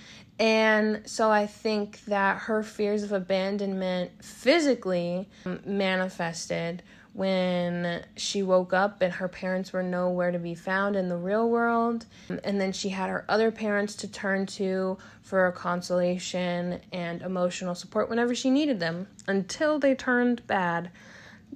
and 0.42 1.08
so 1.08 1.30
I 1.30 1.46
think 1.46 2.04
that 2.06 2.36
her 2.36 2.64
fears 2.64 3.04
of 3.04 3.12
abandonment 3.12 4.24
physically 4.24 5.28
um, 5.46 5.60
manifested 5.64 6.82
when 7.12 8.04
she 8.16 8.42
woke 8.42 8.72
up 8.72 9.02
and 9.02 9.12
her 9.12 9.28
parents 9.28 9.72
were 9.72 9.84
nowhere 9.84 10.32
to 10.32 10.40
be 10.40 10.56
found 10.56 10.96
in 10.96 11.08
the 11.08 11.16
real 11.16 11.48
world. 11.48 12.06
Um, 12.28 12.40
and 12.42 12.60
then 12.60 12.72
she 12.72 12.88
had 12.88 13.08
her 13.08 13.24
other 13.28 13.52
parents 13.52 13.94
to 13.96 14.08
turn 14.08 14.46
to 14.46 14.98
for 15.20 15.52
consolation 15.52 16.80
and 16.92 17.22
emotional 17.22 17.76
support 17.76 18.10
whenever 18.10 18.34
she 18.34 18.50
needed 18.50 18.80
them 18.80 19.06
until 19.28 19.78
they 19.78 19.94
turned 19.94 20.44
bad, 20.48 20.90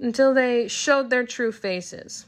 until 0.00 0.32
they 0.32 0.68
showed 0.68 1.10
their 1.10 1.26
true 1.26 1.50
faces. 1.50 2.26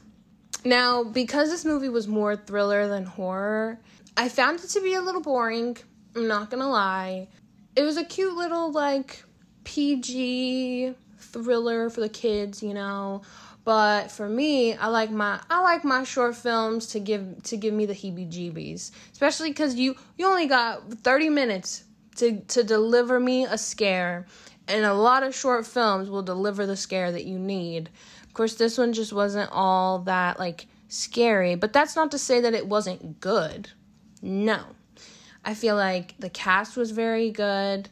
Now, 0.65 1.05
because 1.05 1.51
this 1.51 1.63
movie 1.63 1.87
was 1.87 2.05
more 2.05 2.35
thriller 2.35 2.89
than 2.89 3.05
horror, 3.05 3.79
I 4.17 4.27
found 4.27 4.59
it 4.59 4.67
to 4.71 4.81
be 4.81 4.95
a 4.95 5.01
little 5.01 5.21
boring 5.21 5.77
I'm 6.15 6.27
not 6.27 6.49
gonna 6.49 6.69
lie. 6.69 7.27
It 7.75 7.83
was 7.83 7.97
a 7.97 8.03
cute 8.03 8.35
little 8.35 8.71
like 8.71 9.23
PG 9.63 10.95
thriller 11.17 11.89
for 11.89 12.01
the 12.01 12.09
kids, 12.09 12.63
you 12.63 12.73
know. 12.73 13.21
But 13.63 14.09
for 14.09 14.27
me, 14.27 14.73
I 14.73 14.87
like 14.87 15.11
my 15.11 15.39
I 15.49 15.61
like 15.61 15.83
my 15.83 16.03
short 16.03 16.35
films 16.35 16.87
to 16.87 16.99
give 16.99 17.43
to 17.43 17.57
give 17.57 17.73
me 17.73 17.85
the 17.85 17.93
heebie-jeebies, 17.93 18.91
especially 19.11 19.49
because 19.49 19.75
you 19.75 19.95
you 20.17 20.25
only 20.25 20.47
got 20.47 20.91
30 20.91 21.29
minutes 21.29 21.83
to 22.15 22.39
to 22.39 22.63
deliver 22.63 23.19
me 23.19 23.45
a 23.45 23.57
scare, 23.57 24.25
and 24.67 24.85
a 24.85 24.93
lot 24.93 25.23
of 25.23 25.35
short 25.35 25.67
films 25.67 26.09
will 26.09 26.23
deliver 26.23 26.65
the 26.65 26.77
scare 26.77 27.11
that 27.11 27.25
you 27.25 27.37
need. 27.37 27.89
Of 28.23 28.33
course, 28.33 28.55
this 28.55 28.77
one 28.77 28.93
just 28.93 29.13
wasn't 29.13 29.51
all 29.51 29.99
that 29.99 30.39
like 30.39 30.65
scary, 30.87 31.55
but 31.55 31.73
that's 31.73 31.95
not 31.95 32.11
to 32.11 32.17
say 32.17 32.41
that 32.41 32.53
it 32.53 32.67
wasn't 32.67 33.19
good. 33.19 33.69
No. 34.21 34.63
I 35.43 35.53
feel 35.53 35.75
like 35.75 36.15
the 36.19 36.29
cast 36.29 36.77
was 36.77 36.91
very 36.91 37.31
good. 37.31 37.89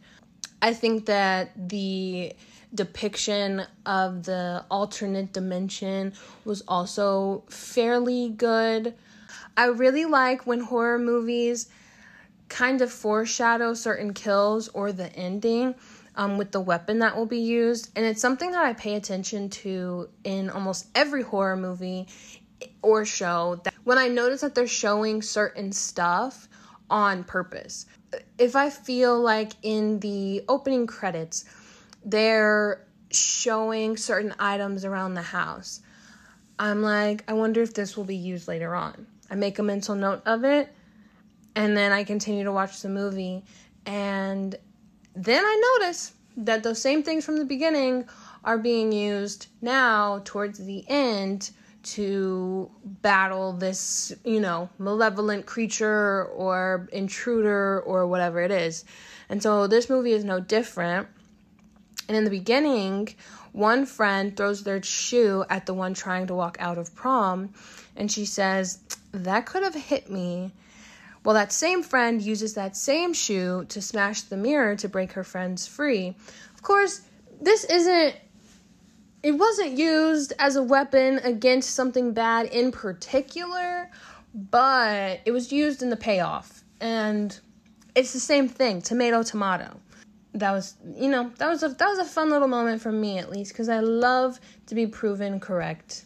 I 0.61 0.73
think 0.73 1.05
that 1.05 1.69
the 1.69 2.33
depiction 2.73 3.63
of 3.85 4.23
the 4.23 4.65
alternate 4.69 5.33
dimension 5.33 6.13
was 6.45 6.63
also 6.67 7.43
fairly 7.49 8.29
good. 8.29 8.93
I 9.55 9.65
really 9.67 10.05
like 10.05 10.45
when 10.45 10.59
horror 10.59 10.99
movies 10.99 11.69
kind 12.49 12.81
of 12.81 12.91
foreshadow 12.91 13.73
certain 13.73 14.13
kills 14.13 14.69
or 14.69 14.91
the 14.91 15.13
ending 15.15 15.75
um, 16.15 16.37
with 16.37 16.51
the 16.51 16.59
weapon 16.59 16.99
that 16.99 17.15
will 17.15 17.25
be 17.25 17.39
used. 17.39 17.91
And 17.95 18.05
it's 18.05 18.21
something 18.21 18.51
that 18.51 18.65
I 18.65 18.73
pay 18.73 18.95
attention 18.95 19.49
to 19.49 20.09
in 20.23 20.49
almost 20.49 20.87
every 20.95 21.23
horror 21.23 21.55
movie 21.55 22.07
or 22.81 23.05
show. 23.05 23.61
That 23.63 23.73
when 23.83 23.97
I 23.97 24.07
notice 24.07 24.41
that 24.41 24.55
they're 24.55 24.67
showing 24.67 25.21
certain 25.21 25.71
stuff, 25.71 26.47
on 26.89 27.23
purpose. 27.23 27.85
If 28.37 28.55
I 28.55 28.69
feel 28.69 29.19
like 29.19 29.53
in 29.61 29.99
the 29.99 30.43
opening 30.47 30.87
credits, 30.87 31.45
they're 32.05 32.85
showing 33.11 33.97
certain 33.97 34.33
items 34.39 34.85
around 34.85 35.13
the 35.13 35.21
house, 35.21 35.81
I'm 36.59 36.81
like, 36.81 37.23
I 37.27 37.33
wonder 37.33 37.61
if 37.61 37.73
this 37.73 37.95
will 37.95 38.03
be 38.03 38.15
used 38.15 38.47
later 38.47 38.73
on. 38.75 39.07
I 39.29 39.35
make 39.35 39.59
a 39.59 39.63
mental 39.63 39.95
note 39.95 40.21
of 40.25 40.43
it, 40.43 40.73
and 41.55 41.77
then 41.77 41.91
I 41.91 42.03
continue 42.03 42.43
to 42.45 42.51
watch 42.51 42.81
the 42.81 42.89
movie, 42.89 43.43
and 43.85 44.55
then 45.15 45.43
I 45.43 45.77
notice 45.79 46.13
that 46.37 46.63
those 46.63 46.81
same 46.81 47.03
things 47.03 47.25
from 47.25 47.37
the 47.37 47.45
beginning 47.45 48.07
are 48.43 48.57
being 48.57 48.91
used 48.91 49.47
now 49.61 50.21
towards 50.23 50.59
the 50.59 50.85
end 50.87 51.51
to 51.83 52.69
battle 52.83 53.53
this, 53.53 54.13
you 54.23 54.39
know, 54.39 54.69
malevolent 54.77 55.45
creature 55.45 56.25
or 56.25 56.87
intruder 56.91 57.81
or 57.81 58.07
whatever 58.07 58.41
it 58.41 58.51
is. 58.51 58.85
And 59.29 59.41
so 59.41 59.67
this 59.67 59.89
movie 59.89 60.13
is 60.13 60.23
no 60.23 60.39
different. 60.39 61.07
And 62.07 62.15
in 62.15 62.23
the 62.23 62.29
beginning, 62.29 63.09
one 63.51 63.85
friend 63.85 64.35
throws 64.35 64.63
their 64.63 64.81
shoe 64.83 65.43
at 65.49 65.65
the 65.65 65.73
one 65.73 65.93
trying 65.93 66.27
to 66.27 66.35
walk 66.35 66.57
out 66.59 66.77
of 66.77 66.93
prom, 66.95 67.53
and 67.95 68.11
she 68.11 68.25
says, 68.25 68.79
That 69.11 69.45
could 69.45 69.63
have 69.63 69.75
hit 69.75 70.09
me. 70.09 70.51
Well, 71.23 71.33
that 71.33 71.51
same 71.51 71.83
friend 71.83 72.21
uses 72.21 72.53
that 72.53 72.77
same 72.77 73.13
shoe 73.13 73.65
to 73.69 73.81
smash 73.81 74.21
the 74.21 74.37
mirror 74.37 74.75
to 74.77 74.87
break 74.87 75.13
her 75.13 75.23
friends 75.23 75.67
free. 75.67 76.15
Of 76.53 76.61
course, 76.61 77.01
this 77.41 77.65
isn't 77.65 78.15
it 79.23 79.31
wasn't 79.31 79.77
used 79.77 80.33
as 80.39 80.55
a 80.55 80.63
weapon 80.63 81.19
against 81.23 81.71
something 81.71 82.13
bad 82.13 82.47
in 82.47 82.71
particular, 82.71 83.89
but 84.33 85.21
it 85.25 85.31
was 85.31 85.51
used 85.51 85.81
in 85.81 85.89
the 85.89 85.97
payoff. 85.97 86.63
And 86.79 87.37
it's 87.95 88.13
the 88.13 88.19
same 88.19 88.47
thing 88.47 88.81
tomato, 88.81 89.23
tomato. 89.23 89.79
That 90.33 90.51
was, 90.51 90.75
you 90.95 91.09
know, 91.09 91.31
that 91.37 91.49
was 91.49 91.63
a 91.63 91.69
that 91.69 91.87
was 91.87 91.97
a 91.97 92.05
fun 92.05 92.29
little 92.29 92.47
moment 92.47 92.81
for 92.81 92.91
me 92.91 93.17
at 93.17 93.31
least 93.31 93.53
because 93.53 93.69
I 93.69 93.79
love 93.79 94.39
to 94.67 94.75
be 94.75 94.85
proven 94.85 95.39
correct. 95.39 96.05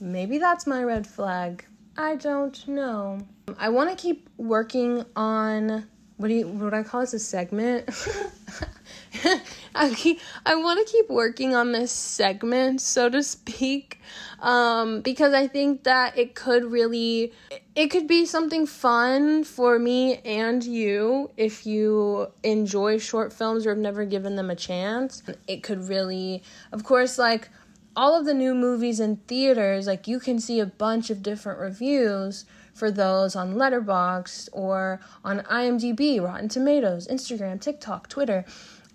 Maybe 0.00 0.38
that's 0.38 0.66
my 0.66 0.84
red 0.84 1.06
flag. 1.06 1.64
I 1.96 2.16
don't 2.16 2.66
know. 2.68 3.20
I 3.58 3.68
want 3.68 3.90
to 3.90 3.96
keep 3.96 4.30
working 4.36 5.04
on 5.16 5.88
what 6.18 6.28
do 6.28 6.34
you 6.34 6.46
what 6.46 6.72
I 6.72 6.84
call 6.84 7.00
this 7.00 7.14
a 7.14 7.18
segment. 7.18 7.90
I 9.74 9.92
keep, 9.94 10.20
I 10.46 10.54
want 10.54 10.86
to 10.86 10.92
keep 10.92 11.08
working 11.08 11.54
on 11.54 11.72
this 11.72 11.92
segment, 11.92 12.80
so 12.80 13.08
to 13.08 13.22
speak, 13.22 14.00
um, 14.40 15.00
because 15.00 15.34
I 15.34 15.46
think 15.46 15.84
that 15.84 16.16
it 16.16 16.34
could 16.34 16.64
really, 16.64 17.32
it 17.74 17.88
could 17.88 18.06
be 18.06 18.26
something 18.26 18.66
fun 18.66 19.44
for 19.44 19.78
me 19.78 20.16
and 20.18 20.62
you 20.64 21.30
if 21.36 21.66
you 21.66 22.28
enjoy 22.42 22.98
short 22.98 23.32
films 23.32 23.66
or 23.66 23.70
have 23.70 23.78
never 23.78 24.04
given 24.04 24.36
them 24.36 24.50
a 24.50 24.56
chance. 24.56 25.22
It 25.46 25.62
could 25.62 25.88
really, 25.88 26.42
of 26.72 26.84
course, 26.84 27.18
like 27.18 27.48
all 27.94 28.18
of 28.18 28.24
the 28.24 28.34
new 28.34 28.54
movies 28.54 29.00
in 29.00 29.16
theaters, 29.16 29.86
like 29.86 30.08
you 30.08 30.18
can 30.18 30.38
see 30.38 30.60
a 30.60 30.66
bunch 30.66 31.10
of 31.10 31.22
different 31.22 31.58
reviews 31.58 32.46
for 32.72 32.90
those 32.90 33.36
on 33.36 33.54
Letterboxd 33.54 34.48
or 34.52 35.00
on 35.24 35.40
IMDb, 35.40 36.22
Rotten 36.22 36.48
Tomatoes, 36.48 37.06
Instagram, 37.08 37.60
TikTok, 37.60 38.08
Twitter 38.08 38.44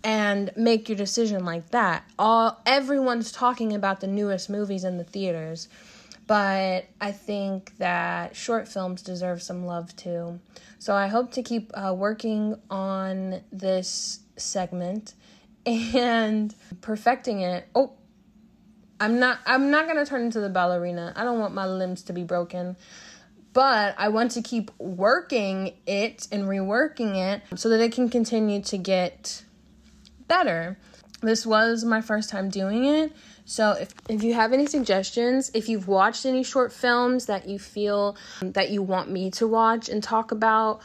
and 0.04 0.52
make 0.56 0.90
your 0.90 0.98
decision 0.98 1.46
like 1.46 1.70
that. 1.72 2.04
All 2.18 2.62
everyone's 2.66 3.32
talking 3.32 3.74
about 3.74 4.00
the 4.00 4.08
newest 4.08 4.50
movies 4.50 4.84
in 4.84 4.98
the 4.98 5.04
theaters, 5.04 5.68
but 6.28 6.86
I 7.02 7.12
think 7.12 7.78
that 7.78 8.36
short 8.36 8.68
films 8.68 9.02
deserve 9.02 9.42
some 9.42 9.66
love 9.66 9.96
too. 9.96 10.40
So 10.80 10.94
I 10.94 11.08
hope 11.08 11.32
to 11.34 11.44
keep 11.44 11.72
uh, 11.74 11.94
working 11.94 12.56
on 12.70 13.42
this 13.52 14.20
segment 14.36 15.14
and 15.66 16.54
perfecting 16.82 17.42
it. 17.42 17.68
Oh, 17.76 17.94
I'm 19.00 19.20
not 19.20 19.40
I'm 19.46 19.70
not 19.70 19.86
going 19.86 19.98
to 19.98 20.06
turn 20.06 20.24
into 20.24 20.40
the 20.40 20.50
ballerina. 20.50 21.14
I 21.16 21.24
don't 21.24 21.40
want 21.40 21.54
my 21.54 21.66
limbs 21.66 22.04
to 22.04 22.14
be 22.14 22.24
broken. 22.24 22.76
But 23.54 23.96
I 23.98 24.10
want 24.10 24.32
to 24.32 24.42
keep 24.42 24.70
working 24.78 25.74
it 25.88 26.28
and 26.32 26.44
reworking 26.44 27.16
it 27.16 27.42
so 27.58 27.70
that 27.70 27.80
it 27.80 27.92
can 27.92 28.08
continue 28.08 28.62
to 28.62 28.78
get 28.78 29.44
better. 30.28 30.78
This 31.22 31.46
was 31.46 31.84
my 31.84 32.02
first 32.02 32.30
time 32.30 32.50
doing 32.50 32.86
it. 32.86 33.12
So 33.46 33.72
if, 33.72 33.94
if 34.08 34.24
you 34.24 34.34
have 34.36 34.54
any 34.54 34.68
suggestions, 34.68 35.50
if 35.54 35.68
you've 35.68 35.88
watched 35.88 36.26
any 36.26 36.44
short 36.44 36.72
films 36.72 37.26
that 37.26 37.48
you 37.48 37.58
feel 37.58 38.18
that 38.42 38.70
you 38.70 38.84
want 38.84 39.10
me 39.10 39.32
to 39.32 39.48
watch 39.48 39.90
and 39.90 40.04
talk 40.04 40.32
about 40.32 40.82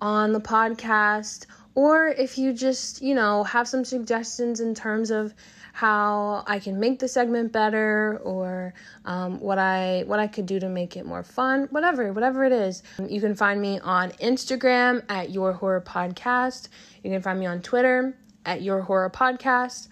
on 0.00 0.32
the 0.32 0.40
podcast, 0.40 1.46
or 1.74 2.08
if 2.08 2.36
you 2.36 2.52
just, 2.52 3.00
you 3.00 3.14
know, 3.14 3.42
have 3.44 3.66
some 3.66 3.84
suggestions 3.84 4.60
in 4.60 4.74
terms 4.74 5.10
of 5.10 5.34
how 5.72 6.44
I 6.46 6.58
can 6.58 6.78
make 6.78 6.98
the 6.98 7.08
segment 7.08 7.50
better 7.50 8.20
or 8.22 8.74
um, 9.04 9.40
what 9.40 9.58
I 9.58 10.04
what 10.06 10.20
I 10.20 10.28
could 10.28 10.46
do 10.46 10.60
to 10.60 10.68
make 10.68 10.96
it 10.96 11.06
more 11.06 11.24
fun, 11.24 11.68
whatever, 11.70 12.12
whatever 12.12 12.44
it 12.44 12.52
is. 12.52 12.82
You 13.08 13.20
can 13.20 13.34
find 13.34 13.60
me 13.60 13.80
on 13.80 14.10
Instagram 14.12 15.02
at 15.08 15.30
Your 15.30 15.52
Horror 15.52 15.80
Podcast. 15.80 16.68
You 17.02 17.10
can 17.10 17.22
find 17.22 17.40
me 17.40 17.46
on 17.46 17.62
Twitter 17.62 18.14
at 18.44 18.62
Your 18.62 18.80
Horror 18.80 19.10
Podcast, 19.10 19.88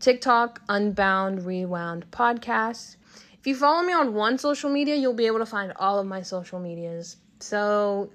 TikTok, 0.00 0.60
Unbound 0.68 1.44
Rewound 1.44 2.10
Podcast. 2.10 2.96
If 3.38 3.46
you 3.46 3.54
follow 3.54 3.82
me 3.82 3.92
on 3.92 4.14
one 4.14 4.38
social 4.38 4.70
media, 4.70 4.96
you'll 4.96 5.14
be 5.14 5.26
able 5.26 5.38
to 5.38 5.46
find 5.46 5.72
all 5.76 5.98
of 5.98 6.06
my 6.06 6.22
social 6.22 6.58
medias. 6.58 7.16
So 7.40 8.10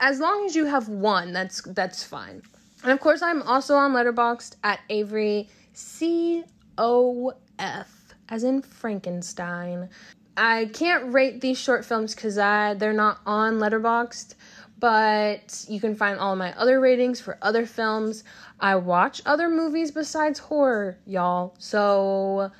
as 0.00 0.20
long 0.20 0.44
as 0.44 0.54
you 0.54 0.66
have 0.66 0.88
one, 0.88 1.32
that's 1.32 1.62
that's 1.62 2.04
fine. 2.04 2.42
And 2.82 2.92
of 2.92 3.00
course, 3.00 3.22
I'm 3.22 3.42
also 3.42 3.74
on 3.74 3.92
Letterboxd 3.92 4.56
at 4.62 4.80
Avery 4.88 5.48
C 5.72 6.44
O 6.76 7.32
F, 7.58 8.14
as 8.28 8.44
in 8.44 8.62
Frankenstein. 8.62 9.88
I 10.36 10.66
can't 10.66 11.12
rate 11.12 11.40
these 11.40 11.58
short 11.58 11.84
films 11.84 12.14
because 12.14 12.38
I 12.38 12.74
they're 12.74 12.92
not 12.92 13.18
on 13.26 13.58
Letterboxd, 13.58 14.34
but 14.78 15.64
you 15.68 15.80
can 15.80 15.94
find 15.94 16.18
all 16.18 16.36
my 16.36 16.56
other 16.56 16.80
ratings 16.80 17.20
for 17.20 17.38
other 17.42 17.66
films. 17.66 18.24
I 18.60 18.76
watch 18.76 19.20
other 19.26 19.48
movies 19.48 19.90
besides 19.90 20.38
horror, 20.38 20.98
y'all. 21.06 21.54
So 21.58 22.50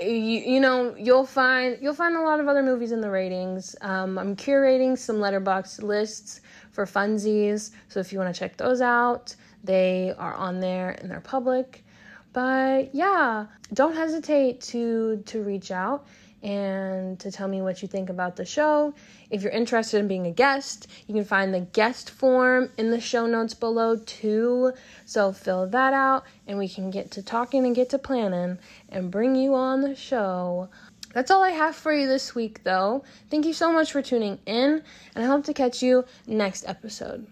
you, 0.00 0.06
you 0.08 0.60
know 0.60 0.94
you'll 0.96 1.26
find 1.26 1.78
you'll 1.80 1.94
find 1.94 2.16
a 2.16 2.22
lot 2.22 2.40
of 2.40 2.48
other 2.48 2.62
movies 2.62 2.92
in 2.92 3.00
the 3.00 3.10
ratings. 3.10 3.74
Um, 3.80 4.18
I'm 4.18 4.36
curating 4.36 4.96
some 4.96 5.16
Letterboxd 5.16 5.82
lists 5.82 6.40
for 6.70 6.86
funsies, 6.86 7.70
so 7.88 8.00
if 8.00 8.12
you 8.12 8.18
want 8.18 8.34
to 8.34 8.38
check 8.38 8.56
those 8.56 8.80
out, 8.80 9.34
they 9.64 10.14
are 10.18 10.34
on 10.34 10.60
there 10.60 10.90
and 10.90 11.10
they're 11.10 11.20
public. 11.20 11.84
But 12.32 12.94
yeah, 12.94 13.46
don't 13.74 13.94
hesitate 13.94 14.60
to 14.62 15.22
to 15.26 15.42
reach 15.42 15.70
out 15.70 16.06
and 16.42 17.18
to 17.20 17.30
tell 17.30 17.48
me 17.48 17.62
what 17.62 17.82
you 17.82 17.88
think 17.88 18.10
about 18.10 18.36
the 18.36 18.44
show. 18.44 18.94
If 19.30 19.42
you're 19.42 19.52
interested 19.52 19.98
in 19.98 20.08
being 20.08 20.26
a 20.26 20.32
guest, 20.32 20.88
you 21.06 21.14
can 21.14 21.24
find 21.24 21.54
the 21.54 21.60
guest 21.60 22.10
form 22.10 22.70
in 22.76 22.90
the 22.90 23.00
show 23.00 23.26
notes 23.26 23.54
below 23.54 23.96
too. 23.96 24.72
So 25.04 25.32
fill 25.32 25.66
that 25.68 25.92
out 25.92 26.24
and 26.46 26.58
we 26.58 26.68
can 26.68 26.90
get 26.90 27.10
to 27.12 27.22
talking 27.22 27.64
and 27.64 27.74
get 27.74 27.90
to 27.90 27.98
planning 27.98 28.58
and 28.88 29.10
bring 29.10 29.36
you 29.36 29.54
on 29.54 29.80
the 29.82 29.94
show. 29.94 30.68
That's 31.12 31.30
all 31.30 31.42
I 31.42 31.50
have 31.50 31.76
for 31.76 31.92
you 31.92 32.08
this 32.08 32.34
week, 32.34 32.64
though. 32.64 33.04
Thank 33.30 33.44
you 33.44 33.52
so 33.52 33.70
much 33.70 33.92
for 33.92 34.00
tuning 34.00 34.38
in, 34.46 34.82
and 35.14 35.24
I 35.24 35.26
hope 35.26 35.44
to 35.44 35.52
catch 35.52 35.82
you 35.82 36.06
next 36.26 36.66
episode. 36.66 37.26